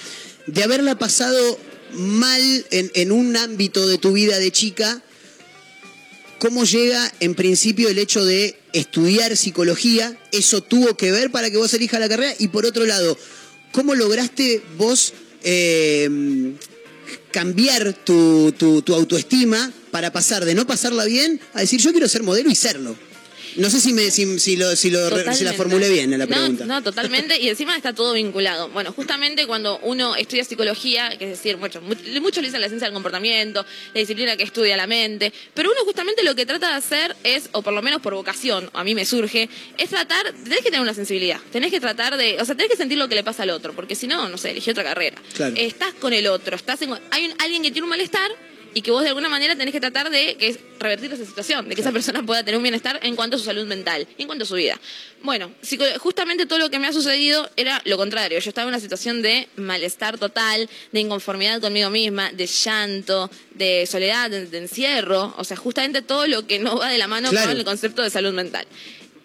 De 0.47 0.63
haberla 0.65 0.99
pasado 0.99 1.59
mal 1.95 2.67
en, 2.71 2.91
en 2.95 3.13
un 3.13 3.37
ámbito 3.37 3.87
de 3.87 3.99
tu 3.99 4.13
vida 4.13 4.39
de 4.39 4.51
chica, 4.51 5.01
¿cómo 6.39 6.65
llega 6.65 7.13
en 7.21 7.35
principio 7.35 7.89
el 7.89 7.99
hecho 7.99 8.25
de 8.25 8.57
estudiar 8.73 9.37
psicología? 9.37 10.19
¿Eso 10.33 10.63
tuvo 10.63 10.97
que 10.97 11.13
ver 11.13 11.31
para 11.31 11.51
que 11.51 11.57
vos 11.59 11.73
elijas 11.75 12.01
la 12.01 12.09
carrera? 12.09 12.35
Y 12.39 12.49
por 12.49 12.67
otro 12.67 12.85
lado, 12.87 13.17
¿cómo 13.71 13.95
lograste 13.95 14.63
vos 14.77 15.13
eh, 15.45 16.09
cambiar 17.33 17.93
tu, 17.93 18.53
tu- 18.57 18.83
tu 18.83 18.95
autoestima 18.95 19.73
para 19.91 20.13
pasar 20.13 20.45
de 20.45 20.55
no 20.55 20.67
pasarla 20.67 21.05
bien 21.05 21.41
a 21.55 21.61
decir 21.61 21.81
yo 21.81 21.91
quiero 21.93 22.09
ser 22.09 22.23
modelo 22.23 22.51
y 22.51 22.55
serlo? 22.55 22.95
No 23.57 23.69
sé 23.71 23.81
si, 23.81 23.93
me, 23.93 24.11
si, 24.11 24.39
si 24.39 24.57
lo, 24.57 24.75
si, 24.77 24.91
lo- 24.91 25.33
si 25.35 25.45
la 25.45 25.53
formulé 25.53 25.89
bien 25.91 26.13
en 26.13 26.19
la 26.19 26.27
No, 26.27 26.31
pregunta. 26.37 26.65
No, 26.65 26.83
totalmente. 26.83 27.39
Y 27.41 27.49
encima 27.49 27.77
está 27.77 27.93
todo 27.93 28.13
vinculado. 28.15 28.69
Bueno, 28.71 28.93
justamente 28.93 29.47
cuando 29.47 29.79
uno 29.83 30.17
estudia 30.17 30.45
psicología, 30.45 31.17
que 31.19 31.25
es 31.25 31.31
decir, 31.39 31.57
muchos, 31.57 31.83
mu- 31.83 31.95
muchos 32.21 32.43
le 32.43 32.49
dicen 32.49 32.61
la 32.61 32.69
ciencia 32.69 32.87
del 32.87 32.95
comportamiento, 32.95 33.65
la 33.95 33.99
disciplina 34.01 34.37
que 34.37 34.45
estudia 34.45 34.77
la 34.77 34.87
mente, 34.87 35.33
pero 35.55 35.71
uno 35.71 35.81
justamente 35.85 36.23
lo 36.23 36.35
que 36.35 36.47
trata 36.47 36.69
de 36.71 36.75
hacer 36.75 37.17
es, 37.25 37.49
o 37.53 37.63
por 37.63 37.73
lo 37.73 37.83
menos 37.83 38.01
por 38.01 38.15
vocación, 38.15 38.71
a 38.73 38.85
mí 38.85 38.95
me 38.95 39.05
surge, 39.05 39.49
es 39.79 39.91
tratar, 39.91 40.33
tenés 40.45 40.59
que 40.59 40.65
tener 40.65 40.81
una 40.81 40.95
sensibilidad, 40.95 41.41
tenés 41.53 41.71
que 41.71 41.81
tratar 41.81 42.17
de, 42.17 42.41
o 42.41 42.45
sea, 42.45 42.55
tenés 42.55 42.71
que 42.71 42.77
sentir 42.77 42.99
lo 42.99 43.09
que 43.09 43.15
le 43.15 43.25
pasa 43.25 43.43
al 43.43 43.51
otro, 43.51 43.73
porque 43.75 43.95
si 43.95 44.07
no, 44.07 44.29
no 44.29 44.39
sé, 44.39 44.51
elegí 44.51 44.71
otra 44.71 44.85
carrera. 44.85 45.17
Claro. 45.35 45.55
Estás 45.57 45.93
con 45.95 46.13
el 46.13 46.27
otro, 46.27 46.57
estás 46.57 46.81
en- 46.83 46.93
hay 47.11 47.27
un- 47.27 47.35
alguien 47.39 47.63
que 47.63 47.71
tiene 47.71 47.85
un 47.85 47.91
malestar 47.91 48.31
y 48.75 48.83
que 48.83 48.91
vos 48.91 49.03
de 49.03 49.09
alguna 49.09 49.29
manera 49.29 49.55
tenés 49.57 49.73
que 49.73 49.81
tratar 49.81 50.11
de 50.11 50.37
que 50.37 50.49
es 50.49 50.59
revertir 50.79 51.13
esa 51.13 51.25
situación, 51.25 51.69
de 51.69 51.75
que 51.75 51.81
esa 51.83 51.93
persona 51.93 52.23
pueda 52.23 52.43
tener 52.43 52.57
un 52.57 52.63
bienestar 52.63 52.99
en 53.03 53.15
cuanto 53.17 53.37
a 53.37 53.39
su 53.39 53.45
salud 53.45 53.67
mental, 53.67 54.07
en 54.19 54.27
cuanto 54.27 54.45
a 54.45 54.47
su 54.47 54.55
vida. 54.55 54.81
Bueno, 55.23 55.53
justamente 55.99 56.47
todo 56.47 56.59
lo 56.59 56.71
que 56.71 56.79
me 56.79 56.87
ha 56.87 56.93
sucedido 56.93 57.49
era 57.57 57.81
lo 57.85 57.97
contrario. 57.97 58.39
Yo 58.39 58.49
estaba 58.49 58.65
en 58.65 58.69
una 58.69 58.81
situación 58.81 59.23
de 59.23 59.49
malestar 59.57 60.19
total, 60.19 60.69
de 60.91 61.01
inconformidad 61.01 61.61
conmigo 61.61 61.91
misma, 61.91 62.33
de 62.33 62.47
llanto, 62.47 63.31
de 63.55 63.87
soledad, 63.87 64.31
de, 64.31 64.47
de 64.47 64.59
encierro, 64.59 65.35
o 65.37 65.45
sea, 65.45 65.57
justamente 65.57 66.03
todo 66.03 66.27
lo 66.27 66.47
que 66.47 66.59
no 66.59 66.79
va 66.79 66.89
de 66.89 66.99
la 66.99 67.07
mano 67.09 67.31
Claro. 67.31 67.49
con 67.49 67.57
el 67.59 67.65
concepto 67.65 68.03
de 68.03 68.11
salud 68.11 68.33
mental. 68.33 68.67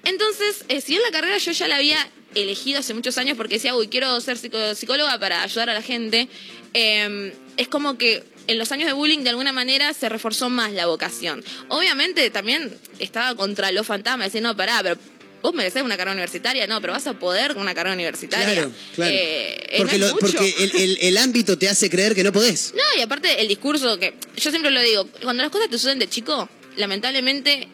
Entonces, 0.03 0.63
eh, 0.69 0.81
si 0.81 0.93
bien 0.93 1.01
la 1.03 1.11
carrera 1.11 1.37
yo 1.37 1.51
ya 1.51 1.67
la 1.67 1.77
había 1.77 1.97
elegido 2.35 2.79
hace 2.79 2.93
muchos 2.93 3.17
años 3.17 3.35
porque 3.35 3.55
decía, 3.55 3.75
uy, 3.75 3.87
quiero 3.87 4.19
ser 4.21 4.37
psicóloga 4.37 5.19
para 5.19 5.43
ayudar 5.43 5.69
a 5.69 5.73
la 5.73 5.81
gente, 5.81 6.27
eh, 6.73 7.33
es 7.57 7.67
como 7.67 7.97
que 7.97 8.23
en 8.47 8.57
los 8.57 8.71
años 8.71 8.87
de 8.87 8.93
bullying 8.93 9.19
de 9.19 9.29
alguna 9.31 9.51
manera 9.51 9.93
se 9.93 10.09
reforzó 10.09 10.49
más 10.49 10.71
la 10.73 10.85
vocación. 10.87 11.43
Obviamente 11.69 12.29
también 12.29 12.73
estaba 12.99 13.35
contra 13.35 13.71
los 13.71 13.85
fantasmas, 13.85 14.27
decir, 14.27 14.41
no, 14.41 14.55
pará, 14.55 14.79
pero 14.83 14.97
vos 15.41 15.53
merecés 15.53 15.83
una 15.83 15.95
carrera 15.97 16.13
universitaria, 16.13 16.65
no, 16.67 16.81
pero 16.81 16.93
vas 16.93 17.05
a 17.07 17.13
poder 17.13 17.53
con 17.53 17.61
una 17.61 17.75
carrera 17.75 17.93
universitaria. 17.93 18.53
Claro, 18.53 18.71
claro. 18.95 19.11
Eh, 19.13 19.67
eh, 19.69 19.75
porque 19.77 19.97
no 19.99 20.05
es 20.05 20.11
lo- 20.11 20.19
mucho. 20.21 20.27
porque 20.37 20.55
el, 20.59 20.75
el- 20.75 20.97
el 21.01 21.17
ámbito 21.17 21.57
te 21.57 21.69
hace 21.69 21.89
creer 21.89 22.15
que 22.15 22.23
no 22.23 22.31
podés. 22.33 22.73
No, 22.75 22.81
y 22.97 23.01
aparte 23.01 23.39
el 23.41 23.47
discurso 23.47 23.97
que 23.99 24.13
yo 24.35 24.49
siempre 24.49 24.71
lo 24.71 24.81
digo, 24.81 25.07
cuando 25.21 25.43
las 25.43 25.51
cosas 25.51 25.69
te 25.69 25.77
suceden 25.77 25.99
de 25.99 26.09
chico, 26.09 26.49
lamentablemente 26.75 27.67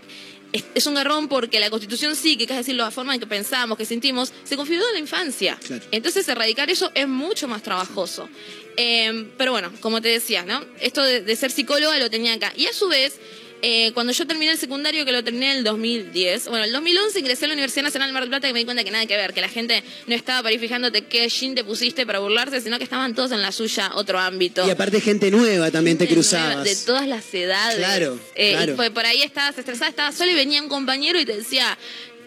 es, 0.53 0.63
es 0.73 0.87
un 0.87 0.93
garrón 0.93 1.27
porque 1.27 1.59
la 1.59 1.69
constitución 1.69 2.15
psíquica, 2.15 2.53
es 2.53 2.59
decir, 2.59 2.75
la 2.75 2.91
forma 2.91 3.13
en 3.13 3.19
que 3.19 3.27
pensamos, 3.27 3.77
que 3.77 3.85
sentimos, 3.85 4.31
se 4.43 4.55
configuró 4.55 4.87
en 4.87 4.93
la 4.93 4.99
infancia. 4.99 5.57
Claro. 5.65 5.83
Entonces 5.91 6.27
erradicar 6.29 6.69
eso 6.69 6.91
es 6.95 7.07
mucho 7.07 7.47
más 7.47 7.61
trabajoso. 7.61 8.29
Eh, 8.77 9.27
pero 9.37 9.51
bueno, 9.51 9.71
como 9.81 10.01
te 10.01 10.07
decía, 10.07 10.43
¿no? 10.43 10.63
Esto 10.79 11.03
de, 11.03 11.21
de 11.21 11.35
ser 11.35 11.51
psicóloga 11.51 11.97
lo 11.99 12.09
tenía 12.09 12.33
acá. 12.33 12.53
Y 12.55 12.67
a 12.67 12.73
su 12.73 12.87
vez, 12.87 13.19
eh, 13.65 13.91
cuando 13.93 14.11
yo 14.11 14.27
terminé 14.27 14.51
el 14.51 14.57
secundario, 14.57 15.05
que 15.05 15.11
lo 15.13 15.23
terminé 15.23 15.51
en 15.53 15.57
el 15.59 15.63
2010, 15.63 16.49
bueno, 16.49 16.65
el 16.65 16.71
2011 16.73 17.17
ingresé 17.19 17.45
a 17.45 17.47
la 17.47 17.53
Universidad 17.53 17.83
Nacional 17.83 18.09
de 18.09 18.13
Mar 18.13 18.23
del 18.23 18.29
Plata 18.29 18.49
y 18.49 18.53
me 18.53 18.59
di 18.59 18.65
cuenta 18.65 18.83
que 18.83 18.91
nada 18.91 19.05
que 19.05 19.15
ver, 19.15 19.33
que 19.33 19.39
la 19.41 19.47
gente 19.47 19.83
no 20.05 20.13
estaba 20.15 20.43
para 20.43 20.53
ir 20.53 20.59
fijándote 20.59 21.05
qué 21.05 21.29
jean 21.29 21.55
te 21.55 21.63
pusiste 21.63 22.05
para 22.05 22.19
burlarse, 22.19 22.59
sino 22.59 22.77
que 22.77 22.83
estaban 22.83 23.15
todos 23.15 23.31
en 23.31 23.41
la 23.41 23.53
suya, 23.53 23.91
otro 23.95 24.19
ámbito. 24.19 24.67
Y 24.67 24.69
aparte 24.69 24.99
gente 24.99 25.31
nueva 25.31 25.71
también 25.71 25.97
te 25.97 26.07
cruzabas. 26.07 26.47
nueva, 26.57 26.63
De 26.65 26.75
todas 26.75 27.07
las 27.07 27.33
edades. 27.33 27.77
Claro, 27.77 28.19
Eh, 28.35 28.51
claro. 28.51 28.73
Y 28.73 28.75
fue- 28.75 28.91
por 28.91 29.05
ahí 29.05 29.21
estabas 29.21 29.57
estresada, 29.57 29.89
estabas 29.89 30.15
sola 30.15 30.31
y 30.33 30.35
venía 30.35 30.61
un 30.61 30.67
compañero 30.69 31.17
y 31.19 31.25
te 31.25 31.37
decía, 31.37 31.77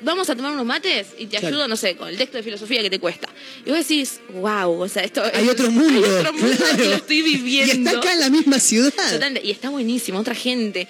vamos 0.03 0.29
a 0.31 0.37
tomar 0.37 0.53
unos 0.53 0.67
mates 0.67 1.09
y 1.19 1.27
te 1.27 1.39
Claro. 1.39 1.49
ayudo, 1.57 1.69
no 1.69 1.77
sé, 1.77 1.97
con 1.97 2.09
el 2.09 2.17
texto 2.17 2.37
de 2.39 2.43
filosofía 2.43 2.83
que 2.83 2.91
te 2.91 2.99
cuesta. 2.99 3.29
Y 3.65 3.71
vos 3.71 3.79
decís, 3.79 4.21
wow, 4.35 4.81
o 4.81 4.89
sea, 4.89 5.03
esto 5.05 5.23
Hay 5.35 5.49
otro 5.49 5.71
mundo. 5.71 6.03
Hay 6.07 6.11
otro 6.13 6.33
mundo 6.33 6.57
claro. 6.57 6.77
que 6.77 6.85
lo 6.89 6.95
estoy 6.97 7.23
viviendo. 7.23 7.73
Y 7.77 7.87
está 7.87 7.99
acá 7.99 8.13
en 8.13 8.21
la 8.21 8.31
misma 8.31 8.59
ciudad. 8.61 8.93
Totalmente, 8.93 9.41
y 9.47 9.51
está 9.51 9.69
buenísimo, 9.71 10.19
otra 10.19 10.35
gente. 10.35 10.87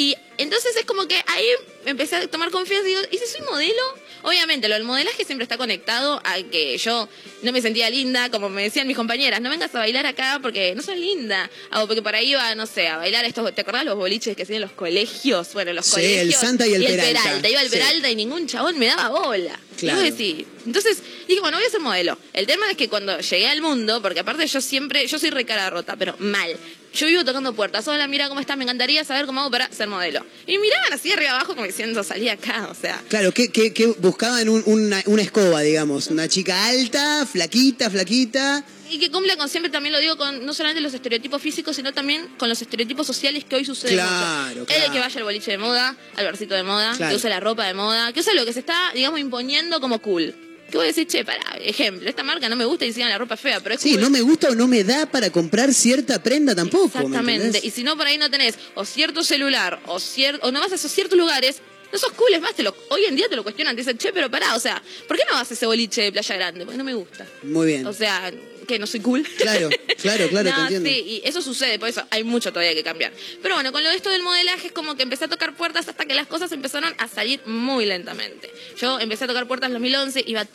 Y 0.00 0.16
entonces 0.38 0.74
es 0.76 0.86
como 0.86 1.06
que 1.06 1.16
ahí 1.26 1.44
empecé 1.84 2.16
a 2.16 2.26
tomar 2.26 2.50
confianza 2.50 2.86
y 2.88 2.94
digo, 2.94 3.02
¿y 3.10 3.18
si 3.18 3.26
soy 3.26 3.42
modelo? 3.42 3.82
Obviamente, 4.22 4.66
lo 4.66 4.74
del 4.74 4.84
modelaje 4.84 5.26
siempre 5.26 5.42
está 5.42 5.58
conectado 5.58 6.22
a 6.24 6.36
que 6.42 6.78
yo 6.78 7.06
no 7.42 7.52
me 7.52 7.60
sentía 7.60 7.90
linda, 7.90 8.30
como 8.30 8.48
me 8.48 8.62
decían 8.62 8.86
mis 8.86 8.96
compañeras, 8.96 9.42
no 9.42 9.50
vengas 9.50 9.74
a 9.74 9.78
bailar 9.80 10.06
acá 10.06 10.38
porque 10.40 10.74
no 10.74 10.82
sos 10.82 10.96
linda. 10.96 11.50
O 11.74 11.86
porque 11.86 12.00
por 12.00 12.14
ahí 12.14 12.30
iba, 12.30 12.54
no 12.54 12.66
sé, 12.66 12.88
a 12.88 12.96
bailar 12.96 13.26
estos, 13.26 13.54
¿te 13.54 13.60
acordás 13.60 13.84
los 13.84 13.96
boliches 13.96 14.34
que 14.36 14.44
hacían 14.44 14.62
los 14.62 14.72
colegios? 14.72 15.52
Bueno, 15.52 15.74
los 15.74 15.84
Sí, 15.84 15.92
colegios. 15.92 16.22
el 16.22 16.34
Santa 16.34 16.66
y 16.66 16.74
el 16.74 16.84
Peralta. 16.84 17.48
Iba 17.48 17.60
al 17.60 17.66
Sí. 17.68 17.72
Peralta 17.76 18.10
y 18.10 18.16
ningún 18.16 18.46
chabón 18.46 18.78
me 18.78 18.86
daba 18.86 19.08
bola. 19.10 19.60
Claro. 19.80 20.00
Y 20.04 20.10
decís, 20.10 20.46
entonces 20.66 20.98
dije, 21.28 21.40
bueno, 21.40 21.56
voy 21.58 21.66
a 21.66 21.70
ser 21.70 21.80
modelo. 21.80 22.16
El 22.32 22.46
tema 22.46 22.70
es 22.70 22.76
que 22.76 22.88
cuando 22.88 23.18
llegué 23.18 23.48
al 23.48 23.60
mundo, 23.62 24.00
porque 24.02 24.20
aparte 24.20 24.46
yo 24.46 24.60
siempre, 24.60 25.06
yo 25.06 25.18
soy 25.18 25.30
re 25.30 25.44
cara 25.44 25.70
rota, 25.70 25.96
pero 25.96 26.14
mal. 26.18 26.50
Yo 26.92 27.06
vivo 27.06 27.24
tocando 27.24 27.52
puertas. 27.54 27.86
Hola, 27.86 28.08
mira 28.08 28.28
cómo 28.28 28.40
estás, 28.40 28.56
me 28.56 28.64
encantaría 28.64 29.04
saber 29.04 29.24
cómo 29.26 29.40
hago 29.42 29.50
para 29.52 29.70
ser 29.72 29.86
modelo. 29.86 30.26
Y 30.46 30.58
miraban 30.58 30.92
así 30.92 31.12
arriba 31.12 31.30
abajo 31.32 31.54
como 31.54 31.64
diciendo, 31.66 32.02
salí 32.02 32.28
acá, 32.28 32.68
o 32.68 32.74
sea. 32.74 33.00
Claro, 33.08 33.32
que, 33.32 33.50
que, 33.50 33.72
que 33.72 33.86
buscaban 33.86 34.48
un- 34.48 34.64
una, 34.66 35.00
una 35.06 35.22
escoba, 35.22 35.60
digamos. 35.60 36.08
Una 36.08 36.26
chica 36.26 36.66
alta, 36.66 37.26
flaquita, 37.26 37.90
flaquita. 37.90 38.64
Y 38.90 38.98
que 38.98 39.10
cumpla 39.10 39.36
con 39.36 39.48
siempre, 39.48 39.70
también 39.70 39.92
lo 39.92 40.00
digo, 40.00 40.16
con 40.16 40.44
no 40.44 40.52
solamente 40.52 40.80
los 40.80 40.92
estereotipos 40.94 41.40
físicos, 41.40 41.76
sino 41.76 41.92
también 41.94 42.26
con 42.38 42.48
los 42.48 42.60
estereotipos 42.60 43.06
sociales 43.06 43.44
que 43.44 43.56
hoy 43.56 43.64
suceden. 43.64 43.94
Claro, 43.94 44.60
mucho. 44.60 44.66
claro. 44.66 44.84
El 44.86 44.92
que 44.92 44.98
vaya 44.98 45.16
al 45.18 45.24
boliche 45.24 45.50
de 45.52 45.58
moda, 45.58 45.96
al 46.16 46.24
barcito 46.24 46.54
de 46.54 46.62
moda, 46.62 46.92
Claro. 46.96 47.10
que 47.10 47.16
use 47.16 47.28
la 47.28 47.40
ropa 47.40 47.66
de 47.66 47.74
moda, 47.74 48.12
que 48.12 48.20
use 48.20 48.34
lo 48.34 48.44
que 48.44 48.52
se 48.52 48.60
está, 48.60 48.90
digamos, 48.94 49.20
imponiendo 49.20 49.80
como 49.80 50.00
cool. 50.00 50.34
Que 50.70 50.76
voy 50.76 50.84
a 50.84 50.88
decir, 50.88 51.06
che, 51.08 51.24
para, 51.24 51.40
ejemplo, 51.58 52.08
esta 52.08 52.22
marca 52.22 52.48
no 52.48 52.54
me 52.54 52.64
gusta 52.64 52.84
y 52.84 52.88
encima 52.88 53.08
la 53.08 53.18
ropa 53.18 53.36
fea, 53.36 53.58
pero 53.60 53.74
es 53.74 53.80
Sí, 53.80 53.92
cool. 53.92 54.02
no 54.02 54.10
me 54.10 54.20
gusta 54.20 54.50
o 54.50 54.54
no 54.54 54.68
me 54.68 54.84
da 54.84 55.06
para 55.06 55.30
comprar 55.30 55.74
cierta 55.74 56.22
prenda 56.22 56.54
tampoco. 56.54 56.96
¿me 56.98 57.06
Exactamente. 57.06 57.60
Y 57.62 57.70
si 57.70 57.82
no, 57.82 57.96
por 57.96 58.06
ahí 58.06 58.18
no 58.18 58.30
tenés 58.30 58.56
o 58.76 58.84
cierto 58.84 59.24
celular 59.24 59.80
o, 59.86 59.98
cier 59.98 60.38
o 60.42 60.52
no 60.52 60.60
vas 60.60 60.70
a 60.70 60.76
esos 60.76 60.92
ciertos 60.92 61.18
lugares, 61.18 61.60
no 61.92 61.98
sos 61.98 62.12
cool. 62.12 62.32
Es 62.34 62.40
más, 62.40 62.54
te 62.54 62.62
lo, 62.62 62.72
hoy 62.90 63.04
en 63.04 63.16
día 63.16 63.28
te 63.28 63.34
lo 63.34 63.42
cuestionan. 63.42 63.74
Te 63.74 63.80
dicen, 63.82 63.98
che, 63.98 64.12
pero 64.12 64.30
pará, 64.30 64.54
o 64.54 64.60
sea, 64.60 64.80
¿por 65.08 65.16
qué 65.16 65.24
no 65.28 65.34
vas 65.34 65.50
a 65.50 65.54
ese 65.54 65.66
boliche 65.66 66.02
de 66.02 66.12
Playa 66.12 66.36
Grande? 66.36 66.64
Porque 66.64 66.78
no 66.78 66.84
me 66.84 66.94
gusta. 66.94 67.26
Muy 67.42 67.66
bien. 67.66 67.84
O 67.86 67.92
sea, 67.92 68.30
no 68.78 68.86
soy 68.86 69.00
cool. 69.00 69.26
Claro, 69.38 69.68
claro, 70.00 70.28
claro, 70.28 70.50
No, 70.50 70.56
te 70.56 70.62
entiendo. 70.62 70.88
Sí, 70.88 71.04
y 71.06 71.22
eso 71.28 71.42
sucede, 71.42 71.78
por 71.78 71.88
eso 71.88 72.04
hay 72.10 72.24
mucho 72.24 72.52
todavía 72.52 72.74
que 72.74 72.82
cambiar. 72.82 73.12
Pero 73.42 73.54
bueno, 73.54 73.72
con 73.72 73.82
lo 73.82 73.88
de 73.88 73.96
esto 73.96 74.10
del 74.10 74.22
modelaje 74.22 74.68
es 74.68 74.72
como 74.72 74.96
que 74.96 75.02
empecé 75.02 75.24
a 75.24 75.28
tocar 75.28 75.54
puertas 75.54 75.88
hasta 75.88 76.04
que 76.04 76.14
las 76.14 76.26
cosas 76.26 76.52
empezaron 76.52 76.94
a 76.98 77.08
salir 77.08 77.40
muy 77.46 77.86
lentamente. 77.86 78.50
Yo 78.78 79.00
empecé 79.00 79.24
a 79.24 79.26
tocar 79.26 79.46
puertas 79.46 79.68
en 79.68 79.74
2011, 79.74 80.24
iba 80.26 80.40
a 80.42 80.46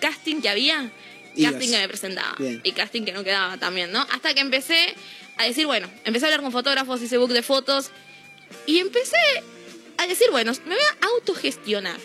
casting 0.00 0.40
que 0.40 0.48
había, 0.48 0.90
Ibas. 1.34 1.52
casting 1.52 1.70
que 1.70 1.78
me 1.78 1.88
presentaba 1.88 2.34
Bien. 2.38 2.60
y 2.64 2.72
casting 2.72 3.04
que 3.04 3.12
no 3.12 3.24
quedaba 3.24 3.56
también, 3.58 3.92
¿no? 3.92 4.00
Hasta 4.10 4.34
que 4.34 4.40
empecé 4.40 4.94
a 5.36 5.44
decir, 5.44 5.66
bueno, 5.66 5.88
empecé 6.04 6.26
a 6.26 6.28
hablar 6.28 6.42
con 6.42 6.52
fotógrafos, 6.52 7.00
hice 7.02 7.18
book 7.18 7.32
de 7.32 7.42
fotos 7.42 7.90
y 8.66 8.78
empecé 8.78 9.16
a 9.98 10.06
decir, 10.06 10.28
bueno, 10.30 10.52
me 10.66 10.74
voy 10.74 10.84
a 10.84 11.06
autogestionar. 11.06 11.98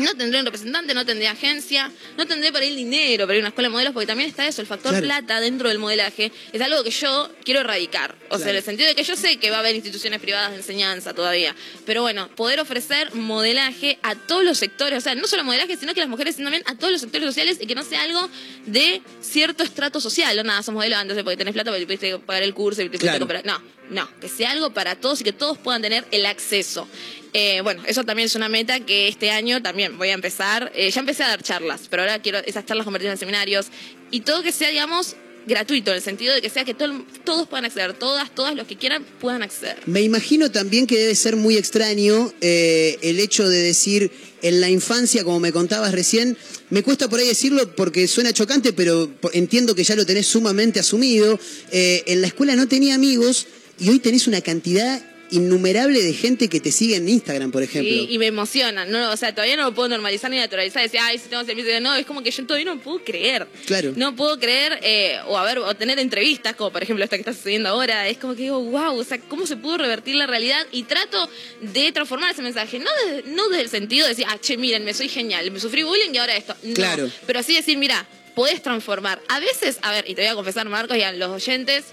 No 0.00 0.14
tendré 0.14 0.40
un 0.40 0.46
representante, 0.46 0.94
no 0.94 1.04
tendré 1.06 1.28
agencia, 1.28 1.90
no 2.16 2.26
tendré 2.26 2.52
para 2.52 2.64
ir 2.64 2.74
dinero 2.74 3.26
para 3.26 3.36
ir 3.36 3.40
a 3.40 3.42
una 3.42 3.48
escuela 3.50 3.68
de 3.68 3.72
modelos, 3.72 3.92
porque 3.92 4.06
también 4.06 4.28
está 4.28 4.46
eso, 4.46 4.60
el 4.60 4.66
factor 4.66 4.90
Claro. 4.92 5.06
plata 5.06 5.40
dentro 5.40 5.68
del 5.68 5.78
modelaje, 5.78 6.32
es 6.52 6.60
algo 6.60 6.82
que 6.82 6.90
yo 6.90 7.30
quiero 7.44 7.60
erradicar. 7.60 8.16
O 8.30 8.38
sea, 8.38 8.50
en 8.50 8.56
el 8.56 8.62
sentido 8.62 8.88
de 8.88 8.94
que 8.94 9.04
yo 9.04 9.14
sé 9.16 9.36
que 9.36 9.50
va 9.50 9.56
a 9.56 9.60
haber 9.60 9.74
instituciones 9.74 10.20
privadas 10.20 10.50
de 10.52 10.56
enseñanza 10.56 11.14
todavía, 11.14 11.54
pero 11.86 12.02
bueno, 12.02 12.28
poder 12.34 12.60
ofrecer 12.60 13.14
modelaje 13.14 13.98
a 14.02 14.14
todos 14.14 14.44
los 14.44 14.58
sectores, 14.58 14.98
o 14.98 15.00
sea, 15.00 15.14
no 15.14 15.26
solo 15.26 15.44
modelaje, 15.44 15.76
sino 15.76 15.94
que 15.94 16.00
las 16.00 16.08
mujeres, 16.08 16.36
también 16.36 16.62
a 16.66 16.74
todos 16.76 16.92
los 16.92 17.00
sectores 17.00 17.26
sociales 17.26 17.58
y 17.60 17.66
que 17.66 17.74
no 17.74 17.82
sea 17.84 18.02
algo 18.02 18.28
de 18.66 19.02
cierto 19.20 19.62
estrato 19.62 20.00
social. 20.00 20.36
No, 20.36 20.44
nada, 20.44 20.62
sos 20.62 20.74
modelo 20.74 20.96
antes 20.96 21.16
porque 21.22 21.36
tenés 21.36 21.52
plata, 21.54 21.70
porque 21.70 21.80
te 21.80 21.86
pudiste 21.86 22.18
pagar 22.20 22.42
el 22.42 22.54
curso 22.54 22.80
y 22.80 22.84
te 22.84 22.88
pudiste 22.90 23.06
Claro. 23.06 23.18
comprar. 23.20 23.44
No, 23.44 23.60
No, 23.90 24.08
que 24.20 24.28
sea 24.28 24.52
algo 24.52 24.70
para 24.72 24.94
todos 24.96 25.20
y 25.20 25.24
que 25.24 25.32
todos 25.32 25.58
puedan 25.58 25.82
tener 25.82 26.04
el 26.12 26.24
acceso. 26.26 26.86
Eh, 27.32 27.60
bueno, 27.62 27.82
eso 27.86 28.04
también 28.04 28.26
es 28.26 28.34
una 28.34 28.48
meta 28.48 28.80
que 28.80 29.08
este 29.08 29.30
año 29.30 29.62
también 29.62 29.98
voy 29.98 30.08
a 30.10 30.14
empezar. 30.14 30.72
Eh, 30.74 30.90
ya 30.90 31.00
empecé 31.00 31.22
a 31.24 31.28
dar 31.28 31.42
charlas, 31.42 31.82
pero 31.90 32.02
ahora 32.02 32.20
quiero 32.20 32.38
esas 32.38 32.64
charlas 32.66 32.84
convertirlas 32.84 33.16
en 33.16 33.20
seminarios 33.20 33.66
y 34.10 34.20
todo 34.20 34.42
que 34.42 34.52
sea, 34.52 34.68
digamos, 34.70 35.16
gratuito, 35.46 35.90
en 35.90 35.96
el 35.96 36.02
sentido 36.02 36.34
de 36.34 36.42
que 36.42 36.50
sea 36.50 36.64
que 36.64 36.74
todo- 36.74 37.04
todos 37.24 37.48
puedan 37.48 37.64
acceder, 37.64 37.94
todas, 37.94 38.32
todas 38.34 38.54
los 38.54 38.66
que 38.66 38.76
quieran 38.76 39.04
puedan 39.20 39.42
acceder. 39.42 39.76
Me 39.86 40.02
imagino 40.02 40.50
también 40.50 40.86
que 40.86 40.98
debe 40.98 41.14
ser 41.14 41.34
muy 41.36 41.56
extraño 41.56 42.32
eh, 42.40 42.98
el 43.02 43.18
hecho 43.20 43.48
de 43.48 43.58
decir 43.58 44.10
en 44.42 44.60
la 44.60 44.68
infancia, 44.70 45.22
como 45.24 45.38
me 45.40 45.52
contabas 45.52 45.92
recién, 45.92 46.36
me 46.70 46.82
cuesta 46.82 47.08
por 47.08 47.20
ahí 47.20 47.26
decirlo 47.26 47.74
porque 47.74 48.06
suena 48.08 48.32
chocante, 48.32 48.72
pero 48.72 49.10
entiendo 49.32 49.74
que 49.74 49.84
ya 49.84 49.94
lo 49.96 50.04
tenés 50.06 50.26
sumamente 50.26 50.80
asumido. 50.80 51.38
Eh, 51.72 52.02
en 52.06 52.20
la 52.20 52.26
escuela 52.28 52.54
no 52.56 52.66
tenía 52.68 52.94
amigos 52.94 53.46
y 53.80 53.88
hoy 53.88 53.98
tenés 53.98 54.26
una 54.26 54.40
cantidad 54.40 55.00
innumerable 55.30 56.02
de 56.02 56.12
gente 56.12 56.48
que 56.48 56.60
te 56.60 56.72
sigue 56.72 56.96
en 56.96 57.08
Instagram, 57.08 57.50
por 57.50 57.62
ejemplo. 57.62 57.90
Y, 57.90 58.14
y 58.14 58.18
me 58.18 58.26
emociona, 58.26 58.84
no, 58.84 59.10
o 59.10 59.16
sea, 59.16 59.34
todavía 59.34 59.56
no 59.56 59.64
lo 59.64 59.74
puedo 59.74 59.88
normalizar 59.88 60.30
ni 60.30 60.38
naturalizar, 60.38 60.82
decir, 60.82 61.00
ay, 61.02 61.18
si 61.18 61.28
tengo 61.28 61.44
servicio 61.44 61.80
no, 61.80 61.94
es 61.94 62.06
como 62.06 62.22
que 62.22 62.30
yo 62.30 62.44
todavía 62.46 62.72
no 62.72 62.80
puedo 62.80 63.02
creer. 63.04 63.46
Claro. 63.66 63.92
No 63.96 64.16
puedo 64.16 64.38
creer, 64.38 64.80
eh, 64.82 65.18
o 65.26 65.38
a 65.38 65.44
ver, 65.44 65.58
o 65.58 65.74
tener 65.74 65.98
entrevistas, 65.98 66.54
como 66.56 66.72
por 66.72 66.82
ejemplo 66.82 67.04
esta 67.04 67.16
que 67.16 67.20
está 67.20 67.32
sucediendo 67.32 67.68
ahora, 67.68 68.08
es 68.08 68.18
como 68.18 68.34
que 68.34 68.42
digo, 68.42 68.60
wow, 68.60 68.98
o 68.98 69.04
sea, 69.04 69.18
¿cómo 69.20 69.46
se 69.46 69.56
pudo 69.56 69.78
revertir 69.78 70.16
la 70.16 70.26
realidad? 70.26 70.66
Y 70.72 70.84
trato 70.84 71.28
de 71.60 71.92
transformar 71.92 72.32
ese 72.32 72.42
mensaje, 72.42 72.78
no 72.78 72.90
desde, 73.06 73.30
no 73.30 73.48
desde 73.48 73.62
el 73.62 73.68
sentido 73.68 74.06
de 74.06 74.10
decir, 74.10 74.26
ah, 74.28 74.38
che, 74.40 74.56
miren, 74.56 74.84
me 74.84 74.94
soy 74.94 75.08
genial, 75.08 75.50
me 75.50 75.60
sufrí 75.60 75.82
bullying 75.84 76.10
y 76.12 76.18
ahora 76.18 76.36
esto. 76.36 76.56
No, 76.62 76.74
Claro. 76.74 77.10
Pero 77.26 77.38
así 77.38 77.54
decir, 77.54 77.78
mira, 77.78 78.06
podés 78.34 78.62
transformar. 78.62 79.20
A 79.28 79.38
veces, 79.38 79.78
a 79.82 79.92
ver, 79.92 80.08
y 80.08 80.14
te 80.14 80.22
voy 80.22 80.30
a 80.30 80.34
confesar, 80.34 80.68
Marcos, 80.68 80.96
y 80.96 81.02
a 81.02 81.12
los 81.12 81.30
oyentes, 81.30 81.84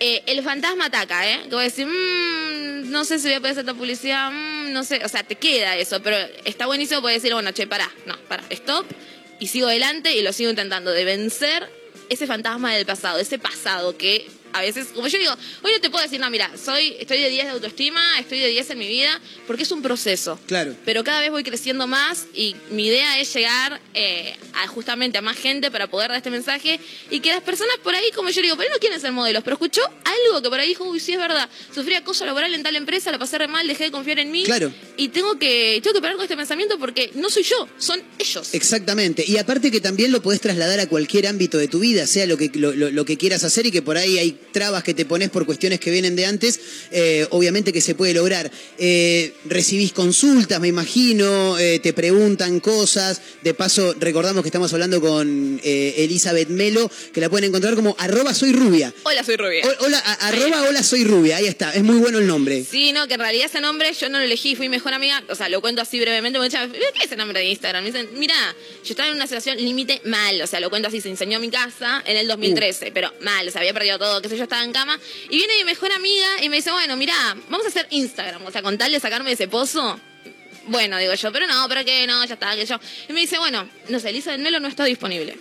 eh, 0.00 0.22
el 0.26 0.42
fantasma 0.42 0.86
ataca, 0.86 1.28
¿eh? 1.28 1.40
A 1.50 1.60
decir, 1.60 1.86
"Mm, 1.86 2.90
no 2.90 3.04
sé 3.04 3.18
si 3.18 3.28
voy 3.28 3.34
a 3.34 3.40
poder 3.40 3.52
hacer 3.52 3.62
esta 3.62 3.74
publicidad, 3.74 4.30
mm, 4.30 4.72
no 4.72 4.84
sé, 4.84 5.04
o 5.04 5.08
sea, 5.08 5.22
te 5.22 5.36
queda 5.36 5.76
eso, 5.76 6.02
pero 6.02 6.16
está 6.44 6.66
buenísimo 6.66 7.00
poder 7.00 7.16
decir, 7.16 7.32
bueno, 7.32 7.52
che, 7.52 7.66
pará, 7.66 7.90
no, 8.04 8.16
pará, 8.28 8.44
stop, 8.50 8.86
y 9.38 9.48
sigo 9.48 9.68
adelante 9.68 10.14
y 10.14 10.22
lo 10.22 10.32
sigo 10.32 10.50
intentando 10.50 10.90
de 10.90 11.04
vencer 11.04 11.68
ese 12.08 12.26
fantasma 12.26 12.74
del 12.74 12.86
pasado, 12.86 13.18
ese 13.18 13.38
pasado 13.38 13.96
que 13.96 14.26
a 14.56 14.60
veces, 14.60 14.88
como 14.94 15.06
yo 15.08 15.18
digo, 15.18 15.32
hoy 15.62 15.72
no 15.72 15.80
te 15.80 15.90
puedo 15.90 16.02
decir, 16.02 16.20
no, 16.20 16.30
mira, 16.30 16.50
soy, 16.62 16.96
estoy 16.98 17.18
de 17.20 17.30
10 17.30 17.44
de 17.46 17.50
autoestima, 17.52 18.18
estoy 18.18 18.38
de 18.40 18.48
10 18.48 18.70
en 18.70 18.78
mi 18.78 18.88
vida, 18.88 19.20
porque 19.46 19.62
es 19.64 19.70
un 19.72 19.82
proceso. 19.82 20.38
Claro. 20.46 20.74
Pero 20.84 21.04
cada 21.04 21.20
vez 21.20 21.30
voy 21.30 21.42
creciendo 21.44 21.86
más 21.86 22.26
y 22.34 22.56
mi 22.70 22.86
idea 22.86 23.20
es 23.20 23.32
llegar 23.34 23.80
eh, 23.94 24.34
a 24.54 24.66
justamente 24.68 25.18
a 25.18 25.22
más 25.22 25.36
gente 25.36 25.70
para 25.70 25.88
poder 25.88 26.08
dar 26.08 26.16
este 26.18 26.30
mensaje 26.30 26.80
y 27.10 27.20
que 27.20 27.30
las 27.30 27.42
personas 27.42 27.76
por 27.82 27.94
ahí, 27.94 28.10
como 28.14 28.30
yo 28.30 28.42
digo, 28.42 28.56
por 28.56 28.64
ahí 28.64 28.70
no 28.72 28.78
quieren 28.78 29.00
ser 29.00 29.12
modelos, 29.12 29.42
pero 29.44 29.54
escuchó 29.54 29.82
algo 30.04 30.42
que 30.42 30.48
por 30.48 30.58
ahí 30.58 30.68
dijo, 30.68 30.84
uy, 30.84 31.00
sí 31.00 31.12
es 31.12 31.18
verdad, 31.18 31.48
sufrí 31.74 31.94
acoso 31.94 32.24
laboral 32.26 32.52
en 32.54 32.62
tal 32.62 32.74
empresa, 32.76 33.10
la 33.12 33.18
pasé 33.18 33.38
re 33.38 33.48
mal, 33.48 33.66
dejé 33.66 33.84
de 33.84 33.90
confiar 33.90 34.18
en 34.18 34.30
mí. 34.30 34.44
Claro. 34.44 34.72
Y 34.96 35.08
tengo 35.08 35.38
que, 35.38 35.80
tengo 35.82 35.94
que 35.94 36.00
parar 36.00 36.16
con 36.16 36.24
este 36.24 36.36
pensamiento 36.36 36.78
porque 36.78 37.10
no 37.14 37.30
soy 37.30 37.42
yo, 37.42 37.68
son 37.78 38.02
ellos. 38.18 38.54
Exactamente. 38.54 39.24
Y 39.26 39.36
aparte 39.38 39.70
que 39.70 39.80
también 39.80 40.12
lo 40.12 40.22
podés 40.22 40.40
trasladar 40.40 40.80
a 40.80 40.86
cualquier 40.88 41.26
ámbito 41.26 41.58
de 41.58 41.68
tu 41.68 41.78
vida, 41.80 42.06
sea 42.06 42.26
lo 42.26 42.36
que, 42.36 42.50
lo, 42.54 42.72
lo- 42.72 42.90
lo 42.90 43.04
que 43.04 43.16
quieras 43.18 43.44
hacer 43.44 43.66
y 43.66 43.70
que 43.70 43.82
por 43.82 43.96
ahí 43.96 44.18
hay 44.18 44.38
trabas 44.56 44.82
que 44.82 44.94
te 44.94 45.04
pones 45.04 45.28
por 45.28 45.44
cuestiones 45.44 45.78
que 45.80 45.90
vienen 45.90 46.16
de 46.16 46.24
antes, 46.24 46.58
eh, 46.90 47.26
obviamente 47.28 47.74
que 47.74 47.82
se 47.82 47.94
puede 47.94 48.14
lograr. 48.14 48.50
Eh, 48.78 49.34
recibís 49.44 49.92
consultas, 49.92 50.58
me 50.60 50.68
imagino, 50.68 51.58
eh, 51.58 51.78
te 51.78 51.92
preguntan 51.92 52.60
cosas. 52.60 53.20
De 53.42 53.52
paso, 53.52 53.94
recordamos 54.00 54.42
que 54.42 54.48
estamos 54.48 54.72
hablando 54.72 54.98
con 55.02 55.60
Elizabeth 55.62 56.48
Melo, 56.48 56.90
que 57.12 57.20
la 57.20 57.28
pueden 57.28 57.48
encontrar 57.50 57.74
como 57.74 57.94
arroba 57.98 58.32
soy 58.32 58.52
rubia. 58.52 58.94
Hola, 59.02 59.22
soy 59.24 59.36
Rubia. 59.36 59.62
O- 59.66 59.84
hola, 59.84 59.98
a- 59.98 60.28
arroba 60.28 60.62
hola 60.68 60.82
soy 60.82 61.04
rubia, 61.04 61.36
ahí 61.36 61.46
está, 61.46 61.72
es 61.74 61.82
muy 61.82 61.98
bueno 61.98 62.18
el 62.18 62.26
nombre. 62.26 62.64
Sí, 62.64 62.92
no, 62.92 63.06
que 63.08 63.14
en 63.14 63.20
realidad 63.20 63.44
ese 63.46 63.60
nombre 63.60 63.92
yo 63.92 64.08
no 64.08 64.18
lo 64.18 64.24
elegí, 64.24 64.56
fui 64.56 64.70
mejor 64.70 64.94
amiga, 64.94 65.22
o 65.28 65.34
sea, 65.34 65.50
lo 65.50 65.60
cuento 65.60 65.82
así 65.82 66.00
brevemente, 66.00 66.38
me 66.38 66.46
dicen, 66.46 66.72
¿qué 66.72 66.78
es 67.00 67.04
ese 67.04 67.16
nombre 67.16 67.38
de 67.40 67.44
Instagram? 67.46 67.84
Me 67.84 67.90
dicen, 67.92 68.08
mira, 68.18 68.34
yo 68.84 68.90
estaba 68.90 69.08
en 69.10 69.16
una 69.16 69.26
situación 69.26 69.58
límite 69.58 70.00
mal, 70.04 70.40
o 70.40 70.46
sea, 70.46 70.60
lo 70.60 70.70
cuento 70.70 70.88
así, 70.88 71.00
se 71.02 71.10
enseñó 71.10 71.36
en 71.36 71.42
mi 71.42 71.50
casa 71.50 72.02
en 72.06 72.16
el 72.16 72.26
2013, 72.26 72.90
pero 72.92 73.12
mal, 73.20 73.46
o 73.46 73.50
sea, 73.50 73.60
había 73.60 73.74
perdido 73.74 73.98
todo, 73.98 74.22
qué 74.22 74.28
sé 74.30 74.36
yo, 74.38 74.44
estaba 74.46 74.64
en 74.64 74.72
cama, 74.72 74.98
y 75.28 75.36
viene 75.36 75.52
mi 75.58 75.64
mejor 75.64 75.92
amiga 75.92 76.42
y 76.42 76.48
me 76.48 76.56
dice, 76.56 76.70
bueno, 76.70 76.96
mira, 76.96 77.14
vamos 77.48 77.66
a 77.66 77.68
hacer 77.68 77.86
Instagram, 77.90 78.44
o 78.44 78.50
sea, 78.50 78.62
con 78.62 78.78
tal 78.78 78.92
de 78.92 79.00
sacarme 79.00 79.30
de 79.30 79.34
ese 79.34 79.48
pozo. 79.48 80.00
Bueno, 80.68 80.98
digo 80.98 81.14
yo, 81.14 81.32
pero 81.32 81.46
no, 81.46 81.68
pero 81.68 81.84
qué, 81.84 82.06
no, 82.06 82.24
ya 82.24 82.34
está, 82.34 82.56
que 82.56 82.66
yo. 82.66 82.76
Y 83.08 83.12
me 83.12 83.20
dice, 83.20 83.38
bueno, 83.38 83.68
no 83.88 84.00
sé, 84.00 84.10
Elisa 84.10 84.32
del 84.32 84.40
Melo 84.40 84.58
no 84.58 84.68
está 84.68 84.84
disponible. 84.84 85.38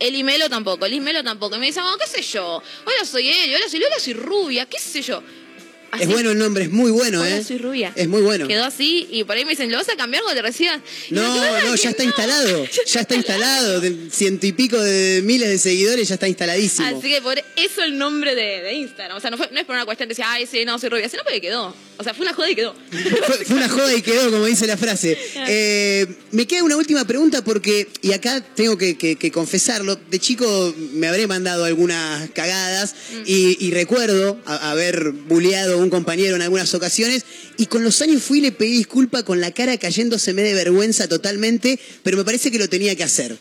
El 0.00 0.14
Imelo 0.14 0.50
tampoco, 0.50 0.84
el 0.86 0.94
Imelo 0.94 1.22
tampoco. 1.22 1.56
Y 1.56 1.58
me 1.58 1.66
dice, 1.66 1.80
oh, 1.80 1.96
qué 1.96 2.06
sé 2.06 2.22
yo, 2.22 2.62
hola 2.84 3.04
soy 3.04 3.28
él, 3.28 3.54
hola 3.54 3.68
soy 3.68 3.80
Lola, 3.80 3.98
soy 3.98 4.14
rubia, 4.14 4.66
qué 4.66 4.78
sé 4.78 5.00
yo. 5.02 5.22
Es 6.00 6.08
bueno 6.08 6.30
el 6.30 6.38
nombre, 6.38 6.64
es 6.64 6.70
muy 6.70 6.90
bueno, 6.90 7.20
Hola, 7.20 7.38
¿eh? 7.38 7.44
soy 7.44 7.58
rubia. 7.58 7.92
Es 7.96 8.08
muy 8.08 8.22
bueno. 8.22 8.46
Quedó 8.48 8.64
así 8.64 9.06
y 9.10 9.24
por 9.24 9.36
ahí 9.36 9.44
me 9.44 9.50
dicen, 9.52 9.70
¿lo 9.70 9.78
vas 9.78 9.88
a 9.88 9.96
cambiar 9.96 10.22
cuando 10.22 10.40
te 10.40 10.46
recibas? 10.46 10.80
Y 11.10 11.14
No, 11.14 11.22
digo, 11.22 11.34
"Claro 11.44 11.68
no, 11.68 11.74
ya 11.76 11.90
está 11.90 12.02
no". 12.02 12.08
instalado. 12.08 12.66
Ya 12.86 13.00
está 13.00 13.14
instalado. 13.14 13.80
De 13.80 14.10
ciento 14.10 14.46
y 14.46 14.52
pico 14.52 14.78
de 14.78 15.20
miles 15.24 15.48
de 15.48 15.58
seguidores, 15.58 16.08
ya 16.08 16.14
está 16.14 16.28
instaladísimo. 16.28 16.86
Así 16.98 17.08
que 17.08 17.20
por 17.22 17.38
eso 17.56 17.82
el 17.82 17.98
nombre 17.98 18.34
de, 18.34 18.62
de 18.62 18.74
Instagram. 18.74 19.16
O 19.16 19.20
sea, 19.20 19.30
no, 19.30 19.36
fue- 19.36 19.48
no 19.52 19.60
es 19.60 19.66
por 19.66 19.74
una 19.74 19.84
cuestión 19.84 20.08
de 20.08 20.12
decir, 20.14 20.24
ay, 20.26 20.46
sí, 20.46 20.64
no, 20.64 20.78
soy 20.78 20.88
rubia. 20.90 21.08
Sino 21.08 21.22
porque 21.24 21.40
quedó. 21.40 21.74
O 21.98 22.04
sea, 22.04 22.12
fue 22.12 22.26
una 22.26 22.34
joda 22.34 22.50
y 22.50 22.54
quedó. 22.54 22.74
Fue, 23.26 23.36
fue 23.46 23.56
una 23.56 23.70
joda 23.70 23.94
y 23.94 24.02
quedó, 24.02 24.30
como 24.30 24.44
dice 24.44 24.66
la 24.66 24.76
frase. 24.76 25.16
Eh, 25.48 26.06
me 26.30 26.46
queda 26.46 26.62
una 26.62 26.76
última 26.76 27.06
pregunta 27.06 27.42
porque, 27.42 27.88
y 28.02 28.12
acá 28.12 28.42
tengo 28.54 28.76
que, 28.76 28.98
que- 28.98 29.16
que 29.16 29.30
confesarlo, 29.30 29.96
de 30.10 30.18
chico 30.18 30.74
me 30.92 31.06
habré 31.08 31.26
mandado 31.26 31.64
algunas 31.64 32.28
cagadas 32.30 32.94
y, 33.24 33.56
y 33.66 33.70
recuerdo 33.70 34.38
a- 34.44 34.70
haber 34.72 35.10
bulleado 35.12 35.72
a 35.74 35.76
un 35.86 35.90
compañero 35.90 36.36
en 36.36 36.42
algunas 36.42 36.72
ocasiones 36.74 37.24
y 37.56 37.66
con 37.66 37.82
los 37.82 38.00
años 38.02 38.22
fui 38.22 38.38
y 38.38 38.42
le 38.42 38.52
pedí 38.52 38.76
disculpa 38.78 39.22
con 39.22 39.40
la 39.40 39.50
cara 39.52 39.76
cayéndoseme 39.78 40.42
de 40.42 40.52
vergüenza 40.54 41.08
totalmente, 41.08 41.78
pero 42.02 42.16
me 42.16 42.24
parece 42.24 42.50
que 42.50 42.58
lo 42.58 42.68
tenía 42.68 42.94
que 42.94 43.04
hacer. 43.04 43.36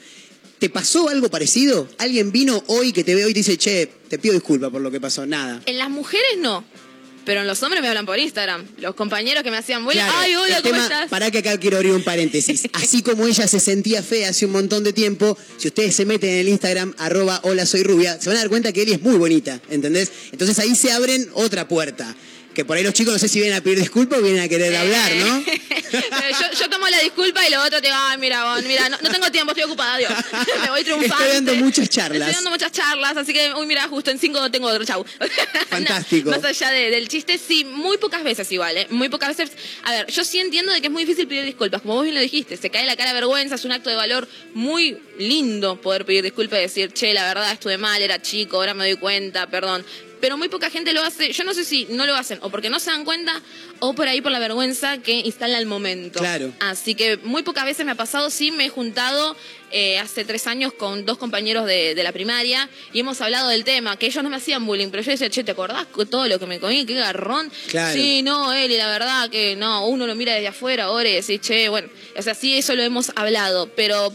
¿Te 0.60 0.70
pasó 0.70 1.10
algo 1.10 1.30
parecido? 1.30 1.88
¿Alguien 1.98 2.32
vino 2.32 2.64
hoy 2.68 2.94
que 2.94 3.04
te 3.04 3.14
ve 3.14 3.26
hoy 3.26 3.32
y 3.32 3.34
te 3.34 3.40
dice, 3.42 3.58
che, 3.58 3.88
te 4.08 4.18
pido 4.18 4.34
disculpa 4.34 4.70
por 4.70 4.82
lo 4.82 4.90
que 4.90 5.02
pasó? 5.02 5.26
Nada. 5.26 5.62
En 5.66 5.78
las 5.78 5.90
mujeres 5.90 6.38
no. 6.40 6.64
Pero 7.26 7.42
en 7.42 7.48
los 7.48 7.62
hombres 7.64 7.82
me 7.82 7.88
hablan 7.88 8.06
por 8.06 8.20
Instagram. 8.20 8.64
Los 8.78 8.94
compañeros 8.94 9.44
que 9.44 9.50
me 9.50 9.58
hacían 9.58 9.84
bullying, 9.84 9.98
Claro, 10.00 10.14
ay, 10.20 10.36
hola, 10.36 10.62
¿cómo 10.62 10.74
tema- 10.76 10.84
estás? 10.84 11.10
Pará 11.10 11.32
que 11.32 11.40
acá 11.40 11.58
quiero 11.60 11.78
abrir 11.78 11.92
un 11.94 12.04
paréntesis. 12.04 12.70
Así 12.74 13.02
como 13.02 13.26
ella 13.26 13.48
se 13.48 13.60
sentía 13.60 14.04
fea 14.04 14.30
hace 14.30 14.46
un 14.46 14.52
montón 14.52 14.84
de 14.84 14.94
tiempo, 14.94 15.36
si 15.58 15.68
ustedes 15.70 15.96
se 15.96 16.06
meten 16.06 16.30
en 16.30 16.38
el 16.42 16.50
Instagram, 16.50 16.94
arroba 17.00 17.42
hola 17.44 17.66
soy 17.66 17.82
rubia, 17.82 18.22
se 18.22 18.30
van 18.30 18.38
a 18.38 18.42
dar 18.42 18.50
cuenta 18.50 18.72
que 18.72 18.84
Eli 18.84 18.94
es 18.94 19.02
muy 19.02 19.18
bonita, 19.18 19.60
¿entendés? 19.72 20.12
Entonces 20.32 20.58
ahí 20.60 20.76
se 20.76 20.92
abren 20.92 21.28
otra 21.34 21.68
puerta. 21.68 22.16
Que 22.56 22.64
por 22.66 22.78
ahí 22.78 22.84
los 22.84 22.94
chicos 22.94 23.14
no 23.14 23.20
sé 23.20 23.28
si 23.28 23.40
vienen 23.40 23.58
a 23.58 23.62
pedir 23.62 23.78
disculpas 23.80 24.20
o 24.20 24.22
vienen 24.24 24.42
a 24.42 24.48
querer 24.48 24.74
hablar, 24.76 25.12
¿no? 25.18 25.44
Yo, 25.96 26.60
yo 26.60 26.70
tomo 26.70 26.88
la 26.90 27.00
disculpa 27.00 27.48
y 27.48 27.52
lo 27.52 27.62
otro 27.62 27.80
te 27.80 27.88
digo, 27.88 27.96
ay, 27.98 28.18
mira, 28.18 28.44
vos, 28.54 28.64
mira, 28.64 28.90
no, 28.90 28.98
no 29.02 29.10
tengo 29.10 29.32
tiempo, 29.32 29.52
estoy 29.52 29.64
ocupada, 29.64 29.96
adiós. 29.96 30.12
me 30.62 30.70
voy 30.70 30.84
triunfante. 30.84 31.24
Estoy 31.24 31.34
dando 31.36 31.56
muchas 31.56 31.90
charlas. 31.90 32.20
Estoy 32.22 32.34
dando 32.36 32.50
muchas 32.50 32.72
charlas, 32.72 33.16
así 33.16 33.32
que, 33.34 33.54
uy, 33.54 33.66
mira, 33.66 33.88
justo 33.88 34.12
en 34.12 34.20
cinco 34.20 34.50
tengo 34.52 34.68
otro, 34.68 34.84
chau. 34.84 35.06
Fantástico. 35.70 36.32
No, 36.32 36.38
más 36.38 36.46
allá 36.46 36.72
de- 36.72 36.90
del 36.92 37.08
chiste, 37.08 37.38
sí, 37.38 37.64
muy 37.66 37.98
pocas 37.98 38.24
veces 38.24 38.52
igual, 38.52 38.76
¿eh? 38.78 38.88
Muy 38.90 39.08
pocas 39.10 39.38
veces. 39.38 39.56
A 39.84 39.92
ver, 39.92 40.08
yo 40.12 40.24
sí 40.26 40.40
entiendo 40.40 40.72
de 40.74 40.82
que 40.82 40.88
es 40.88 40.94
muy 40.94 41.06
difícil 41.06 41.28
pedir 41.28 41.46
disculpas, 41.46 41.82
como 41.82 41.96
vos 41.96 42.04
bien 42.04 42.16
lo 42.16 42.22
dijiste, 42.22 42.58
se 42.58 42.70
cae 42.70 42.86
la 42.86 42.96
cara 42.96 43.10
de 43.12 43.16
vergüenza, 43.16 43.56
es 43.56 43.64
un 43.66 43.72
acto 43.72 43.90
de 43.90 43.96
valor 43.96 44.28
muy 44.54 44.98
lindo 45.18 45.80
poder 45.80 46.06
pedir 46.06 46.24
disculpas 46.24 46.60
y 46.60 46.62
decir, 46.64 46.92
che, 46.94 47.14
la 47.14 47.26
verdad 47.28 47.52
estuve 47.54 47.78
mal, 47.78 48.02
era 48.02 48.22
chico, 48.22 48.58
ahora 48.58 48.74
me 48.74 48.86
doy 48.86 48.98
cuenta, 48.98 49.48
perdón. 49.48 49.86
Pero 50.22 50.38
muy 50.38 50.50
poca 50.50 50.70
gente 50.70 50.94
lo 50.94 51.04
hace, 51.04 51.32
yo 51.34 51.44
no 51.44 51.54
sé 51.54 51.64
si 51.64 51.86
no 51.90 52.06
lo 52.06 52.16
hacen 52.16 52.40
o 52.42 52.50
porque 52.50 52.70
no 52.70 52.80
se 52.80 52.90
dan 52.90 53.06
cuenta 53.06 53.42
o 53.80 53.94
por 53.94 54.08
ahí 54.08 54.22
por 54.22 54.32
la 54.32 54.40
vergüenza 54.40 54.98
que 55.00 55.20
instala 55.20 55.58
el 55.60 55.66
momento. 55.66 56.20
Claro. 56.20 56.52
Así 56.60 56.96
que 56.96 57.18
muy 57.18 57.44
pocas 57.44 57.66
veces 57.66 57.86
me 57.86 57.92
ha 57.92 57.96
pasado, 57.96 58.30
sí 58.30 58.52
me 58.52 58.66
he 58.66 58.70
juntado 58.70 59.36
eh, 59.72 60.00
hace 60.00 60.24
tres 60.24 60.48
años 60.48 60.74
con 60.74 61.06
dos 61.06 61.18
compañeros 61.18 61.66
de, 61.66 61.96
de 61.96 62.04
la 62.04 62.12
primaria 62.12 62.70
y 62.94 63.02
hemos 63.02 63.20
hablado 63.22 63.50
del 63.50 63.64
tema, 63.64 63.98
que 63.98 64.06
ellos 64.06 64.24
no 64.24 64.30
me 64.30 64.38
hacían 64.38 64.66
bullying, 64.66 64.90
pero 64.90 65.04
yo 65.04 65.12
decía, 65.12 65.30
che, 65.30 65.44
¿te 65.44 65.52
acordás 65.52 65.88
todo 66.10 66.28
lo 66.28 66.40
que 66.40 66.46
me 66.46 66.60
comí? 66.60 66.86
Qué 66.86 66.94
garrón. 66.94 67.52
Claro. 67.68 67.94
Sí, 67.94 68.22
no, 68.22 68.54
Eli, 68.54 68.78
la 68.78 68.88
verdad 68.88 69.30
que 69.30 69.56
no, 69.56 69.88
uno 69.88 70.08
lo 70.08 70.16
mira 70.16 70.34
desde 70.34 70.48
afuera 70.48 70.86
ahora 70.86 71.10
y 71.10 71.14
decís, 71.14 71.42
che, 71.42 71.68
bueno, 71.70 71.90
o 72.16 72.22
sea, 72.22 72.34
sí, 72.36 72.58
eso 72.58 72.74
lo 72.76 72.84
hemos 72.84 73.12
hablado, 73.16 73.70
pero 73.76 74.14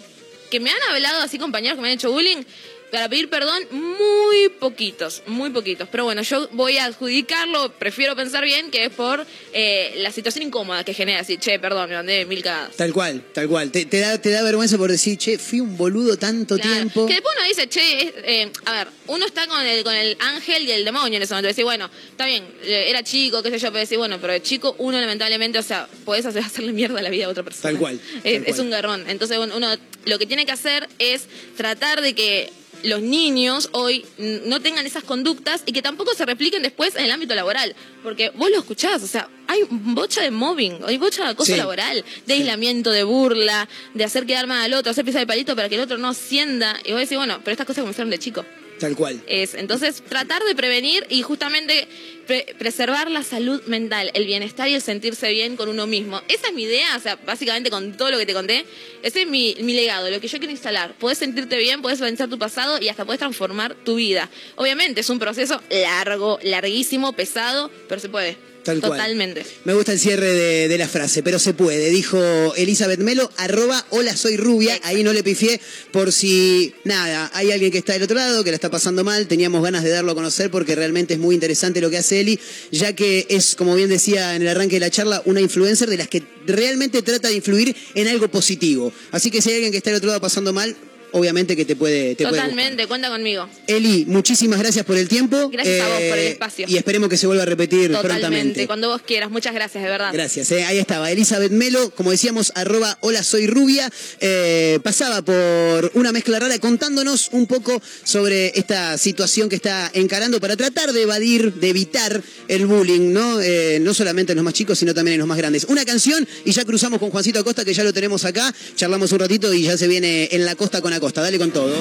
que 0.50 0.60
me 0.60 0.70
han 0.70 0.82
hablado 0.90 1.22
así 1.22 1.38
compañeros 1.38 1.76
que 1.76 1.82
me 1.82 1.88
han 1.88 1.94
hecho 1.94 2.10
bullying, 2.10 2.42
para 2.90 3.08
pedir 3.08 3.28
perdón, 3.30 3.62
muy 3.70 4.48
poquitos, 4.58 5.22
muy 5.26 5.50
poquitos. 5.50 5.88
Pero 5.90 6.04
bueno, 6.04 6.22
yo 6.22 6.48
voy 6.52 6.76
a 6.78 6.86
adjudicarlo, 6.86 7.72
prefiero 7.78 8.16
pensar 8.16 8.44
bien 8.44 8.70
que 8.70 8.84
es 8.86 8.90
por 8.90 9.26
eh, 9.52 9.94
la 9.98 10.10
situación 10.12 10.44
incómoda 10.46 10.84
que 10.84 10.94
genera. 10.94 11.18
Decir, 11.18 11.38
che, 11.38 11.58
perdón, 11.58 11.88
me 11.90 11.96
mandé 11.96 12.24
mil 12.26 12.42
cagadas. 12.42 12.76
Tal 12.76 12.92
cual, 12.92 13.22
tal 13.32 13.48
cual. 13.48 13.70
Te, 13.70 13.84
te 13.86 13.98
da, 14.00 14.20
te 14.20 14.30
da 14.30 14.42
vergüenza 14.42 14.76
por 14.78 14.90
decir, 14.90 15.16
che, 15.18 15.38
fui 15.38 15.60
un 15.60 15.76
boludo 15.76 16.16
tanto 16.16 16.56
Claro. 16.56 16.72
tiempo. 16.74 17.06
Que 17.06 17.14
después 17.14 17.34
uno 17.38 17.48
dice, 17.48 17.68
che, 17.68 18.02
es- 18.02 18.12
eh, 18.24 18.52
a 18.64 18.72
ver, 18.72 18.88
uno 19.06 19.24
está 19.26 19.46
con 19.46 19.60
el, 19.62 19.84
con 19.84 19.94
el 19.94 20.16
ángel 20.20 20.64
y 20.64 20.72
el 20.72 20.84
demonio 20.84 21.16
en 21.16 21.22
ese 21.22 21.32
momento. 21.34 21.48
Decir, 21.48 21.64
bueno, 21.64 21.90
está 22.10 22.26
bien, 22.26 22.44
eh, 22.64 22.86
era 22.88 23.02
chico, 23.02 23.42
qué 23.42 23.50
sé 23.50 23.58
yo, 23.58 23.68
pero 23.68 23.80
decir, 23.80 23.98
bueno, 23.98 24.18
pero 24.20 24.32
de 24.32 24.42
chico 24.42 24.74
uno 24.78 25.00
lamentablemente, 25.00 25.58
o 25.58 25.62
sea, 25.62 25.88
podés 26.04 26.26
hacer, 26.26 26.42
hacerle 26.44 26.72
mierda 26.72 27.00
la 27.02 27.10
vida 27.10 27.26
a 27.26 27.28
otra 27.28 27.42
persona. 27.42 27.62
Tal 27.70 27.78
cual, 27.78 28.00
Es, 28.24 28.40
cual. 28.40 28.44
es 28.54 28.58
un 28.58 28.70
garrón. 28.70 29.04
Entonces 29.08 29.38
uno 29.38 29.68
lo 30.06 30.18
que 30.18 30.26
tiene 30.26 30.46
que 30.46 30.52
hacer 30.52 30.88
es 30.98 31.24
tratar 31.56 32.00
de 32.00 32.14
que 32.14 32.50
los 32.84 33.02
niños 33.02 33.68
hoy 33.72 34.04
no 34.18 34.60
tengan 34.60 34.86
esas 34.86 35.04
conductas 35.04 35.62
y 35.66 35.72
que 35.72 35.82
tampoco 35.82 36.14
se 36.14 36.24
repliquen 36.26 36.62
después 36.62 36.96
en 36.96 37.04
el 37.04 37.10
ámbito 37.10 37.34
laboral. 37.34 37.74
Porque 38.02 38.30
vos 38.30 38.50
lo 38.50 38.58
escuchás, 38.58 39.02
o 39.02 39.06
sea, 39.06 39.28
hay 39.46 39.60
bocha 39.70 40.22
de 40.22 40.30
mobbing, 40.30 40.78
hay 40.86 40.98
bocha 40.98 41.24
de 41.24 41.30
acoso 41.30 41.52
Sí. 41.52 41.58
laboral, 41.58 42.04
de 42.26 42.34
aislamiento, 42.34 42.90
de 42.90 43.02
burla, 43.04 43.68
de 43.94 44.04
hacer 44.04 44.26
quedar 44.26 44.46
mal 44.46 44.62
al 44.62 44.74
otro, 44.74 44.90
hacer 44.90 45.04
pisar 45.04 45.20
el 45.22 45.26
palito 45.26 45.54
para 45.56 45.68
que 45.68 45.74
el 45.74 45.80
otro 45.82 45.98
no 45.98 46.08
ascienda. 46.08 46.76
Y 46.84 46.92
vos 46.92 47.00
decís, 47.00 47.16
bueno, 47.18 47.40
pero 47.44 47.52
estas 47.52 47.66
cosas 47.66 47.82
comenzaron 47.82 48.10
de 48.10 48.18
chico. 48.18 48.44
Tal 48.80 48.96
cual. 48.96 49.22
Es, 49.26 49.54
entonces, 49.54 50.02
tratar 50.08 50.42
de 50.42 50.54
prevenir 50.54 51.06
y 51.10 51.20
justamente 51.22 51.86
pre- 52.26 52.54
preservar 52.58 53.10
la 53.10 53.22
salud 53.22 53.62
mental, 53.66 54.10
el 54.14 54.24
bienestar 54.24 54.68
y 54.68 54.74
el 54.74 54.80
sentirse 54.80 55.30
bien 55.30 55.54
con 55.56 55.68
uno 55.68 55.86
mismo. 55.86 56.22
Esa 56.28 56.48
es 56.48 56.54
mi 56.54 56.62
idea, 56.62 56.96
o 56.96 57.00
sea, 57.00 57.16
básicamente 57.26 57.70
con 57.70 57.96
todo 57.98 58.10
lo 58.10 58.16
que 58.18 58.24
te 58.24 58.32
conté, 58.32 58.64
ese 59.02 59.22
es 59.22 59.28
mi, 59.28 59.54
mi 59.60 59.74
legado, 59.74 60.10
lo 60.10 60.18
que 60.20 60.28
yo 60.28 60.38
quiero 60.38 60.50
instalar. 60.50 60.94
Podés 60.98 61.18
sentirte 61.18 61.58
bien, 61.58 61.82
podés 61.82 62.00
vencer 62.00 62.28
tu 62.30 62.38
pasado 62.38 62.80
y 62.80 62.88
hasta 62.88 63.04
podés 63.04 63.18
transformar 63.18 63.74
tu 63.74 63.96
vida. 63.96 64.30
Obviamente, 64.56 65.02
es 65.02 65.10
un 65.10 65.18
proceso 65.18 65.60
largo, 65.70 66.38
larguísimo, 66.42 67.12
pesado, 67.12 67.70
pero 67.86 68.00
se 68.00 68.08
puede. 68.08 68.38
Tal 68.64 68.80
cual. 68.80 68.92
Totalmente. 68.92 69.44
Me 69.64 69.74
gusta 69.74 69.92
el 69.92 69.98
cierre 69.98 70.32
de, 70.32 70.68
de 70.68 70.78
la 70.78 70.88
frase, 70.88 71.22
pero 71.22 71.38
se 71.38 71.54
puede. 71.54 71.90
Dijo 71.90 72.54
Elizabeth 72.56 73.00
Melo, 73.00 73.30
arroba 73.36 73.86
hola 73.90 74.16
soy 74.16 74.36
rubia. 74.36 74.78
Ahí 74.82 75.02
no 75.02 75.12
le 75.12 75.22
pifié 75.22 75.60
por 75.92 76.12
si, 76.12 76.74
nada, 76.84 77.30
hay 77.34 77.52
alguien 77.52 77.70
que 77.72 77.78
está 77.78 77.94
del 77.94 78.02
otro 78.02 78.16
lado, 78.16 78.44
que 78.44 78.50
la 78.50 78.56
está 78.56 78.70
pasando 78.70 79.04
mal. 79.04 79.26
Teníamos 79.26 79.62
ganas 79.62 79.82
de 79.82 79.90
darlo 79.90 80.12
a 80.12 80.14
conocer 80.14 80.50
porque 80.50 80.74
realmente 80.74 81.14
es 81.14 81.20
muy 81.20 81.34
interesante 81.34 81.80
lo 81.80 81.90
que 81.90 81.98
hace 81.98 82.20
Eli, 82.20 82.38
ya 82.70 82.94
que 82.94 83.26
es, 83.28 83.54
como 83.54 83.74
bien 83.74 83.88
decía 83.88 84.34
en 84.36 84.42
el 84.42 84.48
arranque 84.48 84.76
de 84.76 84.80
la 84.80 84.90
charla, 84.90 85.22
una 85.24 85.40
influencer 85.40 85.88
de 85.88 85.96
las 85.96 86.08
que 86.08 86.22
realmente 86.46 87.02
trata 87.02 87.28
de 87.28 87.34
influir 87.34 87.74
en 87.94 88.08
algo 88.08 88.28
positivo. 88.28 88.92
Así 89.10 89.30
que 89.30 89.40
si 89.40 89.50
hay 89.50 89.56
alguien 89.56 89.72
que 89.72 89.78
está 89.78 89.90
del 89.90 89.98
otro 89.98 90.08
lado 90.08 90.20
pasando 90.20 90.52
mal, 90.52 90.76
obviamente 91.12 91.56
que 91.56 91.64
te 91.64 91.76
puede... 91.76 92.14
Te 92.14 92.24
puede. 92.24 92.40
Totalmente, 92.40 92.86
cuenta 92.86 93.08
conmigo. 93.08 93.48
Eli, 93.66 94.04
muchísimas 94.06 94.58
gracias 94.58 94.84
por 94.84 94.96
el 94.96 95.08
tiempo. 95.08 95.36
Eh, 95.36 95.48
Gracias 95.52 95.80
a 95.80 95.88
vos 95.88 96.02
por 96.08 96.18
el 96.18 96.26
espacio. 96.28 96.66
Y 96.68 96.76
esperemos 96.76 97.08
que 97.08 97.16
se 97.16 97.26
vuelva 97.26 97.42
a 97.42 97.46
repetir 97.46 97.90
Totalmente, 97.92 98.20
prontamente. 98.20 98.66
cuando 98.66 98.88
vos 98.88 99.02
quieras. 99.02 99.30
Muchas 99.30 99.54
gracias, 99.54 99.82
de 99.82 99.90
verdad. 99.90 100.10
Gracias, 100.12 100.50
eh. 100.52 100.64
ahí 100.64 100.78
estaba. 100.78 101.10
Elizabeth 101.10 101.52
Melo, 101.52 101.90
como 101.90 102.10
decíamos, 102.10 102.52
arroba 102.54 102.98
hola 103.00 103.22
soy 103.22 103.46
rubia, 103.46 103.90
eh, 104.20 104.78
pasaba 104.82 105.22
por 105.22 105.90
una 105.94 106.12
mezcla 106.12 106.38
rara 106.38 106.58
contándonos 106.58 107.30
un 107.32 107.46
poco 107.46 107.80
sobre 108.04 108.58
esta 108.58 108.98
situación 108.98 109.48
que 109.48 109.56
está 109.56 109.90
encarando 109.94 110.40
para 110.40 110.56
tratar 110.56 110.92
de 110.92 111.02
evadir, 111.02 111.54
de 111.54 111.68
evitar 111.68 112.22
el 112.48 112.66
bullying, 112.66 113.12
¿no? 113.12 113.40
Eh, 113.40 113.78
no 113.80 113.94
solamente 113.94 114.32
en 114.32 114.36
los 114.36 114.44
más 114.44 114.54
chicos, 114.54 114.78
sino 114.78 114.94
también 114.94 115.14
en 115.14 115.18
los 115.20 115.28
más 115.28 115.38
grandes. 115.38 115.64
Una 115.64 115.84
canción 115.84 116.26
y 116.44 116.52
ya 116.52 116.64
cruzamos 116.64 116.98
con 116.98 117.10
Juancito 117.10 117.38
Acosta, 117.40 117.64
que 117.64 117.74
ya 117.74 117.84
lo 117.84 117.92
tenemos 117.92 118.24
acá, 118.24 118.54
charlamos 118.76 119.12
un 119.12 119.18
ratito 119.20 119.52
y 119.52 119.62
ya 119.62 119.76
se 119.76 119.88
viene 119.88 120.28
en 120.32 120.44
la 120.44 120.54
costa 120.54 120.80
con 120.80 120.92
Acosta. 120.92 120.99
Dale 121.08 121.38
con 121.38 121.50
todo. 121.50 121.72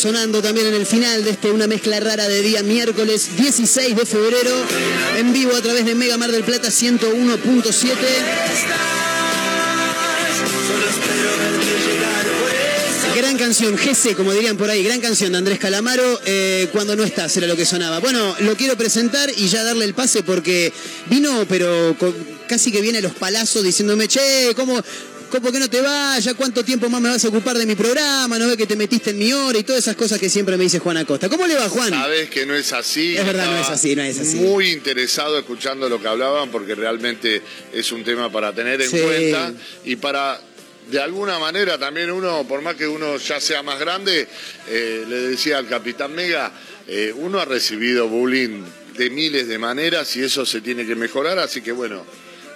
Sonando 0.00 0.40
también 0.40 0.66
en 0.66 0.72
el 0.72 0.86
final 0.86 1.24
de 1.24 1.30
este 1.32 1.52
Una 1.52 1.66
Mezcla 1.66 2.00
Rara 2.00 2.26
de 2.26 2.40
día 2.40 2.62
miércoles 2.62 3.36
16 3.36 3.94
de 3.94 4.06
febrero, 4.06 4.50
en 5.18 5.30
vivo 5.34 5.54
a 5.54 5.60
través 5.60 5.84
de 5.84 5.94
Mega 5.94 6.16
Mar 6.16 6.32
del 6.32 6.42
Plata 6.42 6.68
101.7. 6.68 7.02
Solo 7.02 7.92
espero 10.88 11.30
verte 11.38 11.66
llegar 11.86 12.24
por 12.24 12.50
esa 12.50 13.14
Gran 13.14 13.36
canción, 13.36 13.76
GC, 13.76 14.16
como 14.16 14.32
dirían 14.32 14.56
por 14.56 14.70
ahí, 14.70 14.82
gran 14.82 15.02
canción 15.02 15.32
de 15.32 15.38
Andrés 15.38 15.58
Calamaro, 15.58 16.18
eh, 16.24 16.68
cuando 16.72 16.96
no 16.96 17.04
estás, 17.04 17.36
era 17.36 17.46
lo 17.46 17.54
que 17.54 17.66
sonaba. 17.66 17.98
Bueno, 17.98 18.34
lo 18.40 18.56
quiero 18.56 18.78
presentar 18.78 19.30
y 19.36 19.48
ya 19.48 19.62
darle 19.64 19.84
el 19.84 19.92
pase 19.92 20.22
porque 20.22 20.72
vino, 21.10 21.44
pero 21.46 21.94
casi 22.48 22.72
que 22.72 22.80
viene 22.80 22.98
a 22.98 23.02
los 23.02 23.14
palazos 23.14 23.62
diciéndome, 23.62 24.08
che, 24.08 24.54
¿cómo, 24.56 24.82
cómo- 25.30 25.42
¿por 25.42 25.52
qué 25.52 25.58
no 25.60 25.70
te 25.70 25.80
vas? 25.80 26.22
¿Ya 26.22 26.34
cuánto 26.34 26.64
tiempo 26.64 26.88
más 26.90 27.00
me 27.00 27.08
vas 27.08 27.24
a 27.24 27.28
ocupar 27.28 27.56
de 27.56 27.64
mi 27.66 27.74
programa? 27.74 28.38
¿No 28.38 28.46
ves 28.48 28.56
que 28.56 28.66
te 28.66 28.76
metiste 28.76 29.10
en 29.10 29.18
mi 29.18 29.32
hora? 29.32 29.58
Y 29.58 29.62
todas 29.62 29.82
esas 29.82 29.96
cosas 29.96 30.18
que 30.18 30.28
siempre 30.28 30.56
me 30.56 30.64
dice 30.64 30.78
Juan 30.78 30.96
Acosta. 30.98 31.28
¿Cómo 31.28 31.46
le 31.46 31.54
va, 31.54 31.68
Juan? 31.68 31.90
Sabes 31.90 32.28
que 32.30 32.44
no 32.46 32.54
es 32.54 32.72
así. 32.72 33.16
Es 33.16 33.24
verdad, 33.24 33.46
no 33.46 33.58
es 33.58 33.68
así, 33.68 33.96
no 33.96 34.02
es 34.02 34.18
así. 34.18 34.36
Muy 34.36 34.70
interesado 34.70 35.38
escuchando 35.38 35.88
lo 35.88 36.00
que 36.00 36.08
hablaban 36.08 36.50
porque 36.50 36.74
realmente 36.74 37.40
es 37.72 37.92
un 37.92 38.04
tema 38.04 38.30
para 38.30 38.52
tener 38.54 38.80
en 38.82 38.90
Sí. 38.90 38.98
cuenta 39.00 39.52
y 39.84 39.96
para 39.96 40.40
de 40.90 41.00
alguna 41.00 41.38
manera 41.38 41.78
también 41.78 42.10
uno, 42.10 42.44
por 42.48 42.62
más 42.62 42.74
que 42.74 42.88
uno 42.88 43.16
ya 43.16 43.40
sea 43.40 43.62
más 43.62 43.78
grande, 43.78 44.26
eh, 44.68 45.04
le 45.08 45.16
decía 45.28 45.58
al 45.58 45.68
capitán 45.68 46.12
Mega, 46.14 46.50
eh, 46.88 47.12
uno 47.16 47.38
ha 47.38 47.44
recibido 47.44 48.08
bullying 48.08 48.64
de 48.96 49.08
miles 49.10 49.46
de 49.46 49.56
maneras 49.56 50.16
y 50.16 50.22
eso 50.24 50.44
se 50.44 50.60
tiene 50.60 50.84
que 50.84 50.96
mejorar, 50.96 51.38
así 51.38 51.60
que 51.62 51.70
bueno. 51.70 52.04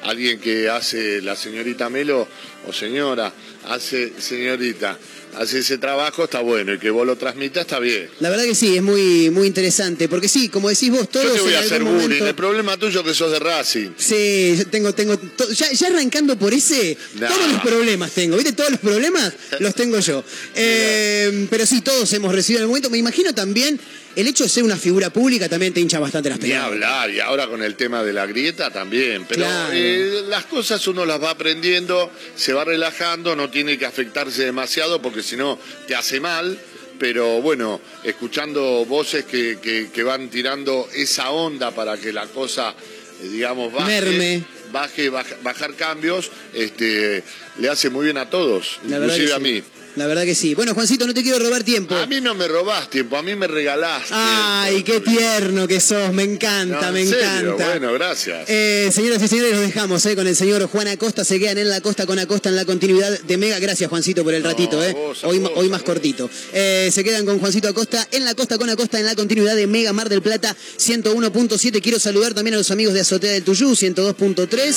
Alguien 0.04 0.38
que 0.40 0.68
hace 0.68 1.20
la 1.22 1.34
señorita 1.36 1.88
Melo 1.90 2.28
o 2.68 2.72
señora, 2.72 3.32
hace 3.68 4.12
señorita, 4.18 4.98
hace 5.36 5.58
ese 5.60 5.78
trabajo, 5.78 6.24
está 6.24 6.40
bueno. 6.40 6.72
Y 6.74 6.78
que 6.78 6.90
vos 6.90 7.06
lo 7.06 7.16
transmitas, 7.16 7.62
está 7.62 7.78
bien. 7.78 8.08
La 8.20 8.30
verdad 8.30 8.44
que 8.44 8.54
sí, 8.54 8.76
es 8.76 8.82
muy, 8.82 9.30
muy 9.30 9.46
interesante. 9.46 10.08
Porque 10.08 10.28
sí, 10.28 10.48
como 10.48 10.68
decís 10.68 10.90
vos, 10.90 11.08
todos 11.10 11.26
Yo 11.26 11.32
te 11.34 11.40
voy 11.40 11.54
a 11.54 11.60
hacer 11.60 11.82
bullying. 11.82 12.02
momento- 12.02 12.26
El 12.28 12.34
problema 12.34 12.76
tuyo 12.76 13.00
es 13.00 13.06
que 13.06 13.14
sos 13.14 13.32
de 13.32 13.38
Racing. 13.38 13.90
Sí, 13.96 14.54
yo 14.58 14.66
tengo, 14.68 14.94
tengo, 14.94 15.16
to- 15.18 15.50
ya, 15.52 15.70
ya 15.72 15.86
arrancando 15.88 16.38
por 16.38 16.52
ese, 16.54 16.96
todos 17.18 17.52
los 17.52 17.60
problemas 17.62 18.10
tengo, 18.12 18.36
¿viste? 18.36 18.52
Todos 18.52 18.70
los 18.72 18.80
problemas 18.80 19.32
los 19.60 19.74
tengo 19.74 19.98
yo. 20.00 20.22
Eh, 20.56 21.46
pero 21.50 21.66
sí, 21.66 21.80
todos 21.80 22.10
hemos 22.12 22.34
recibido 22.34 22.60
en 22.60 22.62
algún 22.64 22.72
momento. 22.74 22.90
Me 22.90 22.98
imagino 22.98 23.34
también 23.34 23.78
el 24.16 24.26
hecho 24.28 24.44
de 24.44 24.50
ser 24.50 24.62
una 24.64 24.76
figura 24.76 25.10
pública 25.10 25.48
también 25.48 25.72
te 25.72 25.80
hincha 25.80 25.98
bastante 25.98 26.28
las 26.30 26.38
pelotas. 26.38 26.64
hablar, 26.64 27.10
y 27.10 27.20
ahora 27.20 27.46
con 27.46 27.62
el 27.62 27.74
tema 27.76 28.02
de 28.02 28.12
la 28.12 28.26
grieta 28.26 28.70
también. 28.70 29.24
Pero 29.28 29.42
Claro. 29.42 29.72
eh, 29.72 30.22
las 30.28 30.44
cosas 30.46 30.86
uno 30.86 31.04
las 31.04 31.22
va 31.22 31.30
aprendiendo, 31.30 32.10
se 32.36 32.52
va 32.52 32.64
relajando, 32.64 33.34
no 33.36 33.50
tiene 33.50 33.76
que 33.78 33.86
afectarse 33.86 34.44
demasiado 34.44 35.00
porque 35.02 35.22
si 35.22 35.36
no 35.36 35.58
te 35.86 35.94
hace 35.94 36.20
mal. 36.20 36.58
Pero 36.98 37.42
bueno, 37.42 37.80
escuchando 38.04 38.84
voces 38.86 39.24
que, 39.24 39.58
que- 39.60 39.90
que 39.92 40.02
van 40.04 40.28
tirando 40.30 40.88
esa 40.94 41.30
onda 41.30 41.72
para 41.72 41.96
que 41.98 42.12
la 42.12 42.26
cosa, 42.26 42.72
eh, 43.20 43.28
digamos, 43.28 43.72
baje, 43.72 43.86
Merme. 44.00 44.44
baje, 44.70 45.08
baja- 45.08 45.36
bajar 45.42 45.74
cambios, 45.74 46.30
este, 46.54 47.24
le 47.58 47.68
hace 47.68 47.90
muy 47.90 48.04
bien 48.04 48.16
a 48.18 48.30
todos, 48.30 48.78
inclusive 48.86 49.32
a 49.34 49.38
mí. 49.40 49.60
La 49.96 50.06
verdad 50.06 50.24
que 50.24 50.34
sí. 50.34 50.54
Bueno, 50.54 50.74
Juancito, 50.74 51.06
no 51.06 51.14
te 51.14 51.22
quiero 51.22 51.38
robar 51.38 51.62
tiempo. 51.62 51.94
A 51.94 52.06
mí 52.06 52.20
no 52.20 52.34
me 52.34 52.48
robás 52.48 52.90
tiempo, 52.90 53.16
a 53.16 53.22
mí 53.22 53.34
me 53.36 53.46
regalás. 53.46 54.02
Ay, 54.10 54.82
qué 54.82 55.00
tierno 55.00 55.68
que 55.68 55.80
sos, 55.80 56.12
me 56.12 56.24
encanta, 56.24 56.86
No, 56.86 56.92
me 56.92 57.06
serio, 57.06 57.54
encanta. 57.54 57.68
Bueno, 57.70 57.92
gracias. 57.92 58.48
Eh, 58.48 58.90
señoras 58.92 59.22
y 59.22 59.28
señores, 59.28 59.52
los 59.52 59.60
dejamos 59.60 60.04
eh, 60.06 60.16
con 60.16 60.26
el 60.26 60.34
señor 60.34 60.66
Juan 60.66 60.88
Acosta. 60.88 61.24
Se 61.24 61.38
quedan 61.38 61.58
en 61.58 61.68
la 61.68 61.80
costa 61.80 62.06
con 62.06 62.18
Acosta 62.18 62.48
en 62.48 62.56
la 62.56 62.64
continuidad 62.64 63.20
de 63.20 63.36
Mega. 63.36 63.58
Gracias, 63.60 63.88
Juancito, 63.88 64.24
por 64.24 64.34
el 64.34 64.42
ratito. 64.42 64.82
eh. 64.82 64.92
vos, 64.92 65.22
a 65.22 65.28
hoy, 65.28 65.38
vos, 65.38 65.52
hoy 65.54 65.68
más 65.68 65.82
cortito. 65.82 66.28
Eh, 66.52 66.90
se 66.92 67.04
quedan 67.04 67.24
con 67.24 67.38
Juancito 67.38 67.68
Acosta 67.68 68.06
en 68.10 68.24
la 68.24 68.34
costa 68.34 68.58
con 68.58 68.68
Acosta 68.70 68.98
en 68.98 69.06
la 69.06 69.14
continuidad 69.14 69.54
de 69.54 69.66
Mega 69.66 69.92
Mar 69.92 70.08
del 70.08 70.22
Plata 70.22 70.56
101.7. 70.78 71.80
Quiero 71.82 71.98
saludar 72.00 72.34
también 72.34 72.54
a 72.54 72.58
los 72.58 72.70
amigos 72.70 72.94
de 72.94 73.00
Azotea 73.00 73.30
del 73.32 73.44
Tuyú 73.44 73.70
102.3. 73.74 74.74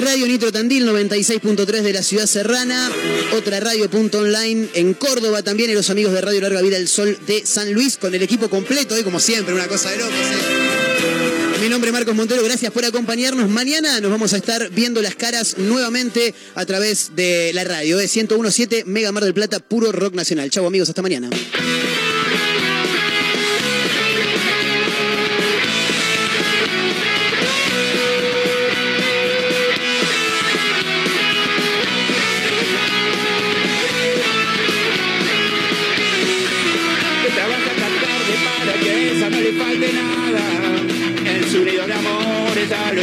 Radio 0.00 0.26
Nitro 0.26 0.50
Tandil 0.50 0.86
96.3 0.88 1.82
de 1.82 1.92
la 1.92 2.02
ciudad 2.02 2.26
serrana. 2.26 2.90
Otra 3.36 3.60
radio 3.60 3.88
online 4.18 4.68
en 4.74 4.94
Córdoba 4.94 5.42
también. 5.42 5.70
Y 5.70 5.74
los 5.74 5.90
amigos 5.90 6.12
de 6.12 6.20
Radio 6.20 6.40
Larga 6.40 6.62
Vida 6.62 6.76
del 6.76 6.88
Sol 6.88 7.18
de 7.26 7.44
San 7.46 7.72
Luis 7.72 7.96
con 7.96 8.14
el 8.14 8.22
equipo 8.22 8.48
completo. 8.48 8.94
hoy 8.94 9.02
como 9.02 9.20
siempre, 9.20 9.54
una 9.54 9.66
cosa 9.66 9.90
de 9.90 9.98
locos. 9.98 10.14
eh. 10.14 10.64
Mi 11.64 11.70
nombre 11.70 11.88
es 11.88 11.94
Marcos 11.94 12.14
Montero, 12.14 12.44
gracias 12.44 12.70
por 12.72 12.84
acompañarnos. 12.84 13.48
Mañana 13.48 13.98
nos 14.00 14.10
vamos 14.10 14.34
a 14.34 14.36
estar 14.36 14.68
viendo 14.70 15.00
las 15.00 15.14
caras 15.14 15.56
nuevamente 15.56 16.34
a 16.54 16.66
través 16.66 17.12
de 17.16 17.52
la 17.54 17.64
radio, 17.64 17.96
de 17.96 18.04
1017 18.04 18.84
Mega 18.84 19.12
Mar 19.12 19.24
del 19.24 19.32
Plata, 19.32 19.60
puro 19.60 19.90
rock 19.90 20.14
nacional. 20.14 20.50
Chau 20.50 20.66
amigos, 20.66 20.90
hasta 20.90 21.00
mañana. 21.00 21.30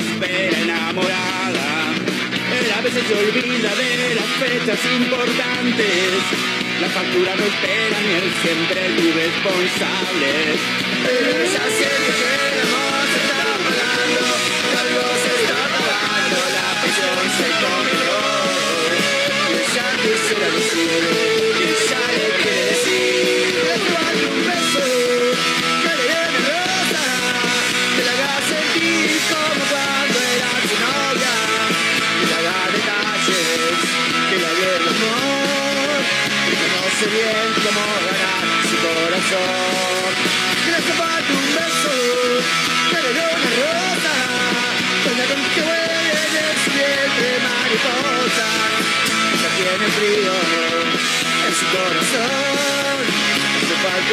Espera 0.01 0.59
enamorada. 0.59 1.93
Él 2.59 2.71
a 2.77 2.81
veces 2.81 3.03
se 3.07 3.13
olvida 3.13 3.75
de 3.75 4.15
las 4.15 4.29
fechas 4.41 4.79
importantes. 4.99 6.09
La 6.81 6.89
factura 6.89 7.35
no 7.35 7.43
espera 7.43 7.97
ni 8.01 8.13
él 8.21 8.29
siempre 8.41 8.79
es 8.87 9.03
irresponsable. 9.03 10.31
Pero 11.05 11.29
ella 11.29 11.63
siente 11.77 12.40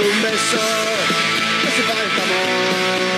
un 0.01 0.23
beso, 0.23 0.59
hace 1.67 1.83
falta 1.83 2.23
amor. 2.23 3.18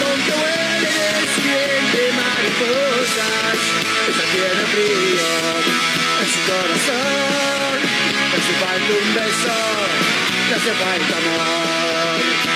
Con 0.00 0.16
que 0.24 0.32
huele 0.40 0.96
vientre 1.44 2.04
mariposas. 2.20 3.58
Ella 4.06 4.26
tiene 4.34 4.64
frío 4.72 5.28
en 6.20 6.28
su 6.32 6.40
corazón, 6.50 7.76
hace 8.34 8.52
falta 8.62 8.92
un 9.02 9.14
beso, 9.14 9.58
le 10.48 10.54
hace 10.56 10.72
falta 10.82 11.16
amor. 11.18 12.53